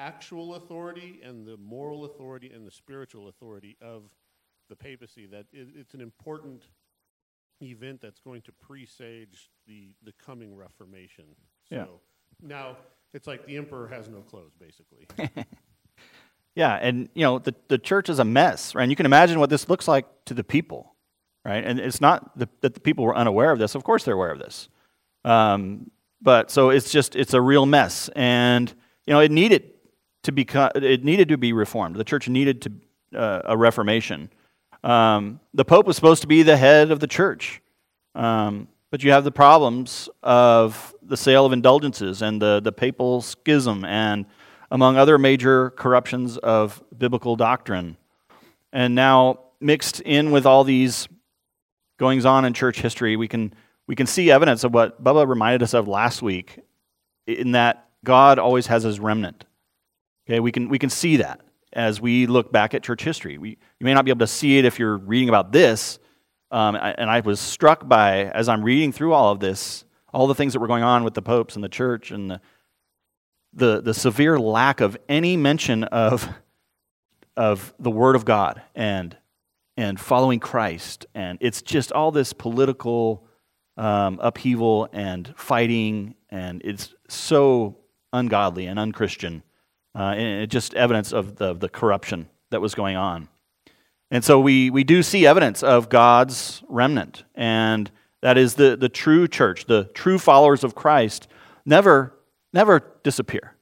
actual 0.00 0.54
authority 0.54 1.20
and 1.22 1.46
the 1.46 1.58
moral 1.58 2.06
authority 2.06 2.50
and 2.54 2.66
the 2.66 2.70
spiritual 2.70 3.28
authority 3.28 3.76
of 3.82 4.04
the 4.70 4.76
papacy 4.76 5.26
that 5.26 5.44
it, 5.52 5.68
it's 5.76 5.92
an 5.92 6.00
important 6.00 6.62
event 7.62 8.00
that's 8.00 8.20
going 8.20 8.40
to 8.40 8.52
presage 8.52 9.50
the 9.66 9.90
the 10.02 10.12
coming 10.24 10.56
Reformation. 10.56 11.24
So 11.68 11.74
yeah. 11.74 11.84
now 12.40 12.76
it's 13.12 13.26
like 13.26 13.46
the 13.46 13.58
emperor 13.58 13.88
has 13.88 14.08
no 14.08 14.20
clothes, 14.20 14.54
basically. 14.58 15.06
yeah, 16.54 16.76
and 16.76 17.10
you 17.14 17.22
know 17.22 17.38
the 17.38 17.54
the 17.68 17.78
church 17.78 18.08
is 18.08 18.18
a 18.18 18.24
mess, 18.24 18.74
right? 18.74 18.82
And 18.82 18.90
you 18.90 18.96
can 18.96 19.06
imagine 19.06 19.38
what 19.38 19.50
this 19.50 19.68
looks 19.68 19.86
like 19.86 20.06
to 20.26 20.34
the 20.34 20.44
people, 20.44 20.94
right? 21.44 21.62
And 21.62 21.78
it's 21.78 22.00
not 22.00 22.38
the, 22.38 22.48
that 22.62 22.72
the 22.72 22.80
people 22.80 23.04
were 23.04 23.16
unaware 23.16 23.52
of 23.52 23.58
this. 23.58 23.74
Of 23.74 23.84
course, 23.84 24.04
they're 24.04 24.14
aware 24.14 24.32
of 24.32 24.38
this. 24.38 24.70
Um, 25.24 25.90
but 26.22 26.50
so 26.50 26.70
it's 26.70 26.90
just 26.90 27.16
it's 27.16 27.34
a 27.34 27.40
real 27.40 27.66
mess, 27.66 28.08
and 28.16 28.72
you 29.06 29.12
know 29.12 29.20
it 29.20 29.30
needed 29.30 29.69
to 30.22 30.32
become 30.32 30.70
it 30.74 31.04
needed 31.04 31.28
to 31.28 31.38
be 31.38 31.52
reformed. 31.52 31.96
The 31.96 32.04
church 32.04 32.28
needed 32.28 32.62
to 32.62 33.18
uh, 33.18 33.42
a 33.44 33.56
reformation. 33.56 34.30
Um, 34.82 35.40
the 35.52 35.64
Pope 35.64 35.86
was 35.86 35.96
supposed 35.96 36.22
to 36.22 36.28
be 36.28 36.42
the 36.42 36.56
head 36.56 36.90
of 36.90 37.00
the 37.00 37.06
church. 37.06 37.60
Um, 38.14 38.68
but 38.90 39.04
you 39.04 39.12
have 39.12 39.24
the 39.24 39.32
problems 39.32 40.08
of 40.22 40.94
the 41.02 41.16
sale 41.16 41.46
of 41.46 41.52
indulgences 41.52 42.22
and 42.22 42.42
the, 42.42 42.60
the 42.60 42.72
papal 42.72 43.22
schism 43.22 43.84
and 43.84 44.26
among 44.70 44.96
other 44.96 45.16
major 45.16 45.70
corruptions 45.70 46.36
of 46.38 46.82
biblical 46.96 47.36
doctrine. 47.36 47.96
And 48.72 48.94
now, 48.94 49.40
mixed 49.60 50.00
in 50.00 50.30
with 50.30 50.46
all 50.46 50.64
these 50.64 51.08
goings 51.98 52.24
on 52.24 52.44
in 52.44 52.52
church 52.52 52.80
history, 52.80 53.16
we 53.16 53.28
can, 53.28 53.52
we 53.86 53.94
can 53.94 54.06
see 54.06 54.30
evidence 54.30 54.64
of 54.64 54.72
what 54.72 55.02
Bubba 55.02 55.26
reminded 55.28 55.62
us 55.62 55.74
of 55.74 55.86
last 55.86 56.22
week 56.22 56.60
in 57.26 57.52
that 57.52 57.88
God 58.04 58.38
always 58.38 58.68
has 58.68 58.82
his 58.82 58.98
remnant. 58.98 59.44
Okay, 60.28 60.40
we 60.40 60.52
can, 60.52 60.68
we 60.68 60.78
can 60.78 60.90
see 60.90 61.16
that 61.16 61.40
as 61.72 62.00
we 62.00 62.26
look 62.26 62.52
back 62.52 62.74
at 62.74 62.82
church 62.82 63.02
history. 63.02 63.38
We, 63.38 63.50
you 63.50 63.84
may 63.84 63.94
not 63.94 64.04
be 64.04 64.10
able 64.10 64.20
to 64.20 64.26
see 64.26 64.58
it 64.58 64.64
if 64.64 64.78
you're 64.78 64.96
reading 64.96 65.28
about 65.28 65.52
this. 65.52 65.98
Um, 66.50 66.76
and 66.76 67.08
I 67.08 67.20
was 67.20 67.38
struck 67.38 67.88
by, 67.88 68.24
as 68.24 68.48
I'm 68.48 68.64
reading 68.64 68.92
through 68.92 69.12
all 69.12 69.30
of 69.30 69.40
this, 69.40 69.84
all 70.12 70.26
the 70.26 70.34
things 70.34 70.52
that 70.52 70.58
were 70.58 70.66
going 70.66 70.82
on 70.82 71.04
with 71.04 71.14
the 71.14 71.22
popes 71.22 71.54
and 71.54 71.62
the 71.62 71.68
church 71.68 72.10
and 72.10 72.30
the, 72.30 72.40
the, 73.52 73.80
the 73.80 73.94
severe 73.94 74.38
lack 74.38 74.80
of 74.80 74.96
any 75.08 75.36
mention 75.36 75.84
of, 75.84 76.28
of 77.36 77.72
the 77.78 77.90
Word 77.90 78.16
of 78.16 78.24
God 78.24 78.62
and, 78.74 79.16
and 79.76 79.98
following 80.00 80.40
Christ. 80.40 81.06
And 81.14 81.38
it's 81.40 81.62
just 81.62 81.92
all 81.92 82.10
this 82.10 82.32
political 82.32 83.26
um, 83.76 84.18
upheaval 84.20 84.88
and 84.92 85.32
fighting, 85.36 86.16
and 86.28 86.60
it's 86.64 86.92
so 87.08 87.78
ungodly 88.12 88.66
and 88.66 88.78
unchristian. 88.78 89.42
Uh, 89.94 90.14
and 90.16 90.50
just 90.50 90.74
evidence 90.74 91.12
of 91.12 91.36
the, 91.36 91.52
the 91.52 91.68
corruption 91.68 92.28
that 92.50 92.60
was 92.60 92.74
going 92.74 92.96
on. 92.96 93.28
And 94.10 94.24
so 94.24 94.38
we, 94.38 94.70
we 94.70 94.84
do 94.84 95.02
see 95.02 95.26
evidence 95.26 95.62
of 95.62 95.88
God's 95.88 96.62
remnant, 96.68 97.24
and 97.34 97.90
that 98.22 98.38
is 98.38 98.54
the, 98.54 98.76
the 98.76 98.88
true 98.88 99.26
church, 99.26 99.66
the 99.66 99.84
true 99.94 100.18
followers 100.18 100.64
of 100.64 100.74
Christ, 100.74 101.28
never, 101.64 102.14
never 102.52 102.82
disappear. 103.02 103.56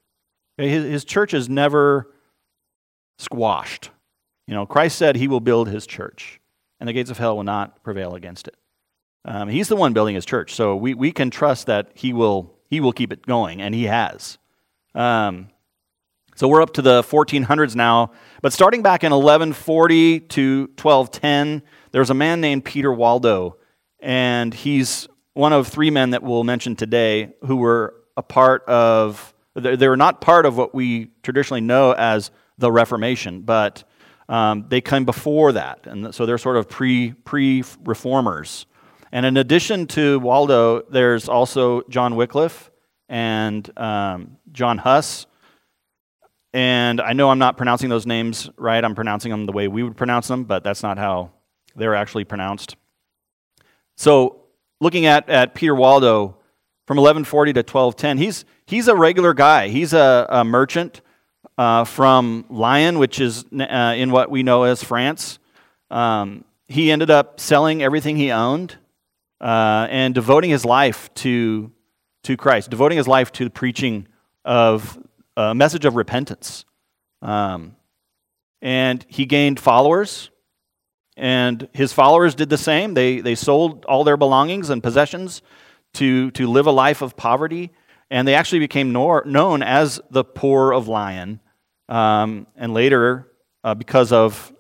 His, 0.57 0.85
his 0.85 1.05
church 1.05 1.33
is 1.33 1.49
never 1.49 2.13
squashed. 3.19 3.91
You 4.47 4.55
know, 4.55 4.67
Christ 4.67 4.97
said 4.99 5.17
he 5.17 5.29
will 5.29 5.41
build 5.41 5.69
his 5.69 5.87
church, 5.87 6.41
and 6.81 6.89
the 6.89 6.93
gates 6.93 7.11
of 7.11 7.19
hell 7.19 7.37
will 7.37 7.45
not 7.45 7.83
prevail 7.83 8.15
against 8.15 8.49
it. 8.49 8.57
Um, 9.25 9.49
he's 9.49 9.69
the 9.69 9.77
one 9.77 9.93
building 9.93 10.15
his 10.15 10.25
church, 10.25 10.55
so 10.55 10.77
we, 10.77 10.95
we 10.95 11.13
can 11.13 11.31
trust 11.31 11.67
that 11.67 11.91
he 11.95 12.13
will, 12.13 12.55
he 12.69 12.81
will 12.81 12.93
keep 12.93 13.13
it 13.13 13.27
going, 13.27 13.61
and 13.61 13.75
he 13.75 13.85
has. 13.85 14.39
Um, 14.95 15.49
so 16.39 16.47
we're 16.47 16.63
up 16.63 16.75
to 16.75 16.83
the 16.83 17.03
1400s 17.03 17.75
now. 17.75 18.13
But 18.43 18.53
starting 18.53 18.81
back 18.81 19.03
in 19.03 19.11
1140 19.11 20.21
to 20.21 20.71
1210, 20.81 21.63
there's 21.91 22.11
a 22.11 22.15
man 22.15 22.41
named 22.41 22.65
Peter 22.65 22.93
Waldo, 22.93 23.57
and 23.99 24.55
he's 24.55 25.09
one 25.33 25.53
of 25.53 25.67
three 25.67 25.91
men 25.91 26.11
that 26.11 26.23
we'll 26.23 26.45
mention 26.45 26.77
today 26.77 27.31
who 27.45 27.57
were 27.57 27.93
a 28.17 28.23
part 28.23 28.63
of, 28.67 29.35
they 29.57 29.89
were 29.89 29.97
not 29.97 30.21
part 30.21 30.47
of 30.47 30.57
what 30.57 30.73
we 30.73 31.11
traditionally 31.25 31.61
know 31.61 31.91
as 31.91 32.31
the 32.57 32.71
Reformation, 32.71 33.41
but 33.41 33.83
um, 34.29 34.67
they 34.69 34.81
come 34.81 35.05
before 35.05 35.51
that. 35.51 35.89
And 35.89 36.15
so 36.15 36.25
they're 36.25 36.39
sort 36.39 36.57
of 36.57 36.69
pre 36.69 37.17
reformers. 37.85 38.67
And 39.11 39.27
in 39.27 39.37
addition 39.39 39.89
to 39.89 40.21
Waldo, 40.21 40.83
there's 40.83 41.29
also 41.29 41.83
John 41.89 42.15
Wycliffe 42.15 42.71
and 43.09 43.69
um, 43.77 44.37
John 44.53 44.79
Huss 44.79 45.27
and 46.53 47.01
I 47.01 47.13
know 47.13 47.31
I'm 47.31 47.39
not 47.39 47.57
pronouncing 47.57 47.91
those 47.91 48.07
names 48.07 48.49
right. 48.57 48.83
I'm 48.83 48.95
pronouncing 48.95 49.31
them 49.31 49.47
the 49.47 49.53
way 49.53 49.69
we 49.69 49.83
would 49.83 49.97
pronounce 49.97 50.29
them, 50.29 50.45
but 50.45 50.65
that's 50.65 50.83
not 50.83 50.99
how 50.99 51.31
they're 51.77 51.95
actually 51.95 52.25
pronounced. 52.25 52.77
So, 53.97 54.45
looking 54.81 55.07
at, 55.07 55.29
at 55.29 55.55
Peter 55.55 55.75
Waldo 55.75 56.37
from 56.87 56.97
1140 56.97 57.53
to 57.53 57.59
1210, 57.61 58.19
he's, 58.19 58.45
he's 58.65 58.89
a 58.89 58.95
regular 58.95 59.35
guy. 59.35 59.69
He's 59.69 59.93
a, 59.93 60.27
a 60.31 60.45
merchant 60.45 61.03
uh, 61.59 61.85
from 61.85 62.47
Lyon, 62.49 62.99
which 62.99 63.21
is 63.21 63.45
uh, 63.59 63.95
in 63.97 64.11
what 64.11 64.31
we 64.31 64.43
know 64.43 64.63
as 64.63 64.83
France. 64.83 65.39
Um, 65.91 66.45
he 66.69 66.91
ended 66.91 67.11
up 67.11 67.41
selling 67.41 67.83
everything 67.83 68.17
he 68.17 68.31
owned 68.31 68.77
uh, 69.41 69.87
and 69.91 70.15
devoting 70.15 70.51
his 70.51 70.65
life 70.65 71.13
to, 71.15 71.73
to 72.23 72.37
Christ, 72.37 72.71
devoting 72.71 72.99
his 72.99 73.09
life 73.09 73.33
to 73.33 73.45
the 73.45 73.51
preaching 73.51 74.07
of 74.45 74.99
a 75.39 75.55
message 75.55 75.85
of 75.85 75.95
repentance. 75.95 76.65
Um, 77.23 77.77
and 78.61 79.05
he 79.09 79.25
gained 79.25 79.61
followers, 79.61 80.31
and 81.17 81.69
his 81.73 81.93
followers 81.93 82.35
did 82.35 82.49
the 82.49 82.59
same. 82.59 82.95
They, 82.95 83.21
they 83.21 83.37
sold 83.37 83.85
all 83.85 84.03
their 84.03 84.17
belongings 84.17 84.69
and 84.69 84.83
possessions 84.83 85.43
to, 85.95 86.33
to 86.33 86.49
live 86.49 86.67
a 86.67 86.73
life 86.73 87.03
of 87.03 87.17
poverty, 87.17 87.71
and 88.11 88.27
they 88.27 88.35
actually 88.35 88.59
became 88.59 88.93
nor, 88.93 89.23
known 89.27 89.63
as 89.63 90.01
the 90.11 90.25
poor 90.25 90.73
of 90.73 90.89
Lyon. 90.89 91.41
Um, 91.89 92.49
and 92.57 92.75
later, 92.75 93.31
uh, 93.63 93.75
because 93.75 94.11
of, 94.11 94.53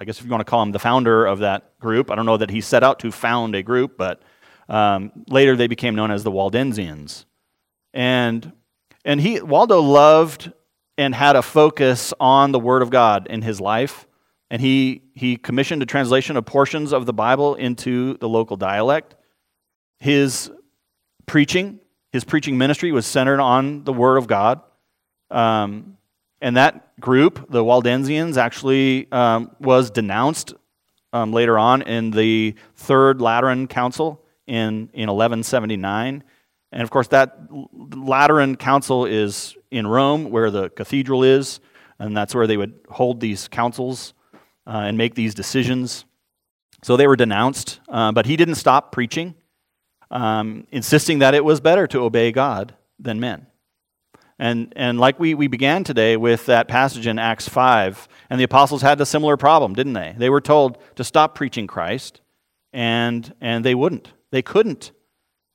I 0.00 0.06
guess 0.06 0.18
if 0.18 0.24
you 0.24 0.30
want 0.30 0.40
to 0.40 0.50
call 0.50 0.62
him 0.62 0.72
the 0.72 0.78
founder 0.78 1.26
of 1.26 1.40
that 1.40 1.78
group, 1.78 2.10
I 2.10 2.14
don't 2.14 2.26
know 2.26 2.38
that 2.38 2.50
he 2.50 2.62
set 2.62 2.82
out 2.82 3.00
to 3.00 3.12
found 3.12 3.54
a 3.54 3.62
group, 3.62 3.98
but 3.98 4.22
um, 4.68 5.12
later 5.28 5.56
they 5.56 5.66
became 5.66 5.94
known 5.94 6.10
as 6.10 6.24
the 6.24 6.32
Waldensians. 6.32 7.26
And 7.92 8.52
and 9.06 9.20
he, 9.20 9.40
Waldo 9.40 9.80
loved 9.80 10.52
and 10.98 11.14
had 11.14 11.36
a 11.36 11.42
focus 11.42 12.12
on 12.18 12.50
the 12.50 12.58
Word 12.58 12.82
of 12.82 12.90
God 12.90 13.28
in 13.28 13.40
his 13.40 13.60
life. 13.60 14.06
And 14.50 14.60
he, 14.60 15.02
he 15.14 15.36
commissioned 15.36 15.80
a 15.82 15.86
translation 15.86 16.36
of 16.36 16.44
portions 16.44 16.92
of 16.92 17.06
the 17.06 17.12
Bible 17.12 17.54
into 17.54 18.16
the 18.18 18.28
local 18.28 18.56
dialect. 18.56 19.14
His 20.00 20.50
preaching, 21.26 21.78
his 22.10 22.24
preaching 22.24 22.58
ministry 22.58 22.90
was 22.90 23.06
centered 23.06 23.40
on 23.40 23.84
the 23.84 23.92
Word 23.92 24.16
of 24.16 24.26
God. 24.26 24.60
Um, 25.30 25.98
and 26.40 26.56
that 26.56 26.98
group, 27.00 27.50
the 27.50 27.62
Waldensians, 27.62 28.36
actually 28.36 29.10
um, 29.12 29.52
was 29.60 29.90
denounced 29.90 30.54
um, 31.12 31.32
later 31.32 31.58
on 31.58 31.82
in 31.82 32.10
the 32.10 32.56
Third 32.74 33.20
Lateran 33.20 33.68
Council 33.68 34.24
in, 34.48 34.90
in 34.92 35.08
1179. 35.08 36.24
And 36.72 36.82
of 36.82 36.90
course, 36.90 37.08
that 37.08 37.38
Lateran 37.50 38.56
Council 38.56 39.06
is 39.06 39.56
in 39.70 39.86
Rome, 39.86 40.30
where 40.30 40.50
the 40.50 40.68
cathedral 40.70 41.22
is, 41.22 41.60
and 41.98 42.16
that's 42.16 42.34
where 42.34 42.46
they 42.46 42.56
would 42.56 42.78
hold 42.88 43.20
these 43.20 43.48
councils 43.48 44.14
uh, 44.66 44.82
and 44.84 44.98
make 44.98 45.14
these 45.14 45.34
decisions. 45.34 46.04
So 46.82 46.96
they 46.96 47.06
were 47.06 47.16
denounced, 47.16 47.80
uh, 47.88 48.12
but 48.12 48.26
he 48.26 48.36
didn't 48.36 48.56
stop 48.56 48.92
preaching, 48.92 49.34
um, 50.10 50.66
insisting 50.70 51.20
that 51.20 51.34
it 51.34 51.44
was 51.44 51.60
better 51.60 51.86
to 51.88 52.00
obey 52.00 52.32
God 52.32 52.74
than 52.98 53.20
men. 53.20 53.46
And, 54.38 54.72
and 54.76 55.00
like 55.00 55.18
we, 55.18 55.34
we 55.34 55.46
began 55.46 55.82
today 55.82 56.16
with 56.16 56.46
that 56.46 56.68
passage 56.68 57.06
in 57.06 57.18
Acts 57.18 57.48
5, 57.48 58.06
and 58.28 58.38
the 58.38 58.44
apostles 58.44 58.82
had 58.82 59.00
a 59.00 59.06
similar 59.06 59.36
problem, 59.36 59.74
didn't 59.74 59.94
they? 59.94 60.14
They 60.16 60.28
were 60.28 60.42
told 60.42 60.78
to 60.96 61.04
stop 61.04 61.34
preaching 61.34 61.66
Christ, 61.66 62.20
and, 62.72 63.32
and 63.40 63.64
they 63.64 63.74
wouldn't. 63.74 64.12
They 64.30 64.42
couldn't. 64.42 64.92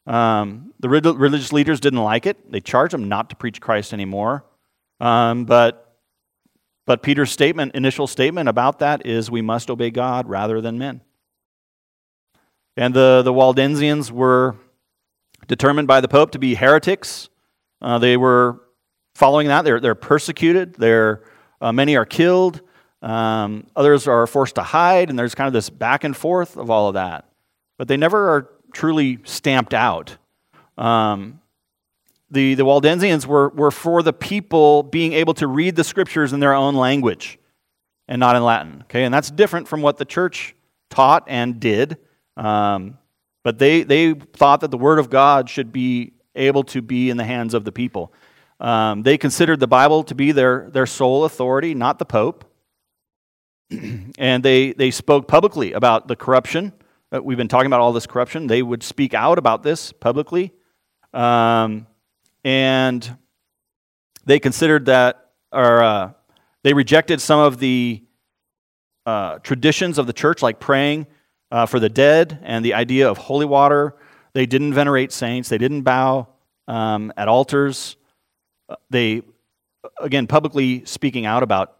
Um, 0.08 0.74
the 0.80 0.90
religious 0.90 1.54
leaders 1.54 1.80
didn't 1.80 2.04
like 2.04 2.26
it. 2.26 2.52
They 2.52 2.60
charged 2.60 2.94
them 2.94 3.08
not 3.08 3.30
to 3.30 3.36
preach 3.36 3.62
Christ 3.62 3.94
anymore. 3.94 4.46
Um, 5.00 5.46
but, 5.46 5.98
but 6.86 7.04
Peter's 7.04 7.32
statement, 7.32 7.76
initial 7.76 8.08
statement 8.08 8.50
about 8.50 8.80
that 8.80 9.06
is 9.06 9.30
we 9.30 9.42
must 9.42 9.70
obey 9.70 9.92
God 9.92 10.28
rather 10.28 10.62
than 10.62 10.78
men. 10.78 11.02
And 12.78 12.94
the, 12.94 13.22
the 13.24 13.34
Waldensians 13.34 14.12
were 14.12 14.56
determined 15.48 15.88
by 15.88 16.02
the 16.02 16.08
Pope 16.08 16.32
to 16.32 16.40
be 16.40 16.56
heretics. 16.56 17.30
Uh, 17.82 17.98
they 17.98 18.18
were 18.18 18.62
following 19.16 19.48
that. 19.48 19.64
They're, 19.64 19.80
they're 19.80 19.96
persecuted. 19.96 20.76
They're, 20.76 21.24
uh, 21.60 21.72
many 21.72 21.96
are 21.96 22.06
killed. 22.06 22.62
Um, 23.02 23.68
others 23.76 24.08
are 24.08 24.26
forced 24.28 24.56
to 24.56 24.64
hide. 24.64 25.10
And 25.10 25.18
there's 25.18 25.36
kind 25.36 25.48
of 25.48 25.54
this 25.54 25.70
back 25.70 26.04
and 26.04 26.16
forth 26.16 26.58
of 26.58 26.70
all 26.70 26.88
of 26.88 26.94
that. 26.94 27.26
But 27.78 27.88
they 27.88 27.98
never 27.98 28.30
are 28.30 28.50
truly 28.74 29.20
stamped 29.24 29.74
out. 29.74 30.18
Um, 30.78 31.42
the, 32.30 32.56
the 32.56 32.64
Waldensians 32.64 33.26
were, 33.26 33.50
were 33.50 33.72
for 33.72 34.02
the 34.02 34.14
people 34.14 34.84
being 34.84 35.14
able 35.14 35.34
to 35.36 35.48
read 35.48 35.76
the 35.76 35.84
scriptures 35.84 36.32
in 36.32 36.40
their 36.40 36.54
own 36.54 36.76
language 36.76 37.38
and 38.08 38.20
not 38.20 38.36
in 38.36 38.44
Latin. 38.44 38.82
Okay, 38.84 39.04
and 39.04 39.14
that's 39.14 39.30
different 39.30 39.68
from 39.68 39.82
what 39.82 39.98
the 39.98 40.06
church 40.06 40.56
taught 40.90 41.26
and 41.28 41.60
did. 41.60 41.98
Um, 42.38 42.98
but 43.44 43.60
they, 43.60 43.84
they 43.84 44.14
thought 44.14 44.62
that 44.62 44.72
the 44.72 44.78
Word 44.78 45.00
of 45.00 45.10
God 45.10 45.50
should 45.50 45.74
be 45.74 46.14
able 46.36 46.64
to 46.66 46.82
be 46.82 47.10
in 47.10 47.18
the 47.18 47.24
hands 47.26 47.54
of 47.54 47.66
the 47.66 47.72
people. 47.72 48.14
Um, 48.60 49.04
they 49.04 49.18
considered 49.18 49.60
the 49.60 49.68
Bible 49.68 50.04
to 50.04 50.16
be 50.16 50.32
their, 50.32 50.70
their 50.70 50.86
sole 50.86 51.26
authority, 51.26 51.74
not 51.74 52.00
the 52.00 52.06
Pope. 52.06 52.46
and 54.18 54.44
they, 54.44 54.74
they 54.74 54.92
spoke 54.92 55.28
publicly 55.28 55.74
about 55.74 56.08
the 56.08 56.16
corruption 56.16 56.72
uh, 57.13 57.21
we've 57.21 57.38
been 57.38 57.47
talking 57.47 57.67
about 57.67 57.82
all 57.82 57.91
this 57.91 58.08
corruption. 58.08 58.47
They 58.47 58.62
would 58.62 58.84
speak 58.84 59.13
out 59.13 59.38
about 59.38 59.63
this 59.63 59.91
publicly. 59.91 60.54
Um, 61.13 61.88
and 62.43 63.17
they 64.26 64.39
considered 64.39 64.86
that, 64.86 65.32
or 65.52 65.84
uh, 65.84 66.12
they 66.63 66.74
rejected 66.74 67.19
some 67.19 67.39
of 67.39 67.60
the 67.60 68.04
uh, 69.06 69.39
traditions 69.39 69.97
of 69.97 70.08
the 70.08 70.13
church, 70.13 70.41
like 70.41 70.60
praying 70.60 71.08
uh, 71.52 71.65
for 71.65 71.80
the 71.80 71.89
dead 71.89 72.39
and 72.43 72.63
the 72.63 72.74
idea 72.74 73.10
of 73.10 73.17
holy 73.17 73.45
water. 73.45 73.95
They 74.34 74.45
didn't 74.45 74.74
venerate 74.74 75.12
saints. 75.12 75.50
They 75.50 75.58
didn't 75.58 75.82
bow 75.82 76.30
um, 76.67 77.12
at 77.17 77.28
altars. 77.28 77.97
Uh, 78.69 78.76
they, 78.89 79.24
again, 80.00 80.28
publicly 80.28 80.86
speaking 80.86 81.26
out 81.26 81.43
about 81.43 81.78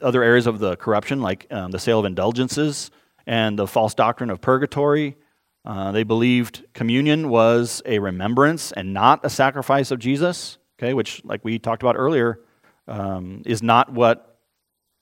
other 0.00 0.24
areas 0.24 0.48
of 0.48 0.58
the 0.58 0.76
corruption, 0.76 1.22
like 1.22 1.46
um, 1.52 1.70
the 1.70 1.78
sale 1.78 2.00
of 2.00 2.06
indulgences 2.06 2.90
and 3.26 3.58
the 3.58 3.66
false 3.66 3.94
doctrine 3.94 4.30
of 4.30 4.40
purgatory. 4.40 5.16
Uh, 5.64 5.92
they 5.92 6.02
believed 6.02 6.64
communion 6.74 7.28
was 7.28 7.82
a 7.86 7.98
remembrance 7.98 8.72
and 8.72 8.92
not 8.92 9.20
a 9.24 9.30
sacrifice 9.30 9.90
of 9.90 9.98
Jesus, 9.98 10.58
okay, 10.78 10.92
which, 10.92 11.24
like 11.24 11.44
we 11.44 11.58
talked 11.58 11.82
about 11.82 11.96
earlier, 11.96 12.40
um, 12.88 13.42
is 13.46 13.62
not 13.62 13.92
what 13.92 14.40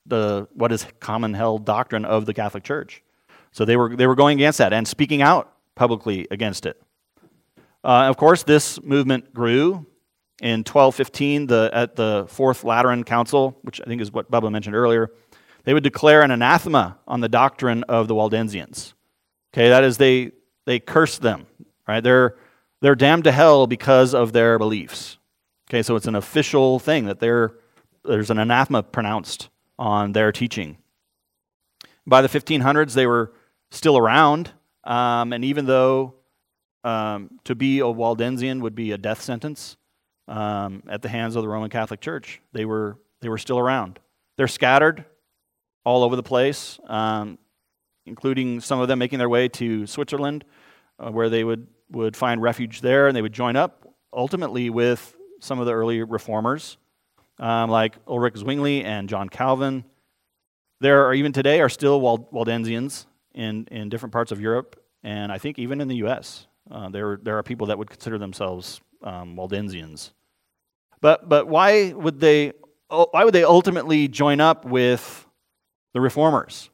the 0.05 0.47
what 0.53 0.71
is 0.71 0.85
common 0.99 1.33
held 1.33 1.65
doctrine 1.65 2.05
of 2.05 2.25
the 2.25 2.33
Catholic 2.33 2.63
Church. 2.63 3.01
So 3.51 3.65
they 3.65 3.75
were 3.75 3.95
they 3.95 4.07
were 4.07 4.15
going 4.15 4.37
against 4.37 4.59
that 4.59 4.73
and 4.73 4.87
speaking 4.87 5.21
out 5.21 5.53
publicly 5.75 6.27
against 6.29 6.65
it. 6.65 6.81
Uh, 7.83 8.05
of 8.07 8.17
course, 8.17 8.43
this 8.43 8.81
movement 8.81 9.33
grew. 9.33 9.85
In 10.41 10.61
1215, 10.61 11.45
the, 11.45 11.69
at 11.71 11.95
the 11.95 12.25
Fourth 12.27 12.63
Lateran 12.63 13.03
Council, 13.03 13.59
which 13.61 13.79
I 13.79 13.83
think 13.83 14.01
is 14.01 14.11
what 14.11 14.31
Bubba 14.31 14.51
mentioned 14.51 14.75
earlier, 14.75 15.11
they 15.63 15.73
would 15.73 15.83
declare 15.83 16.21
an 16.21 16.31
anathema 16.31 16.97
on 17.07 17.21
the 17.21 17.29
doctrine 17.29 17.83
of 17.83 18.07
the 18.07 18.15
Waldensians. 18.15 18.93
Okay, 19.53 19.69
that 19.69 19.83
is, 19.83 19.97
they, 19.97 20.31
they 20.65 20.79
cursed 20.79 21.21
them, 21.21 21.45
right? 21.87 22.01
They're, 22.01 22.35
they're 22.81 22.95
damned 22.95 23.25
to 23.25 23.31
hell 23.31 23.67
because 23.67 24.13
of 24.13 24.33
their 24.33 24.57
beliefs. 24.57 25.17
Okay, 25.69 25.83
so 25.83 25.95
it's 25.95 26.07
an 26.07 26.15
official 26.15 26.79
thing 26.79 27.05
that 27.05 27.19
there's 27.19 28.29
an 28.29 28.39
anathema 28.39 28.83
pronounced 28.83 29.49
on 29.77 30.11
their 30.13 30.31
teaching. 30.31 30.77
By 32.05 32.21
the 32.21 32.27
1500s, 32.27 32.93
they 32.93 33.07
were 33.07 33.31
still 33.69 33.97
around, 33.97 34.51
um, 34.83 35.31
and 35.33 35.45
even 35.45 35.65
though 35.65 36.15
um, 36.83 37.29
to 37.43 37.55
be 37.55 37.79
a 37.79 37.83
Waldensian 37.83 38.61
would 38.61 38.75
be 38.75 38.91
a 38.91 38.97
death 38.97 39.21
sentence 39.21 39.77
um, 40.27 40.83
at 40.89 41.01
the 41.01 41.09
hands 41.09 41.35
of 41.35 41.43
the 41.43 41.47
Roman 41.47 41.69
Catholic 41.69 42.01
Church, 42.01 42.41
they 42.53 42.65
were, 42.65 42.97
they 43.21 43.29
were 43.29 43.37
still 43.37 43.59
around. 43.59 43.99
They're 44.37 44.47
scattered 44.47 45.05
all 45.83 46.03
over 46.03 46.15
the 46.15 46.23
place, 46.23 46.79
um, 46.87 47.37
including 48.05 48.59
some 48.59 48.79
of 48.79 48.87
them 48.87 48.99
making 48.99 49.19
their 49.19 49.29
way 49.29 49.47
to 49.47 49.87
Switzerland, 49.87 50.45
uh, 50.99 51.11
where 51.11 51.29
they 51.29 51.43
would, 51.43 51.67
would 51.91 52.15
find 52.15 52.41
refuge 52.41 52.81
there, 52.81 53.07
and 53.07 53.15
they 53.15 53.21
would 53.21 53.33
join 53.33 53.55
up 53.55 53.87
ultimately 54.13 54.69
with 54.69 55.15
some 55.39 55.59
of 55.59 55.65
the 55.65 55.73
early 55.73 56.03
reformers, 56.03 56.77
um, 57.39 57.69
like 57.69 57.95
Ulrich 58.07 58.37
Zwingli 58.37 58.83
and 58.83 59.09
John 59.09 59.29
Calvin. 59.29 59.83
There 60.79 61.05
are 61.07 61.13
even 61.13 61.31
today 61.31 61.61
are 61.61 61.69
still 61.69 62.01
Waldensians 62.01 63.05
in, 63.33 63.67
in 63.71 63.89
different 63.89 64.13
parts 64.13 64.31
of 64.31 64.39
Europe, 64.39 64.81
and 65.03 65.31
I 65.31 65.37
think 65.37 65.59
even 65.59 65.81
in 65.81 65.87
the 65.87 65.97
U.S. 65.97 66.47
Uh, 66.69 66.89
there, 66.89 67.19
there 67.21 67.37
are 67.37 67.43
people 67.43 67.67
that 67.67 67.77
would 67.77 67.89
consider 67.89 68.17
themselves 68.17 68.81
um, 69.03 69.35
Waldensians. 69.35 70.11
But, 71.01 71.27
but 71.27 71.47
why, 71.47 71.93
would 71.93 72.19
they, 72.19 72.53
why 72.89 73.23
would 73.23 73.33
they 73.33 73.43
ultimately 73.43 74.07
join 74.07 74.39
up 74.39 74.65
with 74.65 75.27
the 75.93 76.01
reformers? 76.01 76.69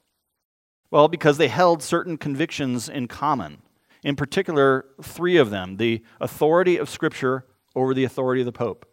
Well, 0.91 1.07
because 1.07 1.37
they 1.37 1.47
held 1.47 1.83
certain 1.83 2.17
convictions 2.17 2.87
in 2.87 3.07
common. 3.07 3.59
In 4.03 4.15
particular, 4.15 4.85
three 5.01 5.37
of 5.37 5.49
them 5.49 5.77
the 5.77 6.03
authority 6.21 6.77
of 6.77 6.89
Scripture 6.89 7.45
over 7.75 7.93
the 7.93 8.03
authority 8.03 8.41
of 8.41 8.45
the 8.45 8.51
Pope. 8.51 8.85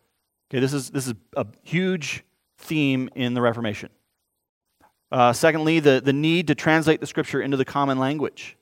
Okay, 0.50 0.60
this 0.60 0.72
is, 0.72 0.90
this 0.90 1.06
is 1.06 1.14
a 1.36 1.46
huge 1.62 2.24
theme 2.58 3.08
in 3.14 3.34
the 3.34 3.40
Reformation. 3.40 3.90
Uh, 5.10 5.32
secondly, 5.32 5.78
the, 5.80 6.00
the 6.04 6.12
need 6.12 6.48
to 6.48 6.54
translate 6.54 7.00
the 7.00 7.06
Scripture 7.06 7.40
into 7.40 7.56
the 7.56 7.64
common 7.64 7.98
language. 7.98 8.56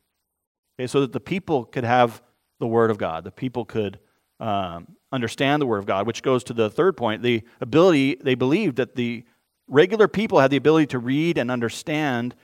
Okay, 0.79 0.87
so 0.87 1.01
that 1.01 1.13
the 1.13 1.21
people 1.21 1.65
could 1.65 1.85
have 1.85 2.23
the 2.61 2.67
Word 2.67 2.91
of 2.91 2.99
God, 2.99 3.25
the 3.25 3.31
people 3.31 3.65
could 3.65 3.99
um, 4.39 4.97
understand 5.11 5.63
the 5.63 5.67
Word 5.67 5.79
of 5.79 5.87
God, 5.87 6.07
which 6.07 6.23
goes 6.23 6.45
to 6.45 6.53
the 6.53 6.69
third 6.69 6.97
point 6.97 7.23
the 7.23 7.43
ability, 7.61 8.17
they 8.21 8.35
believed 8.35 8.77
that 8.77 8.97
the 8.97 9.25
regular 9.69 10.09
people 10.09 10.41
had 10.41 10.51
the 10.51 10.57
ability 10.57 10.87
to 10.89 10.99
read 10.99 11.39
and 11.39 11.51
understand 11.51 12.35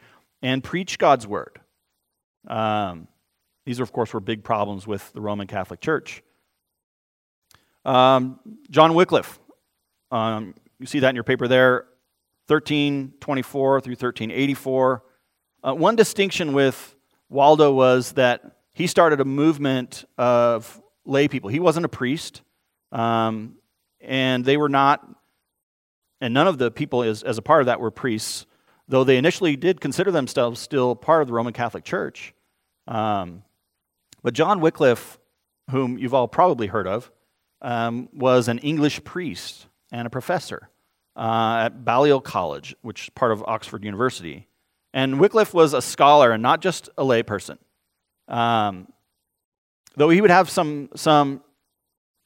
and 0.42 0.62
preach 0.62 0.98
God's 0.98 1.26
Word. 1.26 1.60
Um, 2.46 3.08
these, 3.66 3.80
of 3.80 3.92
course, 3.92 4.14
were 4.14 4.20
big 4.20 4.44
problems 4.44 4.86
with 4.86 5.12
the 5.12 5.20
Roman 5.20 5.46
Catholic 5.46 5.80
Church. 5.80 6.22
Um, 7.84 8.40
John 8.70 8.94
Wycliffe, 8.94 9.38
um, 10.10 10.54
you 10.78 10.86
see 10.86 11.00
that 11.00 11.10
in 11.10 11.14
your 11.14 11.24
paper 11.24 11.48
there, 11.48 11.86
1324 12.46 13.80
through 13.80 13.92
1384. 13.92 15.02
Uh, 15.62 15.74
one 15.74 15.96
distinction 15.96 16.52
with 16.52 16.96
Waldo 17.28 17.72
was 17.72 18.12
that 18.12 18.58
he 18.72 18.86
started 18.86 19.20
a 19.20 19.24
movement 19.24 20.04
of 20.16 20.80
lay 21.04 21.28
people. 21.28 21.50
He 21.50 21.60
wasn't 21.60 21.84
a 21.84 21.88
priest, 21.88 22.42
um, 22.92 23.56
and 24.00 24.44
they 24.44 24.56
were 24.56 24.68
not, 24.68 25.06
and 26.20 26.34
none 26.34 26.46
of 26.46 26.58
the 26.58 26.70
people 26.70 27.02
as, 27.02 27.22
as 27.22 27.38
a 27.38 27.42
part 27.42 27.60
of 27.60 27.66
that 27.66 27.80
were 27.80 27.90
priests, 27.90 28.46
though 28.88 29.04
they 29.04 29.16
initially 29.16 29.56
did 29.56 29.80
consider 29.80 30.10
themselves 30.10 30.60
still 30.60 30.94
part 30.96 31.22
of 31.22 31.28
the 31.28 31.34
Roman 31.34 31.52
Catholic 31.52 31.84
Church. 31.84 32.34
Um, 32.86 33.42
but 34.22 34.34
John 34.34 34.60
Wycliffe, 34.60 35.18
whom 35.70 35.98
you've 35.98 36.14
all 36.14 36.28
probably 36.28 36.66
heard 36.66 36.86
of, 36.86 37.10
um, 37.60 38.08
was 38.12 38.48
an 38.48 38.58
English 38.58 39.04
priest 39.04 39.66
and 39.92 40.06
a 40.06 40.10
professor 40.10 40.70
uh, 41.16 41.62
at 41.64 41.84
Balliol 41.84 42.20
College, 42.20 42.74
which 42.82 43.04
is 43.04 43.10
part 43.10 43.32
of 43.32 43.42
Oxford 43.46 43.84
University. 43.84 44.48
And 44.94 45.20
Wycliffe 45.20 45.52
was 45.52 45.74
a 45.74 45.82
scholar 45.82 46.32
and 46.32 46.42
not 46.42 46.60
just 46.60 46.88
a 46.96 47.04
layperson. 47.04 47.58
Um, 48.28 48.88
though 49.96 50.10
he 50.10 50.20
would 50.20 50.30
have 50.30 50.48
some, 50.48 50.88
some 50.94 51.42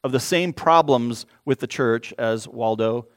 of 0.04 0.12
the 0.12 0.20
same 0.20 0.52
problems 0.52 1.26
with 1.44 1.60
the 1.60 1.66
church 1.66 2.12
as 2.18 2.46
Waldo 2.46 3.08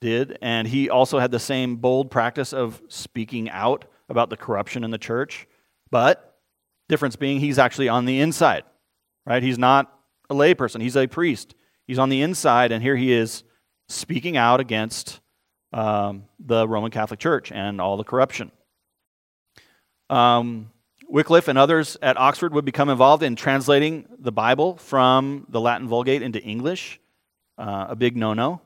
did, 0.00 0.38
and 0.40 0.66
he 0.66 0.88
also 0.90 1.18
had 1.18 1.30
the 1.30 1.38
same 1.38 1.76
bold 1.76 2.10
practice 2.10 2.52
of 2.52 2.80
speaking 2.88 3.50
out 3.50 3.84
about 4.08 4.30
the 4.30 4.36
corruption 4.36 4.84
in 4.84 4.90
the 4.90 4.98
church. 4.98 5.46
But 5.90 6.38
difference 6.88 7.16
being, 7.16 7.40
he's 7.40 7.58
actually 7.58 7.88
on 7.88 8.04
the 8.04 8.20
inside, 8.20 8.64
right? 9.26 9.42
He's 9.42 9.58
not 9.58 9.92
a 10.28 10.34
layperson, 10.34 10.80
he's 10.80 10.96
a 10.96 11.06
priest. 11.06 11.54
He's 11.86 11.98
on 11.98 12.08
the 12.08 12.22
inside, 12.22 12.70
and 12.70 12.82
here 12.82 12.94
he 12.96 13.12
is 13.12 13.42
speaking 13.88 14.36
out 14.36 14.60
against 14.60 15.20
um, 15.72 16.24
the 16.38 16.68
Roman 16.68 16.92
Catholic 16.92 17.18
Church 17.18 17.50
and 17.50 17.80
all 17.80 17.96
the 17.96 18.04
corruption. 18.04 18.52
Um, 20.08 20.70
Wycliffe 21.08 21.48
and 21.48 21.58
others 21.58 21.96
at 22.00 22.16
Oxford 22.16 22.54
would 22.54 22.64
become 22.64 22.88
involved 22.88 23.24
in 23.24 23.34
translating 23.34 24.06
the 24.18 24.30
Bible 24.30 24.76
from 24.76 25.46
the 25.48 25.60
Latin 25.60 25.88
Vulgate 25.88 26.22
into 26.22 26.40
English, 26.40 27.00
uh, 27.58 27.86
a 27.88 27.96
big 27.96 28.16
no 28.16 28.34
no. 28.34 28.60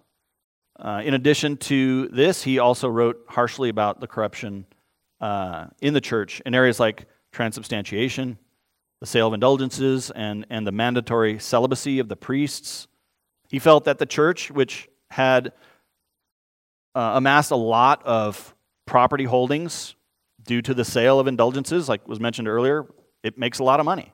Uh, 0.79 1.03
in 1.05 1.15
addition 1.15 1.57
to 1.57 2.09
this, 2.09 2.43
he 2.43 2.59
also 2.59 2.89
wrote 2.89 3.25
harshly 3.29 3.69
about 3.69 4.01
the 4.01 4.07
corruption 4.07 4.67
uh, 5.21 5.67
in 5.81 5.95
the 5.95 6.01
church 6.01 6.43
in 6.45 6.55
areas 6.55 6.81
like 6.81 7.07
transubstantiation, 7.33 8.39
the 9.01 9.07
sale 9.07 9.29
of 9.29 9.35
indulgences, 9.35 10.11
and, 10.11 10.47
and 10.51 10.67
the 10.67 10.73
mandatory 10.73 11.39
celibacy 11.39 11.99
of 11.99 12.09
the 12.09 12.17
priests. 12.17 12.89
He 13.49 13.59
felt 13.59 13.85
that 13.85 13.99
the 13.99 14.07
church, 14.07 14.51
which 14.51 14.89
had 15.11 15.53
uh, 16.95 17.13
amassed 17.15 17.51
a 17.51 17.57
lot 17.57 18.03
of 18.05 18.55
property 18.87 19.25
holdings 19.25 19.95
due 20.43 20.61
to 20.63 20.75
the 20.75 20.85
sale 20.85 21.21
of 21.21 21.27
indulgences, 21.27 21.89
like 21.89 22.07
was 22.09 22.21
mentioned 22.21 22.49
earlier, 22.49 22.87
it 23.23 23.39
makes 23.39 23.59
a 23.59 23.65
lot 23.65 23.81
of 23.81 23.87
money. 23.87 24.13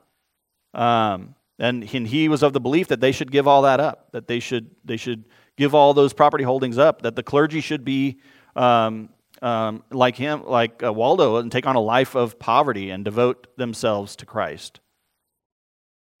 Um, 0.73 1.35
and 1.59 1.83
he 1.83 2.27
was 2.27 2.41
of 2.41 2.53
the 2.53 2.59
belief 2.59 2.87
that 2.87 3.01
they 3.01 3.11
should 3.11 3.31
give 3.31 3.47
all 3.47 3.63
that 3.63 3.79
up, 3.79 4.11
that 4.13 4.27
they 4.27 4.39
should, 4.39 4.71
they 4.83 4.97
should 4.97 5.25
give 5.61 5.75
all 5.75 5.93
those 5.93 6.11
property 6.11 6.43
holdings 6.43 6.79
up, 6.79 7.03
that 7.03 7.15
the 7.15 7.21
clergy 7.21 7.61
should 7.61 7.85
be 7.85 8.17
um, 8.55 9.09
um, 9.43 9.83
like 9.91 10.15
him, 10.15 10.43
like 10.43 10.81
uh, 10.81 10.91
Waldo, 10.91 11.37
and 11.37 11.51
take 11.51 11.67
on 11.67 11.75
a 11.75 11.79
life 11.79 12.15
of 12.15 12.39
poverty 12.39 12.89
and 12.89 13.05
devote 13.05 13.45
themselves 13.57 14.15
to 14.15 14.25
Christ. 14.25 14.79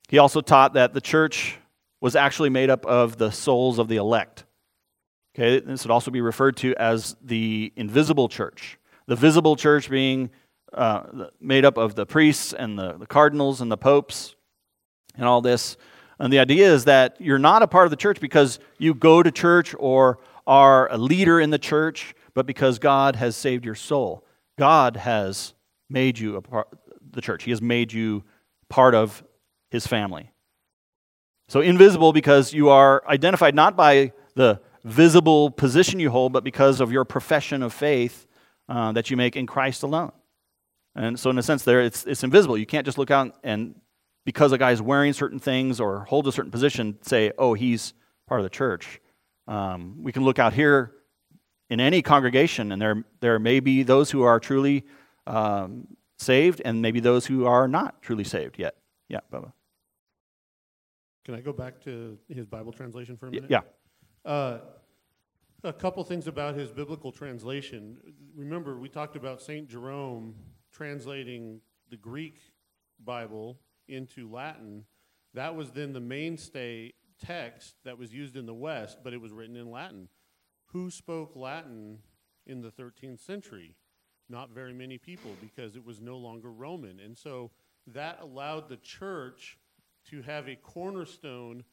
He 0.09 0.19
also 0.19 0.41
taught 0.41 0.75
that 0.75 0.93
the 0.93 1.01
church 1.01 1.57
was 2.01 2.15
actually 2.15 2.51
made 2.51 2.69
up 2.69 2.85
of 2.85 3.17
the 3.17 3.31
souls 3.31 3.79
of 3.79 3.87
the 3.87 3.95
elect. 3.95 4.45
Okay, 5.33 5.59
this 5.59 5.83
would 5.83 5.91
also 5.91 6.11
be 6.11 6.21
referred 6.21 6.57
to 6.57 6.75
as 6.75 7.15
the 7.23 7.73
invisible 7.75 8.29
church. 8.29 8.77
The 9.07 9.15
visible 9.15 9.55
church 9.55 9.89
being 9.89 10.29
uh, 10.71 11.29
made 11.39 11.65
up 11.65 11.77
of 11.77 11.95
the 11.95 12.05
priests 12.05 12.53
and 12.53 12.77
the, 12.77 12.93
the 12.93 13.07
cardinals 13.07 13.59
and 13.59 13.71
the 13.71 13.77
popes 13.77 14.35
and 15.15 15.25
all 15.25 15.41
this. 15.41 15.77
And 16.21 16.31
the 16.31 16.37
idea 16.37 16.71
is 16.71 16.85
that 16.85 17.19
you're 17.19 17.39
not 17.39 17.63
a 17.63 17.67
part 17.67 17.87
of 17.87 17.89
the 17.89 17.97
church 17.97 18.19
because 18.19 18.59
you 18.77 18.93
go 18.93 19.23
to 19.23 19.31
church 19.31 19.73
or 19.79 20.19
are 20.45 20.87
a 20.91 20.97
leader 20.97 21.39
in 21.39 21.49
the 21.49 21.57
church, 21.57 22.13
but 22.35 22.45
because 22.45 22.77
God 22.77 23.15
has 23.15 23.35
saved 23.35 23.65
your 23.65 23.73
soul. 23.73 24.23
God 24.59 24.97
has 24.97 25.55
made 25.89 26.19
you 26.19 26.35
a 26.35 26.41
part 26.41 26.67
of 26.71 26.77
the 27.11 27.21
church. 27.21 27.43
He 27.43 27.49
has 27.49 27.59
made 27.59 27.91
you 27.91 28.23
part 28.69 28.93
of 28.93 29.23
his 29.71 29.87
family. 29.87 30.31
So 31.47 31.59
invisible 31.59 32.13
because 32.13 32.53
you 32.53 32.69
are 32.69 33.03
identified 33.07 33.55
not 33.55 33.75
by 33.75 34.13
the 34.35 34.61
visible 34.83 35.49
position 35.49 35.99
you 35.99 36.11
hold, 36.11 36.33
but 36.33 36.43
because 36.43 36.81
of 36.81 36.91
your 36.91 37.03
profession 37.03 37.63
of 37.63 37.73
faith 37.73 38.27
uh, 38.69 38.91
that 38.91 39.09
you 39.09 39.17
make 39.17 39.35
in 39.35 39.47
Christ 39.47 39.81
alone. 39.81 40.11
And 40.93 41.19
so, 41.19 41.31
in 41.31 41.39
a 41.39 41.43
sense, 41.43 41.63
there 41.63 41.81
it's, 41.81 42.05
it's 42.05 42.23
invisible. 42.23 42.57
You 42.57 42.67
can't 42.67 42.85
just 42.85 42.97
look 42.99 43.09
out 43.09 43.35
and 43.43 43.75
because 44.25 44.51
a 44.51 44.57
guy's 44.57 44.81
wearing 44.81 45.13
certain 45.13 45.39
things 45.39 45.79
or 45.79 46.05
holds 46.05 46.27
a 46.27 46.31
certain 46.31 46.51
position, 46.51 46.97
say, 47.01 47.31
oh, 47.37 47.53
he's 47.53 47.93
part 48.27 48.39
of 48.39 48.43
the 48.43 48.49
church. 48.49 49.01
Um, 49.47 50.03
we 50.03 50.11
can 50.11 50.23
look 50.23 50.39
out 50.39 50.53
here 50.53 50.93
in 51.69 51.79
any 51.79 52.01
congregation, 52.01 52.71
and 52.71 52.81
there, 52.81 53.03
there 53.19 53.39
may 53.39 53.59
be 53.59 53.83
those 53.83 54.11
who 54.11 54.23
are 54.23 54.39
truly 54.39 54.85
um, 55.25 55.87
saved 56.17 56.61
and 56.63 56.81
maybe 56.81 56.99
those 56.99 57.25
who 57.25 57.45
are 57.45 57.67
not 57.67 58.01
truly 58.01 58.23
saved 58.23 58.59
yet. 58.59 58.75
Yeah, 59.09 59.19
Bubba. 59.31 59.51
Can 61.25 61.35
I 61.35 61.41
go 61.41 61.53
back 61.53 61.81
to 61.83 62.17
his 62.29 62.45
Bible 62.45 62.71
translation 62.71 63.17
for 63.17 63.27
a 63.27 63.31
minute? 63.31 63.49
Yeah. 63.49 63.61
Uh, 64.25 64.59
a 65.63 65.73
couple 65.73 66.03
things 66.03 66.27
about 66.27 66.55
his 66.55 66.71
biblical 66.71 67.11
translation. 67.11 67.97
Remember, 68.35 68.77
we 68.77 68.89
talked 68.89 69.15
about 69.15 69.41
St. 69.41 69.67
Jerome 69.67 70.35
translating 70.71 71.61
the 71.89 71.97
Greek 71.97 72.39
Bible 73.03 73.59
into 73.87 74.29
Latin. 74.29 74.85
That 75.33 75.55
was 75.55 75.71
then 75.71 75.93
the 75.93 75.99
mainstay 75.99 76.93
text 77.23 77.75
that 77.85 77.97
was 77.97 78.13
used 78.13 78.35
in 78.35 78.45
the 78.45 78.53
West, 78.53 78.99
but 79.03 79.13
it 79.13 79.21
was 79.21 79.31
written 79.31 79.55
in 79.55 79.71
Latin. 79.71 80.09
Who 80.73 80.89
spoke 80.89 81.35
Latin 81.35 81.99
in 82.45 82.61
the 82.61 82.71
13th 82.71 83.19
century? 83.19 83.75
Not 84.29 84.51
very 84.51 84.73
many 84.73 84.97
people 84.97 85.31
because 85.41 85.75
it 85.75 85.85
was 85.85 85.99
no 85.99 86.17
longer 86.17 86.51
Roman. 86.51 86.99
And 86.99 87.17
so 87.17 87.51
that 87.87 88.19
allowed 88.21 88.69
the 88.69 88.77
church 88.77 89.57
to 90.09 90.21
have 90.21 90.47
a 90.47 90.55
cornerstone 90.55 91.63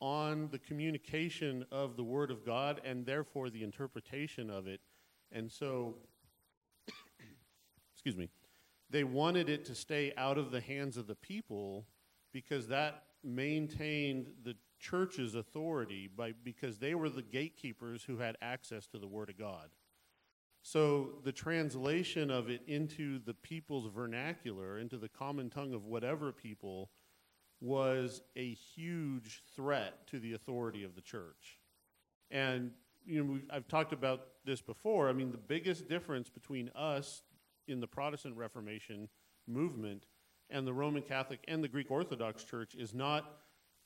on 0.00 0.48
the 0.50 0.58
communication 0.58 1.64
of 1.70 1.96
the 1.96 2.04
Word 2.04 2.30
of 2.30 2.44
God 2.44 2.80
and 2.84 3.04
therefore 3.04 3.50
the 3.50 3.62
interpretation 3.62 4.50
of 4.50 4.66
it. 4.66 4.80
And 5.32 5.50
so, 5.50 5.96
excuse 7.94 8.16
me, 8.16 8.28
they 8.90 9.04
wanted 9.04 9.48
it 9.48 9.64
to 9.66 9.74
stay 9.74 10.12
out 10.16 10.38
of 10.38 10.50
the 10.50 10.60
hands 10.60 10.96
of 10.96 11.06
the 11.06 11.14
people 11.14 11.86
because 12.32 12.68
that 12.68 13.04
maintained 13.24 14.28
the 14.44 14.54
church's 14.78 15.34
authority 15.34 16.08
by 16.14 16.32
because 16.44 16.78
they 16.78 16.94
were 16.94 17.08
the 17.08 17.22
gatekeepers 17.22 18.04
who 18.04 18.18
had 18.18 18.36
access 18.40 18.86
to 18.86 18.98
the 18.98 19.06
Word 19.06 19.30
of 19.30 19.38
God. 19.38 19.68
So 20.62 21.20
the 21.24 21.32
translation 21.32 22.30
of 22.30 22.50
it 22.50 22.62
into 22.66 23.18
the 23.24 23.34
people's 23.34 23.90
vernacular, 23.92 24.78
into 24.78 24.98
the 24.98 25.08
common 25.08 25.50
tongue 25.50 25.72
of 25.72 25.86
whatever 25.86 26.32
people, 26.32 26.90
was 27.60 28.22
a 28.36 28.54
huge 28.54 29.42
threat 29.54 30.06
to 30.08 30.18
the 30.18 30.34
authority 30.34 30.84
of 30.84 30.94
the 30.94 31.00
church. 31.00 31.58
And 32.30 32.72
you 33.06 33.24
know, 33.24 33.40
I've 33.50 33.66
talked 33.68 33.92
about 33.92 34.26
this 34.44 34.60
before. 34.60 35.08
I 35.08 35.12
mean, 35.12 35.32
the 35.32 35.38
biggest 35.38 35.88
difference 35.88 36.28
between 36.28 36.70
us 36.76 37.22
in 37.68 37.80
the 37.80 37.86
Protestant 37.86 38.36
Reformation 38.36 39.08
movement 39.46 40.06
and 40.50 40.66
the 40.66 40.72
Roman 40.72 41.02
Catholic 41.02 41.40
and 41.48 41.62
the 41.62 41.68
Greek 41.68 41.90
Orthodox 41.90 42.44
Church 42.44 42.74
is 42.74 42.94
not 42.94 43.38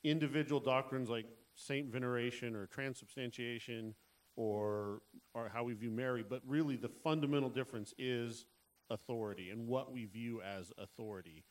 individual 0.03 0.59
doctrines 0.59 1.09
like 1.09 1.25
saint 1.55 1.87
veneration 1.87 2.55
or 2.55 2.65
transubstantiation 2.65 3.93
or, 4.35 5.01
or 5.33 5.49
how 5.53 5.63
we 5.63 5.73
view 5.73 5.91
Mary, 5.91 6.23
but 6.27 6.41
really 6.47 6.75
the 6.75 6.89
fundamental 6.89 7.49
difference 7.49 7.93
is 7.97 8.45
authority 8.89 9.49
and 9.49 9.67
what 9.67 9.93
we 9.93 10.05
view 10.05 10.41
as 10.41 10.71
authority. 10.77 11.43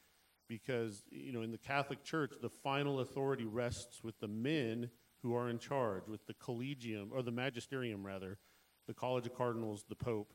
Because 0.48 1.04
you 1.10 1.32
know 1.32 1.42
in 1.42 1.50
the 1.50 1.58
Catholic 1.58 2.02
Church 2.04 2.32
the 2.42 2.50
final 2.50 3.00
authority 3.00 3.44
rests 3.44 4.02
with 4.02 4.18
the 4.20 4.28
men 4.28 4.90
who 5.22 5.34
are 5.34 5.48
in 5.48 5.58
charge 5.58 6.08
with 6.08 6.26
the 6.26 6.34
collegium 6.34 7.10
or 7.12 7.22
the 7.22 7.30
magisterium 7.30 8.04
rather 8.04 8.38
the 8.86 8.92
college 8.92 9.26
of 9.26 9.34
cardinals 9.34 9.84
the 9.88 9.94
pope 9.94 10.34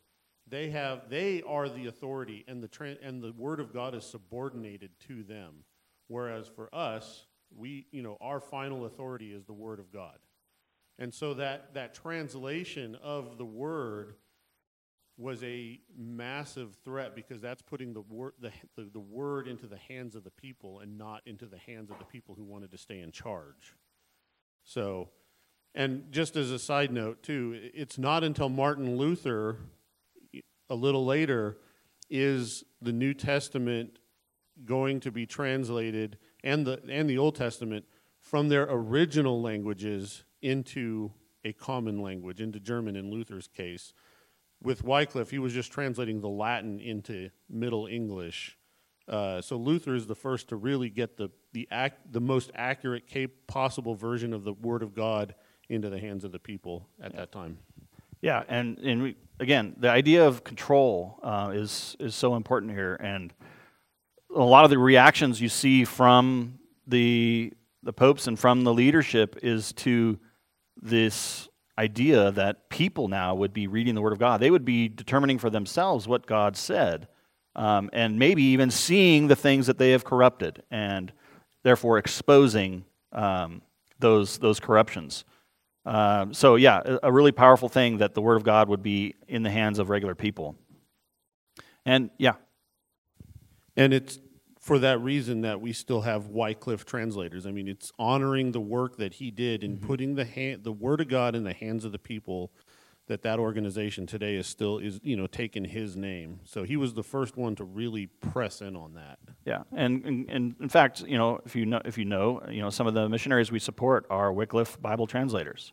they 0.49 0.69
have 0.69 1.09
they 1.09 1.41
are 1.43 1.69
the 1.69 1.87
authority 1.87 2.45
and 2.47 2.63
the 2.63 2.67
tra- 2.67 2.97
and 3.01 3.21
the 3.21 3.33
word 3.33 3.59
of 3.59 3.73
God 3.73 3.95
is 3.95 4.05
subordinated 4.05 4.91
to 5.07 5.23
them 5.23 5.63
whereas 6.07 6.47
for 6.47 6.73
us 6.73 7.25
we 7.55 7.87
you 7.91 8.01
know 8.01 8.17
our 8.21 8.39
final 8.39 8.85
authority 8.85 9.31
is 9.31 9.45
the 9.45 9.53
word 9.53 9.79
of 9.79 9.91
God 9.91 10.17
and 10.99 11.13
so 11.13 11.33
that 11.35 11.73
that 11.73 11.93
translation 11.93 12.95
of 13.01 13.37
the 13.37 13.45
word 13.45 14.15
was 15.17 15.43
a 15.43 15.79
massive 15.97 16.75
threat 16.85 17.15
because 17.15 17.41
that's 17.41 17.61
putting 17.61 17.93
the 17.93 18.01
word 18.01 18.33
the, 18.39 18.51
the, 18.75 18.89
the 18.93 18.99
word 18.99 19.47
into 19.47 19.65
the 19.65 19.77
hands 19.77 20.15
of 20.15 20.23
the 20.23 20.31
people 20.31 20.79
and 20.79 20.97
not 20.97 21.21
into 21.25 21.45
the 21.45 21.57
hands 21.57 21.89
of 21.89 21.97
the 21.97 22.05
people 22.05 22.35
who 22.35 22.43
wanted 22.43 22.71
to 22.71 22.77
stay 22.77 22.99
in 22.99 23.11
charge. 23.11 23.75
So, 24.63 25.09
and 25.73 26.11
just 26.11 26.35
as 26.35 26.51
a 26.51 26.59
side 26.59 26.91
note 26.91 27.23
too, 27.23 27.59
it's 27.73 27.97
not 27.97 28.23
until 28.23 28.49
Martin 28.49 28.97
Luther, 28.97 29.57
a 30.69 30.75
little 30.75 31.05
later, 31.05 31.57
is 32.09 32.63
the 32.81 32.93
New 32.93 33.13
Testament 33.13 33.99
going 34.65 34.99
to 35.01 35.11
be 35.11 35.25
translated 35.25 36.17
and 36.43 36.65
the 36.65 36.81
and 36.89 37.09
the 37.09 37.17
Old 37.17 37.35
Testament 37.35 37.85
from 38.19 38.49
their 38.49 38.63
original 38.69 39.41
languages 39.41 40.23
into 40.41 41.11
a 41.43 41.53
common 41.53 42.01
language, 42.01 42.41
into 42.41 42.59
German 42.59 42.95
in 42.95 43.11
Luther's 43.11 43.47
case 43.47 43.93
with 44.61 44.83
Wycliffe, 44.83 45.29
he 45.29 45.39
was 45.39 45.53
just 45.53 45.71
translating 45.71 46.21
the 46.21 46.29
Latin 46.29 46.79
into 46.79 47.29
Middle 47.49 47.87
English. 47.87 48.57
Uh, 49.07 49.41
so 49.41 49.55
Luther 49.55 49.95
is 49.95 50.07
the 50.07 50.15
first 50.15 50.49
to 50.49 50.55
really 50.55 50.89
get 50.89 51.17
the 51.17 51.29
the 51.53 51.67
ac- 51.71 51.95
the 52.11 52.19
most 52.19 52.51
accurate 52.55 53.07
cap- 53.07 53.31
possible 53.47 53.95
version 53.95 54.33
of 54.33 54.43
the 54.43 54.53
Word 54.53 54.83
of 54.83 54.93
God 54.93 55.33
into 55.69 55.89
the 55.89 55.99
hands 55.99 56.23
of 56.23 56.31
the 56.31 56.39
people 56.39 56.87
at 57.01 57.15
that 57.15 57.31
time. 57.31 57.57
Yeah, 58.21 58.43
and, 58.47 58.77
and 58.79 59.03
we, 59.03 59.15
again, 59.39 59.75
the 59.77 59.89
idea 59.89 60.27
of 60.27 60.43
control 60.43 61.19
uh, 61.23 61.51
is, 61.53 61.95
is 61.99 62.15
so 62.15 62.35
important 62.35 62.71
here. 62.71 62.95
And 62.95 63.33
a 64.35 64.43
lot 64.43 64.63
of 64.63 64.69
the 64.69 64.77
reactions 64.77 65.41
you 65.41 65.49
see 65.49 65.85
from 65.85 66.59
the, 66.85 67.53
the 67.83 67.93
popes 67.93 68.27
and 68.27 68.37
from 68.37 68.63
the 68.63 68.73
leadership 68.73 69.37
is 69.43 69.73
to 69.73 70.19
this 70.81 71.49
idea 71.77 72.31
that 72.31 72.69
people 72.69 73.07
now 73.07 73.35
would 73.35 73.53
be 73.53 73.67
reading 73.67 73.95
the 73.95 74.01
Word 74.01 74.13
of 74.13 74.19
God. 74.19 74.39
They 74.39 74.51
would 74.51 74.65
be 74.65 74.87
determining 74.87 75.37
for 75.37 75.49
themselves 75.49 76.07
what 76.07 76.25
God 76.25 76.57
said, 76.57 77.07
um, 77.55 77.89
and 77.93 78.17
maybe 78.17 78.43
even 78.43 78.71
seeing 78.71 79.27
the 79.27 79.35
things 79.35 79.67
that 79.67 79.77
they 79.77 79.91
have 79.91 80.03
corrupted, 80.03 80.63
and 80.71 81.11
therefore 81.63 81.97
exposing 81.97 82.85
um, 83.11 83.61
those, 83.99 84.37
those 84.39 84.59
corruptions. 84.59 85.23
Um, 85.87 86.33
so, 86.33 86.55
yeah, 86.57 86.81
a, 86.83 86.99
a 87.03 87.11
really 87.13 87.31
powerful 87.31 87.69
thing 87.69 87.99
that 87.99 88.13
the 88.13 88.21
Word 88.21 88.35
of 88.35 88.43
God 88.43 88.67
would 88.67 88.83
be 88.83 89.15
in 89.29 89.43
the 89.43 89.49
hands 89.49 89.79
of 89.79 89.89
regular 89.89 90.15
people. 90.15 90.57
And 91.85 92.09
yeah, 92.17 92.33
And 93.77 93.93
it's 93.93 94.19
for 94.59 94.79
that 94.79 94.99
reason 94.99 95.41
that 95.41 95.61
we 95.61 95.71
still 95.71 96.01
have 96.01 96.27
Wycliffe 96.27 96.83
translators. 96.83 97.45
I 97.45 97.51
mean, 97.51 97.69
it's 97.69 97.93
honoring 97.97 98.51
the 98.51 98.59
work 98.59 98.97
that 98.97 99.13
he 99.13 99.31
did 99.31 99.63
in 99.63 99.77
putting 99.77 100.15
the 100.15 100.25
hand, 100.25 100.63
the 100.65 100.73
Word 100.73 100.99
of 100.99 101.07
God 101.07 101.35
in 101.35 101.43
the 101.43 101.53
hands 101.53 101.85
of 101.85 101.93
the 101.93 101.99
people. 101.99 102.51
That 103.07 103.21
that 103.21 103.39
organization 103.39 104.05
today 104.05 104.35
is 104.35 104.47
still 104.47 104.79
is 104.79 104.99
you 105.01 105.15
know 105.15 105.27
taking 105.27 105.63
his 105.63 105.95
name. 105.95 106.41
So 106.43 106.63
he 106.63 106.75
was 106.75 106.93
the 106.93 107.03
first 107.03 107.37
one 107.37 107.55
to 107.55 107.63
really 107.63 108.07
press 108.07 108.61
in 108.61 108.75
on 108.75 108.95
that. 108.95 109.19
yeah, 109.45 109.63
and, 109.73 110.03
and, 110.03 110.29
and 110.29 110.55
in 110.59 110.67
fact, 110.67 111.01
you 111.01 111.17
know, 111.17 111.39
if 111.45 111.55
you 111.55 111.65
know, 111.65 111.81
if 111.85 111.97
you 111.97 112.03
know, 112.03 112.41
you 112.49 112.61
know, 112.61 112.69
some 112.69 112.85
of 112.85 112.93
the 112.93 113.07
missionaries 113.07 113.49
we 113.49 113.59
support 113.59 114.05
are 114.09 114.33
Wycliffe 114.33 114.81
Bible 114.81 115.07
translators. 115.07 115.71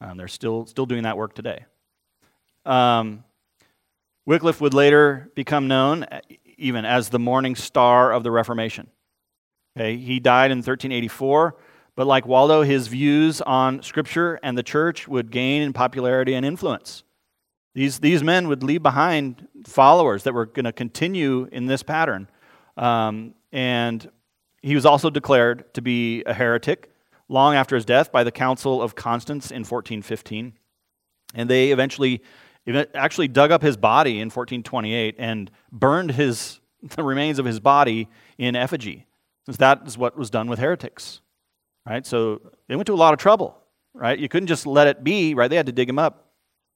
Um, 0.00 0.18
they're 0.18 0.28
still 0.28 0.66
still 0.66 0.86
doing 0.86 1.04
that 1.04 1.16
work 1.16 1.34
today. 1.34 1.64
Um, 2.66 3.24
Wycliffe 4.26 4.60
would 4.60 4.74
later 4.74 5.30
become 5.34 5.68
known 5.68 6.02
uh, 6.04 6.20
even 6.58 6.84
as 6.84 7.08
the 7.08 7.18
morning 7.18 7.54
star 7.54 8.12
of 8.12 8.22
the 8.24 8.30
Reformation. 8.30 8.88
Okay, 9.76 9.96
he 9.96 10.20
died 10.20 10.50
in 10.50 10.58
1384, 10.58 11.56
but 11.98 12.06
like 12.06 12.28
Waldo, 12.28 12.62
his 12.62 12.86
views 12.86 13.40
on 13.40 13.82
Scripture 13.82 14.38
and 14.44 14.56
the 14.56 14.62
church 14.62 15.08
would 15.08 15.32
gain 15.32 15.62
in 15.62 15.72
popularity 15.72 16.32
and 16.32 16.46
influence. 16.46 17.02
These, 17.74 17.98
these 17.98 18.22
men 18.22 18.46
would 18.46 18.62
leave 18.62 18.84
behind 18.84 19.48
followers 19.66 20.22
that 20.22 20.32
were 20.32 20.46
going 20.46 20.64
to 20.64 20.72
continue 20.72 21.48
in 21.50 21.66
this 21.66 21.82
pattern. 21.82 22.30
Um, 22.76 23.34
and 23.50 24.08
he 24.62 24.76
was 24.76 24.86
also 24.86 25.10
declared 25.10 25.74
to 25.74 25.82
be 25.82 26.22
a 26.22 26.32
heretic 26.32 26.92
long 27.28 27.56
after 27.56 27.74
his 27.74 27.84
death 27.84 28.12
by 28.12 28.22
the 28.22 28.30
Council 28.30 28.80
of 28.80 28.94
Constance 28.94 29.50
in 29.50 29.64
1415. 29.64 30.52
And 31.34 31.50
they 31.50 31.72
eventually 31.72 32.22
actually 32.94 33.26
dug 33.26 33.50
up 33.50 33.60
his 33.60 33.76
body 33.76 34.20
in 34.20 34.26
1428 34.26 35.16
and 35.18 35.50
burned 35.72 36.12
his, 36.12 36.60
the 36.94 37.02
remains 37.02 37.40
of 37.40 37.44
his 37.44 37.58
body 37.58 38.06
in 38.38 38.54
effigy, 38.54 39.06
since 39.46 39.56
that 39.56 39.82
is 39.84 39.98
what 39.98 40.16
was 40.16 40.30
done 40.30 40.48
with 40.48 40.60
heretics. 40.60 41.22
Right? 41.88 42.06
So 42.06 42.40
they 42.68 42.76
went 42.76 42.86
to 42.86 42.94
a 42.94 42.96
lot 42.96 43.14
of 43.14 43.18
trouble. 43.18 43.56
Right? 43.94 44.18
You 44.18 44.28
couldn't 44.28 44.48
just 44.48 44.66
let 44.66 44.86
it 44.86 45.02
be. 45.02 45.34
Right? 45.34 45.48
They 45.48 45.56
had 45.56 45.66
to 45.66 45.72
dig 45.72 45.88
him 45.88 45.98
up 45.98 46.26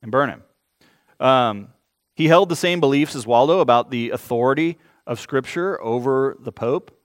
and 0.01 0.11
burn 0.11 0.31
him. 0.31 0.43
Um, 1.21 1.69
he 2.15 2.29
held 2.29 2.49
the 2.49 2.57
same 2.57 2.81
beliefs 2.81 3.15
as 3.15 3.27
Waldo 3.27 3.61
about 3.61 3.91
the 3.91 4.11
authority 4.11 4.79
of 5.07 5.21
Scripture 5.21 5.81
over 5.83 6.37
the 6.41 6.53
Pope. 6.53 6.99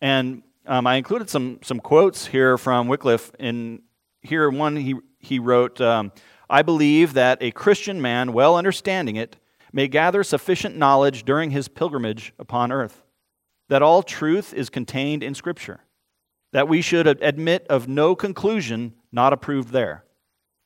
And 0.00 0.42
um, 0.66 0.86
I 0.86 0.96
included 0.96 1.28
some, 1.28 1.58
some 1.62 1.80
quotes 1.80 2.26
here 2.26 2.56
from 2.58 2.88
Wycliffe. 2.88 3.32
In 3.38 3.82
here, 4.22 4.48
one 4.50 4.76
he, 4.76 4.94
he 5.18 5.38
wrote, 5.38 5.80
um, 5.80 6.12
I 6.48 6.62
believe 6.62 7.14
that 7.14 7.42
a 7.42 7.50
Christian 7.50 8.00
man, 8.00 8.32
well 8.32 8.56
understanding 8.56 9.16
it, 9.16 9.36
may 9.72 9.88
gather 9.88 10.24
sufficient 10.24 10.76
knowledge 10.76 11.24
during 11.24 11.50
his 11.50 11.68
pilgrimage 11.68 12.32
upon 12.38 12.72
earth. 12.72 13.02
that 13.70 13.82
all 13.82 14.02
truth 14.02 14.52
is 14.52 14.68
contained 14.68 15.22
in 15.22 15.32
Scripture, 15.32 15.80
that 16.52 16.68
we 16.68 16.82
should 16.82 17.06
admit 17.06 17.66
of 17.68 17.88
no 17.88 18.14
conclusion 18.14 18.94
not 19.12 19.32
approved 19.32 19.70
there, 19.72 20.04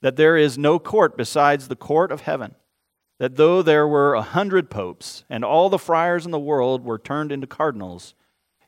that 0.03 0.17
there 0.17 0.37
is 0.37 0.59
no 0.59 0.79
court 0.79 1.17
besides 1.17 1.69
the 1.69 1.77
court 1.77 2.11
of 2.11 2.23
heaven, 2.23 2.55
that 3.19 3.37
though 3.37 3.63
there 3.63 3.87
were 3.87 4.15
a 4.15 4.23
hundred 4.23 4.71
popes, 4.71 5.25
and 5.29 5.45
all 5.45 5.69
the 5.69 5.79
friars 5.79 6.25
in 6.25 6.33
the 6.33 6.39
world 6.39 6.85
were 6.85 6.99
turned 6.99 7.31
into 7.31 7.47
cardinals, 7.47 8.15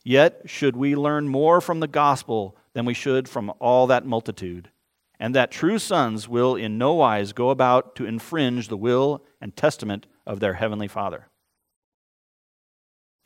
yet 0.04 0.42
should 0.46 0.76
we 0.76 0.94
learn 0.94 1.28
more 1.28 1.60
from 1.60 1.80
the 1.80 1.88
gospel 1.88 2.56
than 2.74 2.84
we 2.84 2.94
should 2.94 3.28
from 3.28 3.52
all 3.58 3.86
that 3.86 4.06
multitude, 4.06 4.70
and 5.18 5.34
that 5.34 5.50
true 5.50 5.78
sons 5.78 6.28
will 6.28 6.54
in 6.54 6.78
no 6.78 6.94
wise 6.94 7.32
go 7.32 7.50
about 7.50 7.96
to 7.96 8.06
infringe 8.06 8.68
the 8.68 8.76
will 8.76 9.24
and 9.40 9.56
testament 9.56 10.06
of 10.26 10.40
their 10.40 10.54
heavenly 10.54 10.88
Father. 10.88 11.28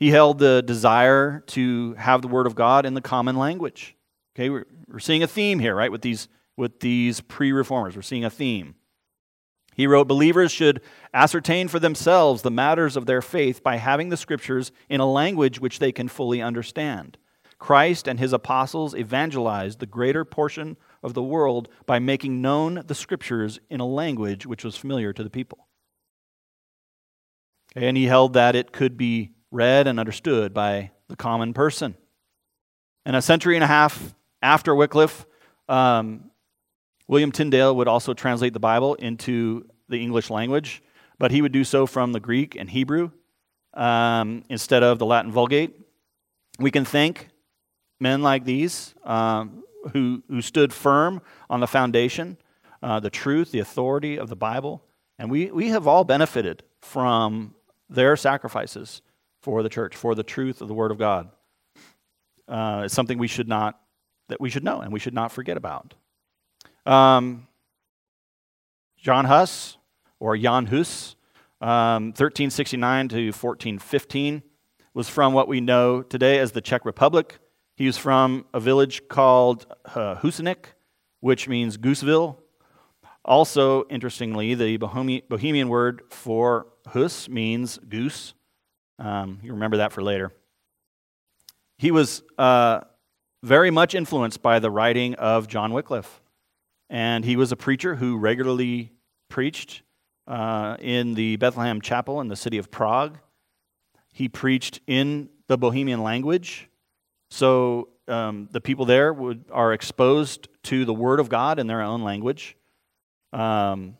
He 0.01 0.09
held 0.09 0.39
the 0.39 0.63
desire 0.63 1.43
to 1.49 1.93
have 1.93 2.23
the 2.23 2.27
Word 2.27 2.47
of 2.47 2.55
God 2.55 2.87
in 2.87 2.95
the 2.95 3.01
common 3.01 3.35
language. 3.35 3.95
Okay, 4.33 4.49
we're, 4.49 4.65
we're 4.87 4.97
seeing 4.97 5.21
a 5.21 5.27
theme 5.27 5.59
here, 5.59 5.75
right, 5.75 5.91
with 5.91 6.01
these, 6.01 6.27
with 6.57 6.79
these 6.79 7.21
pre 7.21 7.51
reformers. 7.51 7.95
We're 7.95 8.01
seeing 8.01 8.25
a 8.25 8.31
theme. 8.31 8.73
He 9.75 9.85
wrote, 9.85 10.07
Believers 10.07 10.51
should 10.51 10.81
ascertain 11.13 11.67
for 11.67 11.77
themselves 11.77 12.41
the 12.41 12.49
matters 12.49 12.97
of 12.97 13.05
their 13.05 13.21
faith 13.21 13.61
by 13.61 13.75
having 13.75 14.09
the 14.09 14.17
Scriptures 14.17 14.71
in 14.89 15.01
a 15.01 15.05
language 15.05 15.59
which 15.59 15.77
they 15.77 15.91
can 15.91 16.07
fully 16.07 16.41
understand. 16.41 17.19
Christ 17.59 18.07
and 18.07 18.17
his 18.19 18.33
apostles 18.33 18.95
evangelized 18.95 19.77
the 19.77 19.85
greater 19.85 20.25
portion 20.25 20.77
of 21.03 21.13
the 21.13 21.21
world 21.21 21.69
by 21.85 21.99
making 21.99 22.41
known 22.41 22.81
the 22.87 22.95
Scriptures 22.95 23.59
in 23.69 23.79
a 23.79 23.85
language 23.85 24.47
which 24.47 24.63
was 24.63 24.75
familiar 24.75 25.13
to 25.13 25.23
the 25.23 25.29
people. 25.29 25.67
And 27.75 27.95
he 27.95 28.05
held 28.05 28.33
that 28.33 28.55
it 28.55 28.71
could 28.71 28.97
be 28.97 29.33
read 29.51 29.87
and 29.87 29.99
understood 29.99 30.53
by 30.53 30.91
the 31.09 31.15
common 31.15 31.53
person. 31.53 31.95
And 33.05 33.15
a 33.15 33.21
century 33.21 33.55
and 33.55 33.63
a 33.63 33.67
half 33.67 34.15
after 34.41 34.73
Wycliffe, 34.73 35.25
um, 35.67 36.31
William 37.07 37.31
Tyndale 37.31 37.75
would 37.75 37.87
also 37.87 38.13
translate 38.13 38.53
the 38.53 38.59
Bible 38.59 38.95
into 38.95 39.67
the 39.89 40.01
English 40.01 40.29
language, 40.29 40.81
but 41.19 41.31
he 41.31 41.41
would 41.41 41.51
do 41.51 41.63
so 41.63 41.85
from 41.85 42.13
the 42.13 42.19
Greek 42.19 42.55
and 42.55 42.69
Hebrew 42.69 43.11
um, 43.73 44.43
instead 44.49 44.83
of 44.83 44.99
the 44.99 45.05
Latin 45.05 45.31
Vulgate. 45.31 45.77
We 46.59 46.71
can 46.71 46.85
thank 46.85 47.27
men 47.99 48.21
like 48.21 48.45
these 48.45 48.95
um, 49.03 49.63
who, 49.93 50.23
who 50.27 50.41
stood 50.41 50.73
firm 50.73 51.21
on 51.49 51.59
the 51.59 51.67
foundation, 51.67 52.37
uh, 52.81 52.99
the 52.99 53.09
truth, 53.09 53.51
the 53.51 53.59
authority 53.59 54.17
of 54.17 54.29
the 54.29 54.35
Bible, 54.35 54.83
and 55.19 55.29
we, 55.29 55.51
we 55.51 55.69
have 55.69 55.87
all 55.87 56.03
benefited 56.03 56.63
from 56.81 57.53
their 57.89 58.15
sacrifices 58.15 59.01
for 59.41 59.63
the 59.63 59.69
church, 59.69 59.95
for 59.95 60.15
the 60.15 60.23
truth 60.23 60.61
of 60.61 60.67
the 60.67 60.73
Word 60.73 60.91
of 60.91 60.97
God. 60.97 61.29
Uh, 62.47 62.83
it's 62.85 62.93
something 62.93 63.17
we 63.17 63.27
should 63.27 63.47
not, 63.47 63.79
that 64.29 64.41
we 64.41 64.49
should 64.49 64.63
know 64.63 64.81
and 64.81 64.91
we 64.91 64.99
should 64.99 65.13
not 65.13 65.31
forget 65.31 65.57
about. 65.57 65.93
Um, 66.85 67.47
John 68.97 69.25
Huss, 69.25 69.77
or 70.19 70.37
Jan 70.37 70.67
Hus, 70.67 71.15
um, 71.59 72.07
1369 72.09 73.07
to 73.09 73.15
1415, 73.27 74.43
was 74.93 75.09
from 75.09 75.33
what 75.33 75.47
we 75.47 75.61
know 75.61 76.01
today 76.01 76.39
as 76.39 76.51
the 76.51 76.61
Czech 76.61 76.85
Republic. 76.85 77.39
He 77.75 77.87
was 77.87 77.97
from 77.97 78.45
a 78.53 78.59
village 78.59 79.07
called 79.07 79.65
uh, 79.95 80.21
which 81.19 81.47
means 81.47 81.77
Gooseville. 81.77 82.37
Also, 83.23 83.85
interestingly, 83.89 84.55
the 84.55 84.77
Bohemian 84.77 85.69
word 85.69 86.01
for 86.09 86.67
Hus 86.87 87.29
means 87.29 87.77
goose. 87.77 88.33
Um, 89.01 89.39
you 89.41 89.53
remember 89.53 89.77
that 89.77 89.91
for 89.91 90.03
later. 90.03 90.31
He 91.79 91.89
was 91.89 92.21
uh, 92.37 92.81
very 93.41 93.71
much 93.71 93.95
influenced 93.95 94.43
by 94.43 94.59
the 94.59 94.69
writing 94.69 95.15
of 95.15 95.47
John 95.47 95.73
Wycliffe. 95.73 96.21
And 96.87 97.25
he 97.25 97.35
was 97.35 97.51
a 97.51 97.55
preacher 97.55 97.95
who 97.95 98.17
regularly 98.17 98.91
preached 99.27 99.81
uh, 100.27 100.77
in 100.79 101.15
the 101.15 101.37
Bethlehem 101.37 101.81
Chapel 101.81 102.21
in 102.21 102.27
the 102.27 102.35
city 102.35 102.59
of 102.59 102.69
Prague. 102.69 103.17
He 104.13 104.29
preached 104.29 104.81
in 104.85 105.29
the 105.47 105.57
Bohemian 105.57 106.03
language. 106.03 106.69
So 107.31 107.89
um, 108.07 108.49
the 108.51 108.61
people 108.61 108.85
there 108.85 109.11
would, 109.11 109.45
are 109.51 109.73
exposed 109.73 110.47
to 110.63 110.85
the 110.85 110.93
Word 110.93 111.19
of 111.19 111.27
God 111.27 111.57
in 111.57 111.65
their 111.65 111.81
own 111.81 112.03
language. 112.03 112.55
Um, 113.33 113.97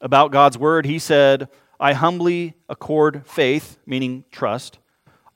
about 0.00 0.32
God's 0.32 0.56
Word, 0.56 0.86
he 0.86 0.98
said, 0.98 1.48
I 1.84 1.92
humbly 1.92 2.54
accord 2.70 3.24
faith, 3.26 3.76
meaning 3.84 4.24
trust. 4.30 4.78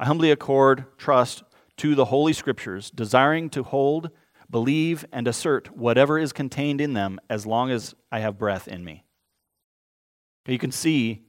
I 0.00 0.06
humbly 0.06 0.30
accord 0.30 0.86
trust 0.96 1.42
to 1.76 1.94
the 1.94 2.06
Holy 2.06 2.32
Scriptures, 2.32 2.90
desiring 2.90 3.50
to 3.50 3.62
hold, 3.62 4.08
believe, 4.48 5.04
and 5.12 5.28
assert 5.28 5.76
whatever 5.76 6.18
is 6.18 6.32
contained 6.32 6.80
in 6.80 6.94
them 6.94 7.20
as 7.28 7.44
long 7.44 7.70
as 7.70 7.94
I 8.10 8.20
have 8.20 8.38
breath 8.38 8.66
in 8.66 8.82
me. 8.82 9.04
You 10.46 10.58
can 10.58 10.72
see 10.72 11.20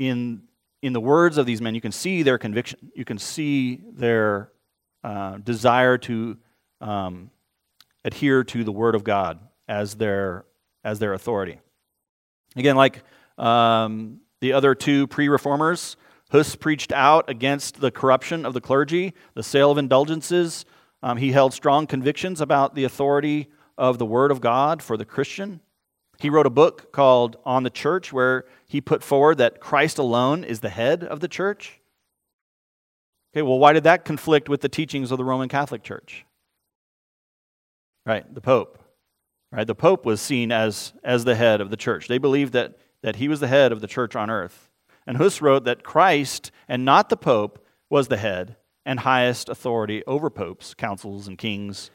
in, 0.00 0.42
in 0.82 0.92
the 0.92 1.00
words 1.00 1.38
of 1.38 1.46
these 1.46 1.62
men, 1.62 1.76
you 1.76 1.80
can 1.80 1.92
see 1.92 2.24
their 2.24 2.38
conviction. 2.38 2.90
You 2.92 3.04
can 3.04 3.18
see 3.18 3.82
their 3.92 4.50
uh, 5.04 5.36
desire 5.36 5.96
to 5.96 6.38
um, 6.80 7.30
adhere 8.04 8.42
to 8.42 8.64
the 8.64 8.72
Word 8.72 8.96
of 8.96 9.04
God 9.04 9.38
as 9.68 9.94
their, 9.94 10.44
as 10.82 10.98
their 10.98 11.12
authority. 11.12 11.60
Again, 12.56 12.76
like 12.76 13.02
um, 13.42 14.20
the 14.40 14.52
other 14.52 14.74
two 14.74 15.06
pre 15.06 15.28
reformers, 15.28 15.96
Huss 16.30 16.56
preached 16.56 16.92
out 16.92 17.28
against 17.28 17.80
the 17.80 17.90
corruption 17.90 18.46
of 18.46 18.54
the 18.54 18.60
clergy, 18.60 19.14
the 19.34 19.42
sale 19.42 19.70
of 19.70 19.78
indulgences. 19.78 20.64
Um, 21.02 21.16
he 21.16 21.32
held 21.32 21.52
strong 21.52 21.86
convictions 21.86 22.40
about 22.40 22.74
the 22.74 22.84
authority 22.84 23.48
of 23.76 23.98
the 23.98 24.06
Word 24.06 24.30
of 24.30 24.40
God 24.40 24.82
for 24.82 24.96
the 24.96 25.04
Christian. 25.04 25.60
He 26.18 26.30
wrote 26.30 26.46
a 26.46 26.50
book 26.50 26.92
called 26.92 27.36
On 27.44 27.64
the 27.64 27.70
Church, 27.70 28.12
where 28.12 28.44
he 28.66 28.80
put 28.80 29.02
forward 29.02 29.38
that 29.38 29.60
Christ 29.60 29.98
alone 29.98 30.44
is 30.44 30.60
the 30.60 30.68
head 30.70 31.02
of 31.02 31.20
the 31.20 31.28
church. 31.28 31.80
Okay, 33.34 33.42
well, 33.42 33.58
why 33.58 33.72
did 33.72 33.84
that 33.84 34.04
conflict 34.04 34.48
with 34.48 34.60
the 34.60 34.68
teachings 34.68 35.10
of 35.10 35.18
the 35.18 35.24
Roman 35.24 35.48
Catholic 35.48 35.82
Church? 35.82 36.24
Right, 38.06 38.32
the 38.32 38.40
Pope. 38.40 38.78
Right? 39.50 39.66
The 39.66 39.74
Pope 39.74 40.06
was 40.06 40.20
seen 40.20 40.52
as, 40.52 40.92
as 41.02 41.24
the 41.24 41.34
head 41.34 41.60
of 41.60 41.70
the 41.70 41.76
church. 41.76 42.08
They 42.08 42.18
believed 42.18 42.52
that, 42.54 42.78
that 43.02 43.16
he 43.16 43.28
was 43.28 43.40
the 43.40 43.48
head 43.48 43.72
of 43.72 43.80
the 43.80 43.86
church 43.86 44.16
on 44.16 44.30
earth. 44.30 44.68
And 45.06 45.16
Huss 45.16 45.40
wrote 45.40 45.64
that 45.64 45.82
Christ 45.82 46.50
and 46.68 46.84
not 46.84 47.08
the 47.08 47.16
Pope 47.16 47.64
was 47.90 48.08
the 48.08 48.16
head 48.16 48.56
and 48.84 49.00
highest 49.00 49.48
authority 49.48 50.02
over 50.06 50.30
popes, 50.30 50.74
councils, 50.74 51.28
and 51.28 51.38
kings. 51.38 51.90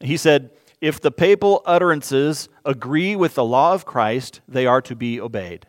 He 0.00 0.16
said, 0.16 0.50
If 0.80 1.00
the 1.00 1.10
papal 1.10 1.62
utterances 1.64 2.48
agree 2.64 3.16
with 3.16 3.34
the 3.34 3.44
law 3.44 3.74
of 3.74 3.84
Christ, 3.84 4.40
they 4.48 4.66
are 4.66 4.82
to 4.82 4.96
be 4.96 5.20
obeyed. 5.20 5.66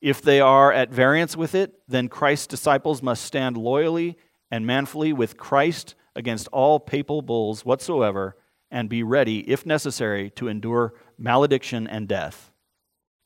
If 0.00 0.22
they 0.22 0.40
are 0.40 0.72
at 0.72 0.90
variance 0.90 1.36
with 1.36 1.54
it, 1.54 1.74
then 1.86 2.08
Christ's 2.08 2.46
disciples 2.46 3.02
must 3.02 3.24
stand 3.24 3.56
loyally 3.56 4.16
and 4.50 4.66
manfully 4.66 5.12
with 5.12 5.36
Christ 5.36 5.94
against 6.16 6.48
all 6.48 6.80
papal 6.80 7.22
bulls 7.22 7.64
whatsoever 7.64 8.36
and 8.70 8.88
be 8.88 9.02
ready, 9.02 9.40
if 9.50 9.66
necessary, 9.66 10.30
to 10.30 10.48
endure 10.48 10.94
malediction 11.18 11.86
and 11.86 12.08
death. 12.08 12.49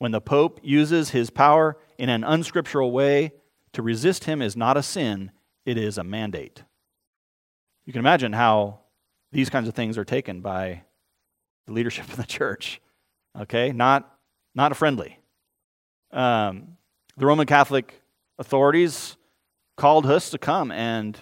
When 0.04 0.12
the 0.12 0.20
Pope 0.20 0.60
uses 0.62 1.08
his 1.08 1.30
power 1.30 1.78
in 1.96 2.10
an 2.10 2.24
unscriptural 2.24 2.92
way, 2.92 3.32
to 3.72 3.80
resist 3.80 4.24
him 4.24 4.42
is 4.42 4.54
not 4.54 4.76
a 4.76 4.82
sin, 4.82 5.30
it 5.64 5.78
is 5.78 5.96
a 5.96 6.04
mandate. 6.04 6.62
You 7.86 7.94
can 7.94 8.00
imagine 8.00 8.34
how 8.34 8.80
these 9.32 9.48
kinds 9.48 9.66
of 9.66 9.72
things 9.72 9.96
are 9.96 10.04
taken 10.04 10.42
by 10.42 10.82
the 11.66 11.72
leadership 11.72 12.06
of 12.10 12.16
the 12.16 12.24
church. 12.24 12.82
Okay? 13.40 13.72
Not, 13.72 14.14
not 14.54 14.72
a 14.72 14.74
friendly. 14.74 15.20
Um, 16.12 16.76
the 17.16 17.24
Roman 17.24 17.46
Catholic 17.46 18.02
authorities 18.38 19.16
called 19.78 20.04
Huss 20.04 20.28
to 20.32 20.38
come 20.38 20.70
and 20.70 21.18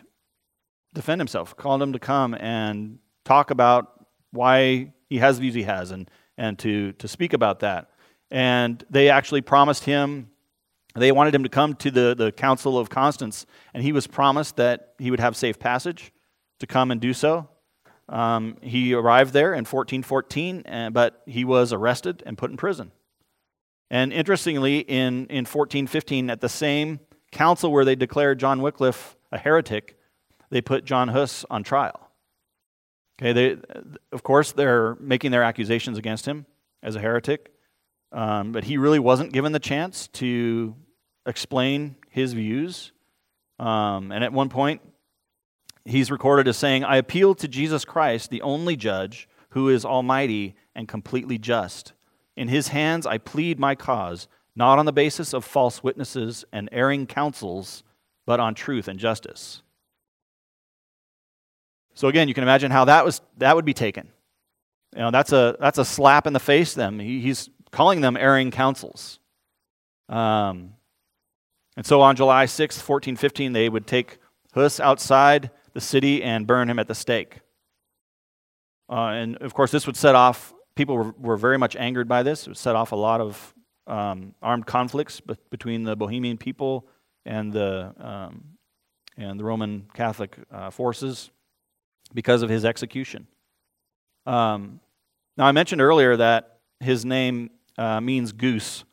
defend 0.93 1.21
himself, 1.21 1.57
called 1.57 1.81
him 1.81 1.93
to 1.93 2.01
come 2.01 2.35
and 2.35 2.99
talk 3.25 3.53
about 3.53 4.07
why 4.33 4.93
he 5.09 5.19
has 5.19 5.37
the 5.37 5.43
views 5.43 5.55
he 5.55 5.63
has 5.63 5.93
and, 5.93 6.11
and 6.37 6.59
to, 6.59 6.91
to 6.95 7.07
speak 7.07 7.33
about 7.33 7.61
that. 7.61 7.92
And 8.33 8.83
they 8.89 9.11
actually 9.11 9.43
promised 9.43 9.85
him, 9.85 10.31
they 10.95 11.13
wanted 11.13 11.35
him 11.35 11.43
to 11.43 11.51
come 11.51 11.75
to 11.75 11.91
the, 11.91 12.15
the 12.17 12.33
Council 12.33 12.79
of 12.79 12.89
Constance, 12.89 13.45
and 13.75 13.83
he 13.83 13.93
was 13.93 14.07
promised 14.07 14.57
that 14.57 14.95
he 14.99 15.11
would 15.11 15.21
have 15.21 15.37
safe 15.37 15.59
passage 15.59 16.13
to 16.59 16.67
come 16.67 16.91
and 16.91 16.99
do 16.99 17.13
so. 17.13 17.49
Um, 18.09 18.57
he 18.63 18.95
arrived 18.95 19.35
there 19.35 19.53
in 19.53 19.67
1414, 19.67 20.67
uh, 20.67 20.91
but 20.91 21.23
he 21.27 21.45
was 21.45 21.75
arrested 21.75 22.23
and 22.25 22.39
put 22.39 22.51
in 22.51 22.57
prison. 22.57 22.91
And 23.91 24.15
interestingly, 24.15 24.79
in, 24.79 25.27
in 25.27 25.45
1415, 25.45 26.31
at 26.31 26.41
the 26.41 26.49
same 26.49 27.01
council 27.33 27.71
where 27.71 27.85
they 27.85 27.97
declared 27.97 28.41
John 28.41 28.63
Wycliffe 28.63 29.15
a 29.31 29.37
heretic, 29.37 29.99
they 30.49 30.63
put 30.63 30.87
John 30.87 31.09
Huss 31.09 31.45
on 31.51 31.63
trial. 31.63 32.09
Okay, 33.21 33.33
they, 33.35 33.57
of 34.11 34.23
course, 34.23 34.53
they're 34.53 34.95
making 35.01 35.33
their 35.33 35.43
accusations 35.43 35.99
against 35.99 36.25
him 36.25 36.47
as 36.83 36.97
a 36.97 37.01
heretic, 37.01 37.52
um, 38.13 38.53
but 38.53 38.65
he 38.65 38.77
really 38.77 38.99
wasn't 38.99 39.33
given 39.33 39.53
the 39.53 39.59
chance 39.59 40.09
to 40.09 40.75
explain 41.27 41.97
his 42.11 42.33
views. 42.33 42.93
Um, 43.59 44.13
and 44.13 44.23
at 44.23 44.33
one 44.33 44.49
point, 44.49 44.83
he's 45.85 46.11
recorded 46.11 46.47
as 46.49 46.57
saying, 46.57 46.85
I 46.85 46.97
appeal 46.97 47.35
to 47.37 47.49
Jesus 47.49 47.85
Christ, 47.85 48.31
the 48.31 48.43
only 48.43 48.77
judge, 48.77 49.29
who 49.51 49.69
is 49.69 49.85
almighty 49.85 50.55
and 50.75 50.89
completely 50.89 51.39
just. 51.39 51.93
In 52.37 52.49
his 52.49 52.69
hands 52.69 53.07
I 53.07 53.19
plead 53.19 53.59
my 53.59 53.75
cause, 53.75 54.29
not 54.55 54.79
on 54.79 54.87
the 54.87 54.93
basis 54.93 55.33
of 55.33 55.45
false 55.45 55.83
witnesses 55.83 56.45
and 56.53 56.69
erring 56.73 57.07
councils, 57.07 57.83
but 58.27 58.41
on 58.41 58.55
truth 58.55 58.89
and 58.89 58.99
justice. 58.99 59.63
So 61.95 62.09
again, 62.09 62.29
you 62.29 62.35
can 62.35 62.43
imagine 62.43 62.71
how 62.71 62.87
that 62.87 63.05
was 63.05 63.21
that 63.39 63.55
would 63.55 63.65
be 63.65 63.75
taken. 63.75 64.09
You 64.95 65.03
know, 65.03 65.11
that's 65.11 65.33
a 65.33 65.57
that's 65.61 65.79
a 65.79 65.85
slap 65.85 66.27
in 66.27 66.33
the 66.33 66.41
face 66.41 66.73
to 66.73 66.79
them. 66.79 66.99
He, 66.99 67.21
he's 67.21 67.51
calling 67.73 68.01
them 68.01 68.17
erring 68.17 68.51
councils. 68.51 69.19
Um, 70.09 70.75
and 71.77 71.87
so 71.87 72.03
on 72.03 72.17
July 72.17 72.45
6th, 72.45 72.87
1415, 72.87 73.53
they 73.53 73.69
would 73.69 73.87
take 73.87 74.19
Huss 74.55 74.79
outside 74.79 75.51
the 75.73 75.81
city 75.81 76.23
and 76.23 76.47
burn 76.47 76.69
him 76.69 76.79
at 76.79 76.87
the 76.87 76.95
stake. 76.95 77.41
Uh, 78.91 79.07
and 79.07 79.37
of 79.39 79.55
course, 79.55 79.71
this 79.71 79.87
would 79.87 79.97
set 79.97 80.15
off, 80.15 80.53
people 80.75 80.97
were, 80.97 81.15
were 81.19 81.37
very 81.37 81.57
much 81.57 81.75
angered 81.77 82.07
by 82.07 82.23
this. 82.23 82.43
It 82.43 82.51
would 82.51 82.59
set 82.59 82.77
off 82.77 82.93
a 82.93 82.97
lot 82.97 83.23
of 83.23 83.55
um, 83.87 84.35
armed 84.43 84.67
conflicts 84.67 85.21
be- 85.21 85.37
between 85.51 85.85
the 85.85 85.97
Bohemian 85.97 86.37
people 86.37 86.87
and 87.25 87.53
the, 87.53 87.95
um, 87.99 88.45
and 89.17 89.41
the 89.41 89.45
Roman 89.45 89.89
Catholic 89.95 90.37
uh, 90.51 90.69
forces 90.71 91.31
because 92.13 92.43
of 92.43 92.51
his 92.51 92.67
execution. 92.67 93.27
Um, 94.27 94.81
now, 95.39 95.47
I 95.47 95.53
mentioned 95.53 95.81
earlier 95.81 96.17
that 96.17 96.59
his 96.81 97.07
name 97.07 97.51
uh, 97.79 98.01
means 98.01 98.33
goose, 98.33 98.85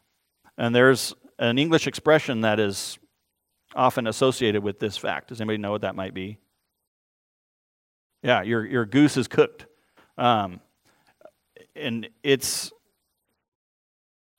and 0.58 0.74
there's 0.74 1.14
an 1.38 1.58
English 1.58 1.88
expression 1.88 2.42
that 2.42 2.60
is 2.60 3.00
often 3.76 4.08
associated 4.08 4.64
with 4.64 4.80
this 4.80 4.98
fact. 4.98 5.30
Does 5.30 5.40
anybody 5.40 5.58
know 5.58 5.72
what 5.72 5.82
that 5.82 5.96
might 5.96 6.14
be? 6.14 6.38
Yeah, 8.24 8.42
your, 8.42 8.66
your 8.66 8.86
goose 8.86 9.16
is 9.16 9.28
cooked. 9.28 9.66
Um, 10.18 10.60
and 11.76 12.10
it's 12.24 12.72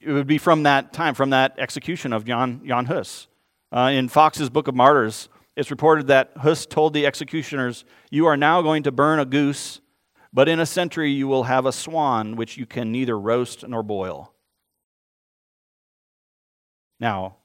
it 0.01 0.13
would 0.13 0.27
be 0.27 0.39
from 0.39 0.63
that 0.63 0.93
time, 0.93 1.15
from 1.15 1.31
that 1.31 1.55
execution 1.59 2.13
of 2.13 2.25
Jan, 2.25 2.63
Jan 2.67 2.87
Hus. 2.87 3.29
Uh, 3.71 3.91
in 3.93 4.09
Foxe's 4.09 4.49
Book 4.49 4.67
of 4.67 4.75
Martyrs, 4.75 5.29
it's 5.57 5.71
reported 5.71 6.07
that 6.07 6.33
Hus 6.39 6.65
told 6.65 6.95
the 6.95 7.07
executioners, 7.07 7.85
You 8.11 8.27
are 8.27 8.37
now 8.37 8.63
going 8.63 8.83
to 8.85 8.93
burn 8.93 9.19
a 9.19 9.27
goose, 9.27 9.81
but 10.33 10.49
in 10.49 10.61
a 10.61 10.67
century 10.67 11.11
you 11.11 11.27
will 11.27 11.45
have 11.45 11.67
a 11.67 11.73
swan 11.73 12.37
which 12.37 12.57
you 12.57 12.67
can 12.67 12.93
neither 12.93 13.19
roast 13.19 13.67
nor 13.67 13.83
boil. 13.83 14.33
Now, 16.99 17.37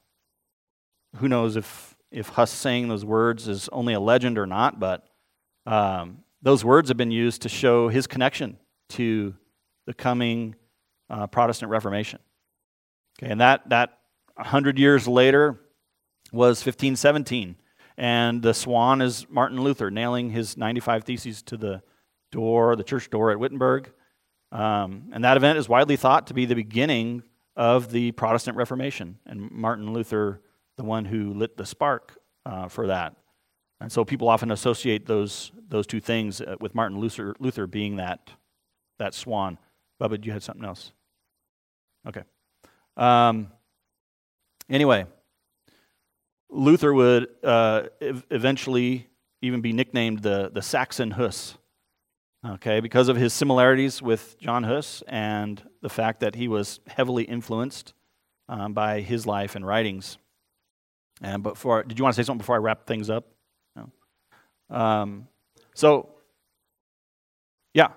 who 1.18 1.28
knows 1.30 1.56
if, 1.56 1.96
if 2.12 2.30
Huss 2.30 2.52
saying 2.52 2.88
those 2.88 3.06
words 3.06 3.48
is 3.48 3.70
only 3.72 3.94
a 3.94 4.00
legend 4.00 4.38
or 4.38 4.46
not, 4.46 4.80
but 4.80 5.08
um, 5.66 6.20
those 6.42 6.64
words 6.64 6.90
have 6.90 6.98
been 6.98 7.12
used 7.12 7.42
to 7.44 7.50
show 7.50 7.88
his 7.88 8.06
connection 8.06 8.58
to 8.90 9.34
the 9.86 9.94
coming 9.94 10.56
uh, 11.10 11.28
Protestant 11.28 11.72
Reformation. 11.72 12.20
Okay, 13.18 13.32
and 13.32 13.40
that, 13.40 13.70
that 13.70 13.98
100 14.36 14.78
years 14.78 15.08
later 15.08 15.60
was 16.32 16.58
1517. 16.58 17.56
And 17.98 18.42
the 18.42 18.54
swan 18.54 19.02
is 19.02 19.26
Martin 19.30 19.62
Luther 19.62 19.90
nailing 19.90 20.32
his 20.32 20.58
95 20.58 21.06
Theses 21.06 21.42
to 21.44 21.56
the 21.56 21.82
door, 22.36 22.76
the 22.76 22.84
church 22.84 23.10
door 23.10 23.32
at 23.32 23.40
Wittenberg. 23.40 23.92
Um, 24.52 25.10
and 25.14 25.24
that 25.24 25.38
event 25.38 25.58
is 25.58 25.70
widely 25.70 25.96
thought 25.96 26.28
to 26.28 26.34
be 26.34 26.46
the 26.46 26.56
beginning 26.56 27.24
of 27.56 27.92
the 27.92 28.12
Protestant 28.12 28.58
Reformation. 28.58 29.18
And 29.26 29.50
Martin 29.50 29.94
Luther, 29.94 30.42
the 30.76 30.84
one 30.84 31.06
who 31.06 31.34
lit 31.34 31.56
the 31.56 31.66
spark 31.66 32.18
uh, 32.46 32.68
for 32.68 32.88
that. 32.88 33.16
And 33.80 33.90
so 33.90 34.04
people 34.04 34.28
often 34.28 34.52
associate 34.52 35.06
those, 35.06 35.52
those 35.70 35.88
two 35.88 36.02
things 36.02 36.42
uh, 36.42 36.56
with 36.60 36.76
Martin 36.76 37.00
Luther, 37.00 37.36
Luther 37.40 37.68
being 37.68 37.96
that, 37.96 38.30
that 39.00 39.14
swan. 39.14 39.58
Bubba, 40.02 40.24
you 40.24 40.34
had 40.34 40.44
something 40.44 40.66
else? 40.66 40.92
Okay. 42.06 42.24
Um, 42.98 43.48
anyway, 44.70 45.06
Luther 46.50 46.94
would 46.94 47.28
uh, 47.44 47.84
eventually 48.30 49.08
even 49.42 49.62
be 49.62 49.72
nicknamed 49.72 50.20
the, 50.20 50.52
the 50.54 50.62
Saxon 50.62 51.12
Huss, 51.12 51.58
okay, 52.54 52.80
because 52.80 53.10
of 53.10 53.18
his 53.18 53.34
similarities 53.34 54.02
with 54.02 54.38
John 54.40 54.64
Huss 54.64 55.04
and 55.08 55.62
the 55.82 55.90
fact 55.90 56.20
that 56.20 56.36
he 56.36 56.48
was 56.48 56.80
heavily 56.88 57.24
influenced 57.24 57.94
um, 58.48 58.74
by 58.74 59.02
his 59.02 59.26
life 59.26 59.56
and 59.56 59.66
writings. 59.66 60.18
And 61.22 61.44
before, 61.44 61.84
did 61.84 61.98
you 61.98 62.04
want 62.04 62.16
to 62.16 62.22
say 62.22 62.26
something 62.26 62.40
before 62.40 62.56
I 62.56 62.60
wrap 62.60 62.86
things 62.86 63.10
up? 63.10 63.26
No. 63.76 64.76
Um, 64.76 65.28
so, 65.74 66.10
yeah. 67.74 67.90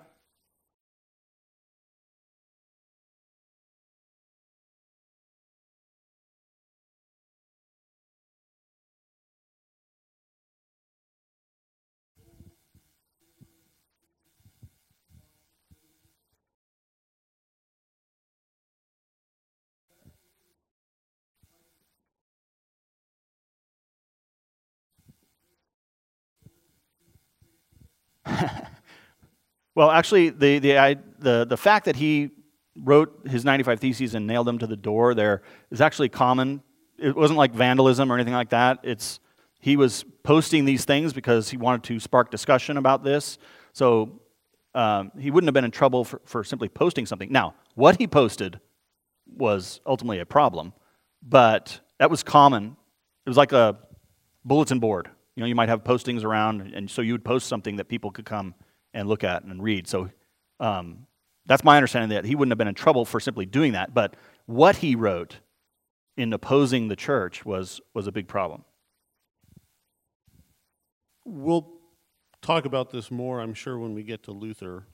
Well, 29.78 29.92
actually, 29.92 30.30
the, 30.30 30.58
the, 30.58 30.76
I, 30.76 30.96
the, 31.20 31.46
the 31.48 31.56
fact 31.56 31.84
that 31.84 31.94
he 31.94 32.32
wrote 32.76 33.28
his 33.28 33.44
95 33.44 33.78
Theses 33.78 34.16
and 34.16 34.26
nailed 34.26 34.48
them 34.48 34.58
to 34.58 34.66
the 34.66 34.76
door 34.76 35.14
there 35.14 35.42
is 35.70 35.80
actually 35.80 36.08
common. 36.08 36.62
It 36.98 37.14
wasn't 37.14 37.38
like 37.38 37.54
vandalism 37.54 38.10
or 38.10 38.16
anything 38.16 38.34
like 38.34 38.48
that. 38.48 38.80
It's, 38.82 39.20
he 39.60 39.76
was 39.76 40.04
posting 40.24 40.64
these 40.64 40.84
things 40.84 41.12
because 41.12 41.50
he 41.50 41.56
wanted 41.56 41.84
to 41.84 42.00
spark 42.00 42.32
discussion 42.32 42.76
about 42.76 43.04
this. 43.04 43.38
So 43.72 44.20
um, 44.74 45.12
he 45.16 45.30
wouldn't 45.30 45.46
have 45.46 45.54
been 45.54 45.64
in 45.64 45.70
trouble 45.70 46.02
for, 46.02 46.20
for 46.24 46.42
simply 46.42 46.68
posting 46.68 47.06
something. 47.06 47.30
Now, 47.30 47.54
what 47.76 47.98
he 47.98 48.08
posted 48.08 48.58
was 49.28 49.80
ultimately 49.86 50.18
a 50.18 50.26
problem, 50.26 50.72
but 51.22 51.78
that 52.00 52.10
was 52.10 52.24
common. 52.24 52.76
It 53.24 53.30
was 53.30 53.36
like 53.36 53.52
a 53.52 53.78
bulletin 54.44 54.80
board. 54.80 55.08
You 55.36 55.42
know, 55.42 55.46
you 55.46 55.54
might 55.54 55.68
have 55.68 55.84
postings 55.84 56.24
around, 56.24 56.62
and 56.74 56.90
so 56.90 57.00
you 57.00 57.12
would 57.12 57.24
post 57.24 57.46
something 57.46 57.76
that 57.76 57.84
people 57.84 58.10
could 58.10 58.24
come 58.24 58.56
and 58.94 59.08
look 59.08 59.24
at 59.24 59.44
and 59.44 59.62
read. 59.62 59.86
So 59.86 60.10
um, 60.60 61.06
that's 61.46 61.64
my 61.64 61.76
understanding 61.76 62.10
that 62.10 62.24
he 62.24 62.34
wouldn't 62.34 62.52
have 62.52 62.58
been 62.58 62.68
in 62.68 62.74
trouble 62.74 63.04
for 63.04 63.20
simply 63.20 63.46
doing 63.46 63.72
that. 63.72 63.94
But 63.94 64.16
what 64.46 64.76
he 64.76 64.94
wrote 64.94 65.38
in 66.16 66.32
opposing 66.32 66.88
the 66.88 66.96
church 66.96 67.44
was, 67.44 67.80
was 67.94 68.06
a 68.06 68.12
big 68.12 68.28
problem. 68.28 68.64
We'll 71.24 71.68
talk 72.42 72.64
about 72.64 72.90
this 72.90 73.10
more, 73.10 73.40
I'm 73.40 73.54
sure, 73.54 73.78
when 73.78 73.94
we 73.94 74.02
get 74.02 74.24
to 74.24 74.32
Luther 74.32 74.86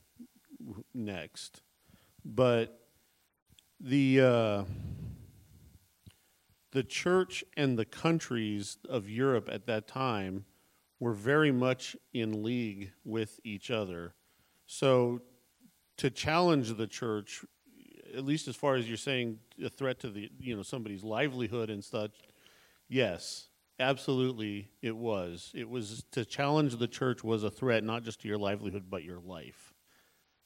next. 0.92 1.62
But 2.24 2.78
the. 3.80 4.20
Uh, 4.20 4.64
the 6.74 6.82
church 6.82 7.44
and 7.56 7.78
the 7.78 7.84
countries 7.84 8.78
of 8.88 9.08
Europe 9.08 9.48
at 9.50 9.64
that 9.66 9.86
time 9.86 10.44
were 11.00 11.12
very 11.12 11.52
much 11.52 11.96
in 12.12 12.42
league 12.42 12.92
with 13.04 13.40
each 13.44 13.70
other. 13.70 14.14
So 14.66 15.22
to 15.98 16.10
challenge 16.10 16.76
the 16.76 16.86
church, 16.86 17.44
at 18.14 18.24
least 18.24 18.48
as 18.48 18.56
far 18.56 18.76
as 18.76 18.88
you're 18.88 18.96
saying 18.96 19.38
a 19.64 19.68
threat 19.68 19.98
to 20.00 20.10
the 20.10 20.30
you 20.38 20.56
know 20.56 20.62
somebody's 20.62 21.04
livelihood 21.04 21.70
and 21.70 21.84
such, 21.84 22.12
yes, 22.88 23.48
absolutely 23.78 24.70
it 24.82 24.96
was. 24.96 25.50
It 25.54 25.68
was 25.68 26.04
to 26.12 26.24
challenge 26.24 26.76
the 26.76 26.88
church 26.88 27.24
was 27.24 27.42
a 27.44 27.50
threat 27.50 27.84
not 27.84 28.02
just 28.02 28.20
to 28.22 28.28
your 28.28 28.38
livelihood 28.38 28.84
but 28.88 29.04
your 29.04 29.20
life. 29.20 29.74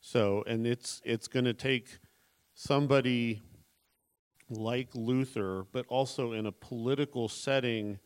So 0.01 0.45
and 0.47 0.67
it's 0.67 1.01
it's 1.05 1.29
going 1.29 1.45
to 1.45 1.55
take 1.55 1.99
somebody 2.55 3.43
like 4.51 4.89
Luther, 4.95 5.67
but 5.73 5.87
also 5.89 6.33
in 6.33 6.47
a 6.47 6.53
political 6.53 7.29
setting 7.29 7.99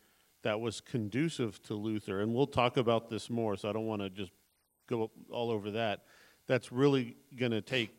that 0.43 0.61
was 0.61 0.81
conducive 0.81 1.63
to 1.65 1.75
Luther. 1.75 2.21
And 2.21 2.35
we'll 2.35 2.47
talk 2.47 2.77
about 2.77 3.09
this 3.09 3.31
more, 3.31 3.57
so 3.57 3.69
I 3.69 3.73
don't 3.73 3.87
want 3.87 4.03
to 4.03 4.11
just 4.11 4.33
go 4.89 5.11
all 5.31 5.51
over 5.51 5.71
that. 5.73 6.05
That's 6.47 6.73
really 6.73 7.17
going 7.37 7.53
to 7.53 7.61
take 7.61 7.91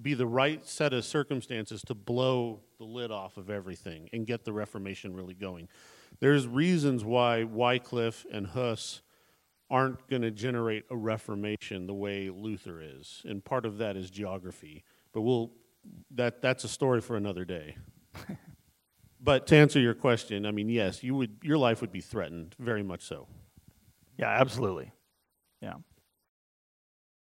be 0.00 0.14
the 0.14 0.26
right 0.26 0.64
set 0.66 0.92
of 0.92 1.04
circumstances 1.04 1.82
to 1.82 1.94
blow 1.94 2.60
the 2.78 2.84
lid 2.84 3.10
off 3.10 3.36
of 3.36 3.50
everything 3.50 4.08
and 4.12 4.26
get 4.26 4.44
the 4.44 4.52
Reformation 4.52 5.14
really 5.14 5.34
going. 5.34 5.68
There's 6.20 6.46
reasons 6.46 7.04
why 7.04 7.44
Wycliffe 7.44 8.26
and 8.30 8.46
Huss 8.48 9.02
aren't 9.70 10.06
going 10.08 10.22
to 10.22 10.30
generate 10.30 10.84
a 10.90 10.96
Reformation 10.96 11.86
the 11.86 11.94
way 11.94 12.28
Luther 12.28 12.82
is, 12.82 13.22
and 13.24 13.42
part 13.42 13.64
of 13.64 13.78
that 13.78 13.96
is 13.96 14.10
geography. 14.10 14.84
But 15.12 15.22
we'll 15.22 15.52
that, 16.12 16.40
that's 16.42 16.64
a 16.64 16.68
story 16.68 17.00
for 17.00 17.16
another 17.16 17.44
day. 17.44 17.76
But 19.22 19.46
to 19.48 19.56
answer 19.56 19.78
your 19.78 19.94
question, 19.94 20.44
I 20.46 20.50
mean, 20.50 20.68
yes, 20.68 21.04
you 21.04 21.14
would, 21.14 21.36
your 21.42 21.56
life 21.56 21.80
would 21.80 21.92
be 21.92 22.00
threatened, 22.00 22.56
very 22.58 22.82
much 22.82 23.02
so. 23.02 23.28
Yeah, 24.18 24.28
absolutely. 24.28 24.90
Yeah. 25.60 25.74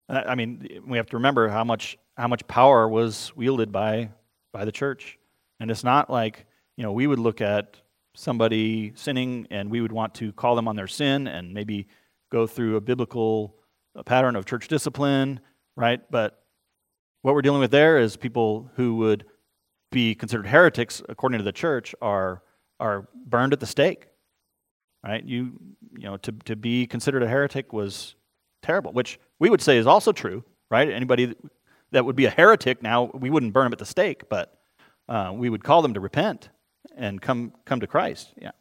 I 0.09 0.35
mean, 0.35 0.83
we 0.87 0.97
have 0.97 1.07
to 1.07 1.17
remember 1.17 1.49
how 1.49 1.65
much 1.65 1.99
how 2.17 2.29
much 2.29 2.47
power 2.47 2.89
was 2.89 3.33
wielded 3.35 3.73
by 3.73 4.11
by 4.53 4.65
the 4.65 4.73
church, 4.73 5.19
and 5.61 5.71
it's 5.71 5.85
not 5.85 6.11
like 6.11 6.45
you 6.77 6.83
know 6.83 6.93
we 6.93 7.07
would 7.07 7.19
look 7.19 7.41
at 7.41 7.81
somebody 8.15 8.93
sinning 8.95 9.47
and 9.51 9.71
we 9.71 9.81
would 9.81 9.93
want 9.93 10.15
to 10.17 10.33
call 10.33 10.55
them 10.55 10.69
on 10.69 10.77
their 10.77 10.87
sin 10.87 11.27
and 11.27 11.55
maybe 11.55 11.87
go 12.31 12.47
through 12.47 12.77
a 12.77 12.81
biblical 12.81 13.57
pattern 14.05 14.37
of 14.37 14.45
church 14.45 14.69
discipline, 14.69 15.41
right? 15.77 16.01
But 16.11 16.43
what 17.23 17.35
we're 17.35 17.43
dealing 17.43 17.61
with 17.61 17.71
there 17.71 17.99
is 17.99 18.17
people 18.17 18.71
who 18.75 18.97
would 18.97 19.25
be 19.93 20.15
considered 20.17 20.49
heretics 20.49 21.01
according 21.09 21.39
to 21.39 21.45
the 21.45 21.53
church 21.53 21.95
are 22.03 22.43
are 22.81 23.09
burned 23.27 23.53
at 23.53 23.61
the 23.61 23.67
stake. 23.67 24.09
Right? 25.05 25.25
You 25.25 25.53
you 25.97 26.05
know 26.05 26.17
to 26.19 26.33
to 26.33 26.57
be 26.57 26.87
considered 26.87 27.23
a 27.23 27.29
heretic 27.29 27.73
was 27.73 28.17
terrible, 28.63 28.93
which 28.93 29.21
we 29.39 29.51
would 29.51 29.63
say 29.63 29.77
is 29.77 29.87
also 29.87 30.13
true, 30.13 30.45
right? 30.71 30.91
Anybody 30.91 31.35
that 31.93 32.05
would 32.05 32.17
be 32.17 32.25
a 32.25 32.31
heretic 32.31 32.83
now, 32.83 33.11
we 33.15 33.31
wouldn't 33.31 33.53
burn 33.53 33.65
them 33.65 33.73
at 33.73 33.79
the 33.79 33.87
stake, 33.87 34.29
but 34.29 34.59
uh, 35.09 35.33
we 35.35 35.51
would 35.51 35.63
call 35.63 35.83
them 35.83 35.95
to 35.95 36.01
repent 36.01 36.49
and 36.97 37.21
come 37.21 37.53
come 37.65 37.81
to 37.81 37.87
Christ. 37.87 38.33
Yeah. 38.41 38.53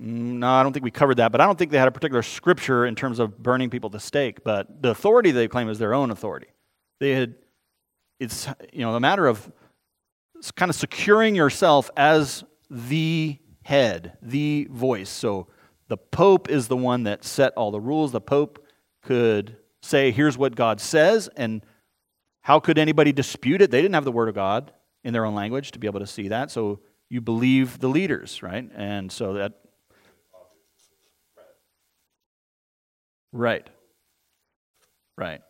Mm, 0.00 0.38
no, 0.38 0.48
I 0.48 0.62
don't 0.62 0.72
think 0.72 0.84
we 0.84 0.90
covered 0.90 1.16
that, 1.16 1.32
but 1.32 1.40
I 1.40 1.46
don't 1.46 1.58
think 1.58 1.70
they 1.70 1.78
had 1.78 1.88
a 1.88 1.92
particular 1.92 2.22
scripture 2.22 2.86
in 2.86 2.94
terms 2.94 3.18
of 3.18 3.42
burning 3.42 3.70
people 3.70 3.90
to 3.90 4.00
stake. 4.00 4.44
But 4.44 4.82
the 4.82 4.90
authority 4.90 5.30
they 5.30 5.48
claim 5.48 5.68
is 5.68 5.78
their 5.78 5.94
own 5.94 6.10
authority. 6.10 6.48
They 7.00 7.12
had, 7.12 7.34
it's 8.18 8.48
you 8.72 8.80
know, 8.80 8.94
a 8.94 9.00
matter 9.00 9.26
of 9.26 9.50
kind 10.56 10.68
of 10.70 10.76
securing 10.76 11.34
yourself 11.34 11.90
as 11.96 12.44
the 12.70 13.38
head, 13.62 14.16
the 14.20 14.68
voice. 14.70 15.10
So 15.10 15.48
the 15.88 15.96
Pope 15.96 16.50
is 16.50 16.68
the 16.68 16.76
one 16.76 17.04
that 17.04 17.24
set 17.24 17.52
all 17.54 17.70
the 17.70 17.80
rules. 17.80 18.12
The 18.12 18.20
Pope 18.20 18.66
could 19.02 19.56
say, 19.82 20.10
here's 20.10 20.36
what 20.36 20.54
God 20.56 20.80
says, 20.80 21.28
and 21.36 21.64
how 22.40 22.58
could 22.60 22.78
anybody 22.78 23.12
dispute 23.12 23.62
it? 23.62 23.70
They 23.70 23.80
didn't 23.80 23.94
have 23.94 24.04
the 24.04 24.12
Word 24.12 24.28
of 24.28 24.34
God 24.34 24.72
in 25.02 25.12
their 25.12 25.24
own 25.24 25.34
language 25.34 25.70
to 25.72 25.78
be 25.78 25.86
able 25.86 26.00
to 26.00 26.06
see 26.06 26.28
that. 26.28 26.50
So 26.50 26.80
you 27.08 27.20
believe 27.20 27.78
the 27.78 27.88
leaders, 27.88 28.42
right? 28.42 28.68
And 28.74 29.12
so 29.12 29.34
that 29.34 29.63
Right. 33.34 33.68
Right. 35.18 35.40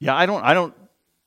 Yeah, 0.00 0.16
I 0.16 0.26
don't 0.26 0.42
I 0.42 0.52
don't 0.52 0.74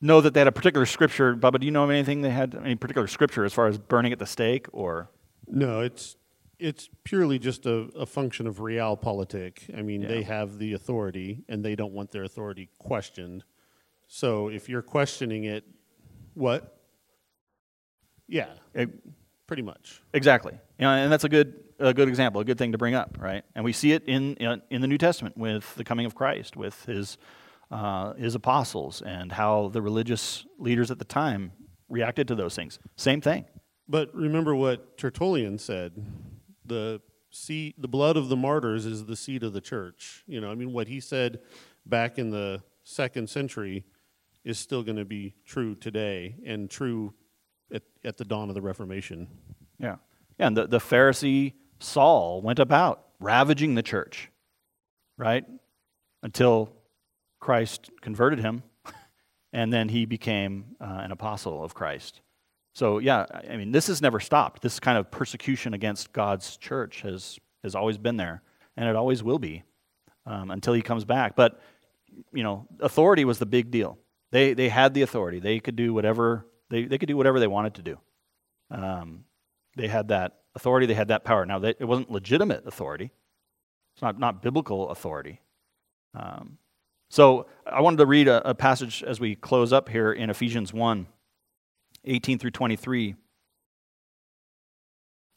know 0.01 0.19
that 0.19 0.33
they 0.33 0.41
had 0.41 0.47
a 0.47 0.51
particular 0.51 0.85
scripture, 0.85 1.33
Bubba. 1.35 1.61
Do 1.61 1.65
you 1.65 1.71
know 1.71 1.85
of 1.85 1.89
anything 1.89 2.21
they 2.21 2.29
had 2.29 2.53
any 2.53 2.75
particular 2.75 3.07
scripture 3.07 3.45
as 3.45 3.53
far 3.53 3.67
as 3.67 3.77
burning 3.77 4.11
at 4.11 4.19
the 4.19 4.25
stake 4.25 4.67
or 4.73 5.09
No, 5.47 5.79
it's 5.79 6.17
it's 6.59 6.89
purely 7.05 7.39
just 7.39 7.65
a, 7.65 7.89
a 7.97 8.05
function 8.05 8.45
of 8.45 8.57
realpolitik. 8.57 9.77
I 9.77 9.81
mean, 9.81 10.01
yeah. 10.01 10.09
they 10.09 10.23
have 10.23 10.57
the 10.57 10.73
authority 10.73 11.45
and 11.47 11.63
they 11.63 11.75
don't 11.75 11.93
want 11.93 12.11
their 12.11 12.23
authority 12.23 12.69
questioned. 12.77 13.45
So 14.07 14.49
if 14.49 14.67
you're 14.67 14.81
questioning 14.81 15.45
it, 15.45 15.63
what? 16.33 16.77
Yeah, 18.27 18.49
it, 18.73 18.89
pretty 19.47 19.63
much. 19.63 20.01
Exactly. 20.13 20.53
You 20.79 20.85
know, 20.85 20.91
and 20.91 21.11
that's 21.11 21.23
a 21.23 21.29
good 21.29 21.63
a 21.79 21.93
good 21.93 22.07
example, 22.07 22.41
a 22.41 22.45
good 22.45 22.57
thing 22.57 22.71
to 22.71 22.77
bring 22.77 22.95
up, 22.95 23.17
right? 23.19 23.43
And 23.55 23.65
we 23.65 23.73
see 23.73 23.91
it 23.91 24.03
in 24.07 24.35
in 24.69 24.81
the 24.81 24.87
New 24.87 24.97
Testament 24.97 25.37
with 25.37 25.75
the 25.75 25.83
coming 25.83 26.05
of 26.05 26.15
Christ, 26.15 26.55
with 26.55 26.85
his 26.85 27.17
uh, 27.71 28.13
his 28.13 28.35
apostles, 28.35 29.01
and 29.01 29.31
how 29.31 29.69
the 29.69 29.81
religious 29.81 30.45
leaders 30.59 30.91
at 30.91 30.99
the 30.99 31.05
time 31.05 31.51
reacted 31.89 32.27
to 32.27 32.35
those 32.35 32.55
things. 32.55 32.79
Same 32.95 33.21
thing. 33.21 33.45
But 33.87 34.13
remember 34.13 34.55
what 34.55 34.97
Tertullian 34.97 35.57
said: 35.57 35.93
the 36.65 37.01
seed, 37.31 37.75
the 37.77 37.87
blood 37.87 38.15
of 38.15 38.29
the 38.29 38.35
martyrs 38.35 38.85
is 38.85 39.05
the 39.05 39.15
seed 39.15 39.43
of 39.43 39.53
the 39.53 39.61
church. 39.61 40.23
You 40.27 40.39
know, 40.39 40.51
I 40.51 40.55
mean, 40.55 40.71
what 40.71 40.87
he 40.87 40.99
said 40.99 41.39
back 41.85 42.17
in 42.17 42.29
the 42.29 42.63
second 42.83 43.29
century 43.29 43.85
is 44.43 44.59
still 44.59 44.83
going 44.83 44.97
to 44.97 45.05
be 45.05 45.35
true 45.45 45.75
today, 45.75 46.35
and 46.45 46.69
true 46.69 47.13
at, 47.73 47.83
at 48.03 48.17
the 48.17 48.25
dawn 48.25 48.49
of 48.49 48.55
the 48.55 48.61
Reformation. 48.61 49.27
Yeah. 49.79 49.95
Yeah, 50.39 50.47
and 50.47 50.57
the, 50.57 50.67
the 50.67 50.79
Pharisee 50.79 51.53
Saul 51.79 52.41
went 52.41 52.59
about 52.59 53.05
ravaging 53.19 53.75
the 53.75 53.83
church, 53.83 54.29
right? 55.17 55.45
Until 56.21 56.71
Christ 57.39 57.91
converted 58.01 58.39
him, 58.39 58.63
and 59.53 59.71
then 59.71 59.89
he 59.89 60.05
became 60.05 60.75
uh, 60.79 61.01
an 61.03 61.11
apostle 61.11 61.63
of 61.63 61.73
Christ. 61.73 62.21
So, 62.73 62.97
yeah, 62.97 63.25
I 63.49 63.57
mean, 63.57 63.71
this 63.71 63.87
has 63.87 64.01
never 64.01 64.19
stopped. 64.19 64.63
This 64.63 64.79
kind 64.79 64.97
of 64.97 65.11
persecution 65.11 65.73
against 65.73 66.11
God's 66.11 66.57
church 66.57 67.01
has, 67.01 67.37
has 67.63 67.75
always 67.75 67.97
been 67.97 68.17
there, 68.17 68.41
and 68.75 68.89
it 68.89 68.95
always 68.95 69.21
will 69.21 69.39
be 69.39 69.63
um, 70.25 70.49
until 70.49 70.73
he 70.73 70.81
comes 70.81 71.05
back. 71.05 71.35
But, 71.35 71.61
you 72.33 72.41
know, 72.41 72.65
authority 72.79 73.25
was 73.25 73.37
the 73.37 73.45
big 73.45 73.69
deal. 73.69 73.99
They, 74.31 74.53
they 74.53 74.69
had 74.69 74.95
the 74.95 75.03
authority. 75.03 75.39
They 75.39 75.59
could 75.59 75.75
do 75.75 75.93
whatever 75.93 76.47
they, 76.73 76.85
they 76.85 76.97
could 76.97 77.07
do 77.07 77.15
whatever 77.15 77.39
they 77.39 77.47
wanted 77.47 77.75
to 77.75 77.83
do. 77.83 77.99
Um, 78.71 79.25
they 79.77 79.87
had 79.87 80.07
that 80.07 80.39
authority, 80.55 80.87
they 80.87 80.95
had 80.95 81.09
that 81.09 81.23
power. 81.23 81.45
Now, 81.45 81.59
they, 81.59 81.75
it 81.79 81.85
wasn't 81.85 82.09
legitimate 82.09 82.65
authority, 82.65 83.11
it's 83.95 84.01
not, 84.01 84.17
not 84.17 84.41
biblical 84.41 84.89
authority. 84.89 85.39
Um, 86.15 86.57
so 87.11 87.45
I 87.65 87.81
wanted 87.81 87.97
to 87.97 88.07
read 88.07 88.27
a, 88.27 88.49
a, 88.49 88.55
passage 88.55 89.03
as 89.03 89.19
we 89.19 89.35
close 89.35 89.71
up 89.71 89.87
here 89.87 90.11
in 90.11 90.31
Ephesians 90.31 90.73
1 90.73 91.05
18 92.05 92.39
through 92.39 92.51
23. 92.51 93.15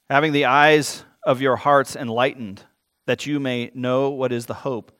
Having 0.08 0.32
the 0.32 0.46
eyes 0.46 1.04
of 1.22 1.42
your 1.42 1.56
hearts 1.56 1.96
enlightened, 1.96 2.62
that 3.06 3.26
you 3.26 3.38
may 3.38 3.70
know 3.74 4.08
what 4.08 4.32
is 4.32 4.46
the 4.46 4.54
hope 4.54 4.90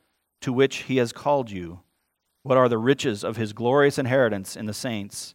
to 0.43 0.53
which 0.53 0.79
he 0.83 0.99
has 0.99 1.13
called 1.13 1.51
you, 1.51 1.81
what 2.43 2.59
are 2.59 2.69
the 2.69 2.79
riches 2.79 3.25
of 3.25 3.37
his 3.37 3.55
glorious 3.55 3.99
inheritance 3.99 4.55
in 4.55 4.67
the 4.67 4.75
saints, 4.75 5.35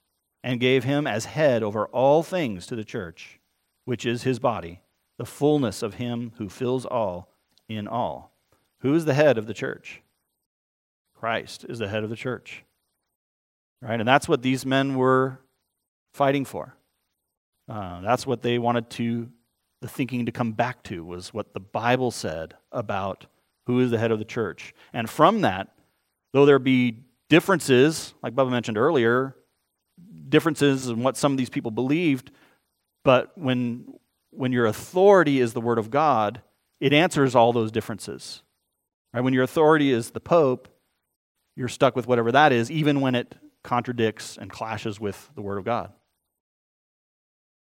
and 0.43 0.59
gave 0.59 0.83
him 0.83 1.05
as 1.05 1.25
head 1.25 1.63
over 1.63 1.85
all 1.87 2.23
things 2.23 2.65
to 2.67 2.75
the 2.75 2.83
church 2.83 3.39
which 3.85 4.05
is 4.05 4.23
his 4.23 4.39
body, 4.39 4.81
the 5.17 5.25
fullness 5.25 5.81
of 5.81 5.95
him 5.95 6.31
who 6.37 6.49
fills 6.49 6.85
all 6.85 7.33
in 7.67 7.87
all. 7.87 8.31
Who 8.79 8.93
is 8.95 9.05
the 9.05 9.13
head 9.13 9.37
of 9.37 9.47
the 9.47 9.53
church? 9.53 10.01
Christ 11.15 11.65
is 11.67 11.79
the 11.79 11.87
head 11.87 12.03
of 12.03 12.09
the 12.09 12.15
church. 12.15 12.63
Right? 13.81 13.99
And 13.99 14.07
that's 14.07 14.27
what 14.27 14.41
these 14.41 14.65
men 14.65 14.95
were 14.95 15.39
fighting 16.13 16.45
for. 16.45 16.75
Uh, 17.67 18.01
that's 18.01 18.27
what 18.27 18.41
they 18.41 18.59
wanted 18.59 18.89
to, 18.91 19.29
the 19.81 19.87
thinking 19.87 20.25
to 20.25 20.31
come 20.31 20.51
back 20.51 20.83
to 20.83 21.03
was 21.03 21.33
what 21.33 21.53
the 21.53 21.59
Bible 21.59 22.11
said 22.11 22.55
about 22.71 23.25
who 23.65 23.79
is 23.79 23.91
the 23.91 23.97
head 23.97 24.11
of 24.11 24.19
the 24.19 24.25
church. 24.25 24.73
And 24.93 25.09
from 25.09 25.41
that, 25.41 25.69
though 26.33 26.45
there 26.45 26.59
be 26.59 26.97
differences, 27.29 28.13
like 28.21 28.35
Bubba 28.35 28.51
mentioned 28.51 28.77
earlier, 28.77 29.35
differences 30.31 30.87
in 30.87 31.03
what 31.03 31.17
some 31.17 31.31
of 31.31 31.37
these 31.37 31.49
people 31.49 31.69
believed, 31.69 32.31
but 33.03 33.37
when, 33.37 33.93
when 34.31 34.51
your 34.51 34.65
authority 34.65 35.39
is 35.39 35.53
the 35.53 35.61
Word 35.61 35.77
of 35.77 35.91
God, 35.91 36.41
it 36.79 36.93
answers 36.93 37.35
all 37.35 37.53
those 37.53 37.71
differences. 37.71 38.41
Right? 39.13 39.23
When 39.23 39.33
your 39.33 39.43
authority 39.43 39.91
is 39.91 40.11
the 40.11 40.19
Pope, 40.19 40.67
you're 41.55 41.67
stuck 41.67 41.95
with 41.95 42.07
whatever 42.07 42.31
that 42.31 42.51
is, 42.51 42.71
even 42.71 43.01
when 43.01 43.13
it 43.13 43.35
contradicts 43.63 44.37
and 44.37 44.49
clashes 44.49 44.99
with 44.99 45.29
the 45.35 45.41
Word 45.41 45.59
of 45.59 45.65
God. 45.65 45.93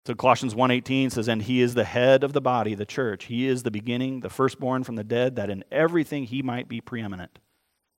So 0.05 0.15
Colossians 0.15 0.55
1:18 0.55 1.11
says, 1.11 1.27
"And 1.27 1.43
he 1.43 1.61
is 1.61 1.75
the 1.75 1.83
head 1.83 2.23
of 2.23 2.33
the 2.33 2.41
body, 2.41 2.73
the 2.73 2.85
church. 2.85 3.25
He 3.25 3.47
is 3.47 3.63
the 3.63 3.71
beginning, 3.71 4.21
the 4.21 4.29
firstborn 4.29 4.83
from 4.83 4.95
the 4.95 5.03
dead, 5.03 5.35
that 5.35 5.49
in 5.49 5.63
everything 5.71 6.25
he 6.25 6.41
might 6.41 6.67
be 6.67 6.81
preeminent." 6.81 7.39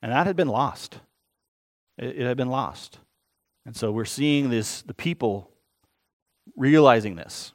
And 0.01 0.11
that 0.11 0.27
had 0.27 0.35
been 0.35 0.49
lost. 0.49 0.99
It, 1.97 2.17
it 2.17 2.25
had 2.25 2.35
been 2.35 2.49
lost. 2.49 2.99
And 3.65 3.75
so 3.75 3.91
we're 3.91 4.05
seeing 4.05 4.49
this 4.49 4.81
the 4.81 4.93
people 4.93 5.51
realizing 6.55 7.15
this, 7.15 7.53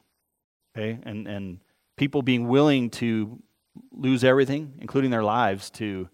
okay, 0.75 0.99
and, 1.03 1.27
and 1.27 1.59
people 1.97 2.21
being 2.21 2.47
willing 2.47 2.89
to 2.89 3.41
lose 3.91 4.23
everything, 4.23 4.73
including 4.79 5.11
their 5.11 5.23
lives, 5.23 5.69
to, 5.69 6.09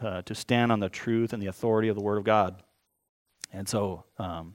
uh, 0.00 0.22
to 0.22 0.34
stand 0.34 0.70
on 0.70 0.80
the 0.80 0.88
truth 0.88 1.32
and 1.32 1.42
the 1.42 1.48
authority 1.48 1.88
of 1.88 1.96
the 1.96 2.02
Word 2.02 2.18
of 2.18 2.24
God. 2.24 2.62
And 3.52 3.68
so 3.68 4.04
um, 4.18 4.54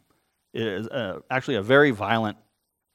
it 0.53 0.63
is 0.63 0.87
uh, 0.87 1.19
actually 1.29 1.55
a 1.55 1.61
very 1.61 1.91
violent, 1.91 2.37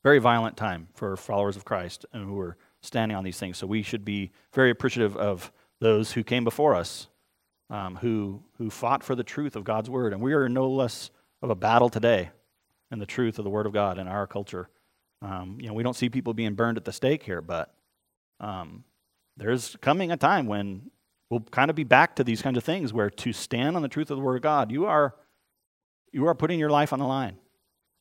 very 0.02 0.18
violent 0.18 0.56
time 0.56 0.88
for 0.94 1.16
followers 1.16 1.56
of 1.56 1.64
Christ 1.64 2.06
and 2.12 2.24
who 2.24 2.38
are 2.40 2.56
standing 2.80 3.16
on 3.16 3.24
these 3.24 3.38
things. 3.38 3.58
So 3.58 3.66
we 3.66 3.82
should 3.82 4.04
be 4.04 4.30
very 4.52 4.70
appreciative 4.70 5.16
of 5.16 5.52
those 5.80 6.12
who 6.12 6.22
came 6.24 6.44
before 6.44 6.74
us, 6.74 7.08
um, 7.70 7.96
who, 7.96 8.42
who 8.58 8.70
fought 8.70 9.02
for 9.02 9.14
the 9.14 9.24
truth 9.24 9.56
of 9.56 9.64
God's 9.64 9.90
Word. 9.90 10.12
And 10.12 10.22
we 10.22 10.32
are 10.32 10.48
no 10.48 10.70
less 10.70 11.10
of 11.44 11.50
a 11.50 11.54
battle 11.54 11.88
today 11.88 12.30
in 12.90 12.98
the 12.98 13.06
truth 13.06 13.38
of 13.38 13.44
the 13.44 13.50
Word 13.50 13.66
of 13.66 13.72
God 13.72 13.98
in 13.98 14.08
our 14.08 14.26
culture. 14.26 14.68
Um, 15.22 15.58
you 15.60 15.68
know, 15.68 15.74
we 15.74 15.82
don't 15.82 15.96
see 15.96 16.08
people 16.08 16.34
being 16.34 16.54
burned 16.54 16.76
at 16.76 16.84
the 16.84 16.92
stake 16.92 17.22
here, 17.22 17.40
but 17.40 17.74
um, 18.40 18.84
there's 19.36 19.76
coming 19.80 20.10
a 20.10 20.16
time 20.16 20.46
when 20.46 20.90
we'll 21.30 21.40
kind 21.40 21.70
of 21.70 21.76
be 21.76 21.84
back 21.84 22.16
to 22.16 22.24
these 22.24 22.42
kinds 22.42 22.56
of 22.56 22.64
things 22.64 22.92
where 22.92 23.10
to 23.10 23.32
stand 23.32 23.76
on 23.76 23.82
the 23.82 23.88
truth 23.88 24.10
of 24.10 24.16
the 24.16 24.22
Word 24.22 24.36
of 24.36 24.42
God, 24.42 24.70
you 24.70 24.86
are, 24.86 25.14
you 26.12 26.26
are 26.26 26.34
putting 26.34 26.58
your 26.58 26.70
life 26.70 26.92
on 26.92 26.98
the 26.98 27.06
line. 27.06 27.36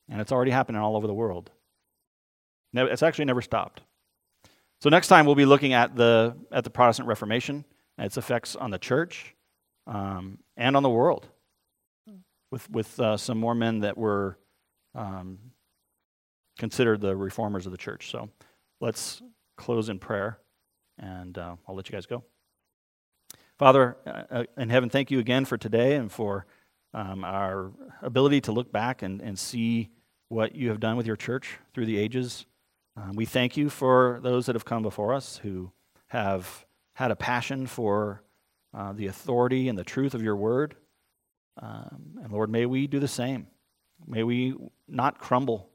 And 0.09 0.19
it's 0.19 0.31
already 0.31 0.51
happening 0.51 0.81
all 0.81 0.95
over 0.95 1.07
the 1.07 1.13
world. 1.13 1.49
It's 2.73 3.03
actually 3.03 3.25
never 3.25 3.41
stopped. 3.41 3.81
So 4.81 4.89
next 4.89 5.07
time 5.07 5.25
we'll 5.25 5.35
be 5.35 5.45
looking 5.45 5.73
at 5.73 5.95
the, 5.95 6.35
at 6.51 6.63
the 6.63 6.69
Protestant 6.69 7.07
Reformation 7.07 7.63
and 7.97 8.05
its 8.05 8.17
effects 8.17 8.55
on 8.55 8.71
the 8.71 8.79
church 8.79 9.33
um, 9.87 10.39
and 10.57 10.75
on 10.75 10.83
the 10.83 10.89
world 10.89 11.27
with, 12.53 12.69
with 12.69 12.99
uh, 12.99 13.17
some 13.17 13.39
more 13.39 13.55
men 13.55 13.79
that 13.79 13.97
were 13.97 14.37
um, 14.93 15.39
considered 16.59 17.01
the 17.01 17.15
reformers 17.15 17.65
of 17.65 17.71
the 17.71 17.79
church. 17.79 18.11
So 18.11 18.29
let's 18.79 19.23
close 19.57 19.89
in 19.89 19.97
prayer 19.97 20.37
and 20.99 21.35
uh, 21.35 21.55
I'll 21.67 21.75
let 21.75 21.89
you 21.89 21.93
guys 21.93 22.05
go. 22.05 22.23
Father 23.57 23.97
uh, 24.05 24.23
uh, 24.29 24.43
in 24.55 24.69
heaven, 24.69 24.87
thank 24.87 25.09
you 25.09 25.17
again 25.17 25.45
for 25.45 25.57
today 25.57 25.95
and 25.95 26.11
for 26.11 26.45
um, 26.93 27.23
our 27.23 27.71
ability 28.03 28.41
to 28.41 28.51
look 28.51 28.71
back 28.71 29.01
and, 29.01 29.19
and 29.19 29.39
see 29.39 29.89
what 30.29 30.55
you 30.55 30.69
have 30.69 30.79
done 30.79 30.95
with 30.95 31.07
your 31.07 31.15
church 31.15 31.57
through 31.73 31.87
the 31.87 31.97
ages. 31.97 32.45
Um, 32.95 33.15
we 33.15 33.25
thank 33.25 33.57
you 33.57 33.71
for 33.71 34.19
those 34.21 34.45
that 34.45 34.53
have 34.53 34.65
come 34.65 34.83
before 34.83 35.11
us 35.11 35.37
who 35.37 35.71
have 36.09 36.67
had 36.93 37.09
a 37.09 37.15
passion 37.15 37.65
for 37.65 38.21
uh, 38.75 38.93
the 38.93 39.07
authority 39.07 39.69
and 39.69 39.77
the 39.77 39.83
truth 39.83 40.13
of 40.13 40.21
your 40.21 40.35
word. 40.35 40.75
Um, 41.61 42.19
and 42.23 42.31
Lord, 42.31 42.49
may 42.49 42.65
we 42.65 42.87
do 42.87 42.99
the 42.99 43.07
same. 43.07 43.47
May 44.05 44.23
we 44.23 44.55
not 44.87 45.19
crumble 45.19 45.69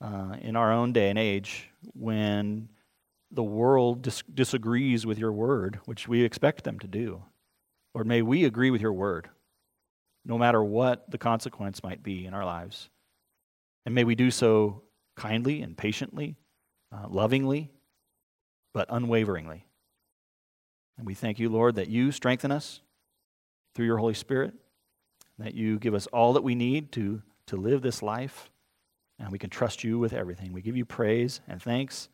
uh, 0.00 0.36
in 0.40 0.56
our 0.56 0.72
own 0.72 0.92
day 0.92 1.10
and 1.10 1.18
age 1.18 1.70
when 1.94 2.68
the 3.30 3.42
world 3.42 4.02
dis- 4.02 4.22
disagrees 4.32 5.06
with 5.06 5.18
your 5.18 5.32
word, 5.32 5.80
which 5.86 6.06
we 6.06 6.22
expect 6.22 6.64
them 6.64 6.78
to 6.78 6.86
do. 6.86 7.22
Lord, 7.94 8.06
may 8.06 8.22
we 8.22 8.44
agree 8.44 8.70
with 8.70 8.80
your 8.80 8.92
word, 8.92 9.28
no 10.24 10.38
matter 10.38 10.62
what 10.62 11.10
the 11.10 11.18
consequence 11.18 11.82
might 11.82 12.02
be 12.02 12.26
in 12.26 12.34
our 12.34 12.44
lives. 12.44 12.90
And 13.86 13.94
may 13.94 14.04
we 14.04 14.14
do 14.14 14.30
so 14.30 14.82
kindly 15.16 15.62
and 15.62 15.76
patiently, 15.76 16.36
uh, 16.92 17.06
lovingly, 17.08 17.70
but 18.72 18.88
unwaveringly. 18.90 19.66
And 20.96 21.06
we 21.06 21.14
thank 21.14 21.38
you, 21.38 21.48
Lord, 21.48 21.76
that 21.76 21.88
you 21.88 22.12
strengthen 22.12 22.50
us 22.50 22.80
through 23.74 23.86
your 23.86 23.98
Holy 23.98 24.14
Spirit, 24.14 24.54
that 25.38 25.54
you 25.54 25.78
give 25.78 25.94
us 25.94 26.06
all 26.08 26.32
that 26.34 26.42
we 26.42 26.54
need 26.54 26.92
to, 26.92 27.22
to 27.46 27.56
live 27.56 27.82
this 27.82 28.02
life, 28.02 28.50
and 29.18 29.30
we 29.30 29.38
can 29.38 29.50
trust 29.50 29.84
you 29.84 29.98
with 29.98 30.12
everything. 30.12 30.52
We 30.52 30.62
give 30.62 30.76
you 30.76 30.84
praise 30.84 31.40
and 31.48 31.62
thanks 31.62 32.08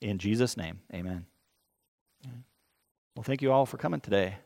in 0.00 0.18
Jesus' 0.18 0.56
name, 0.56 0.80
amen. 0.94 1.26
Well, 3.16 3.24
thank 3.24 3.42
you 3.42 3.50
all 3.50 3.66
for 3.66 3.78
coming 3.78 4.00
today. 4.00 4.36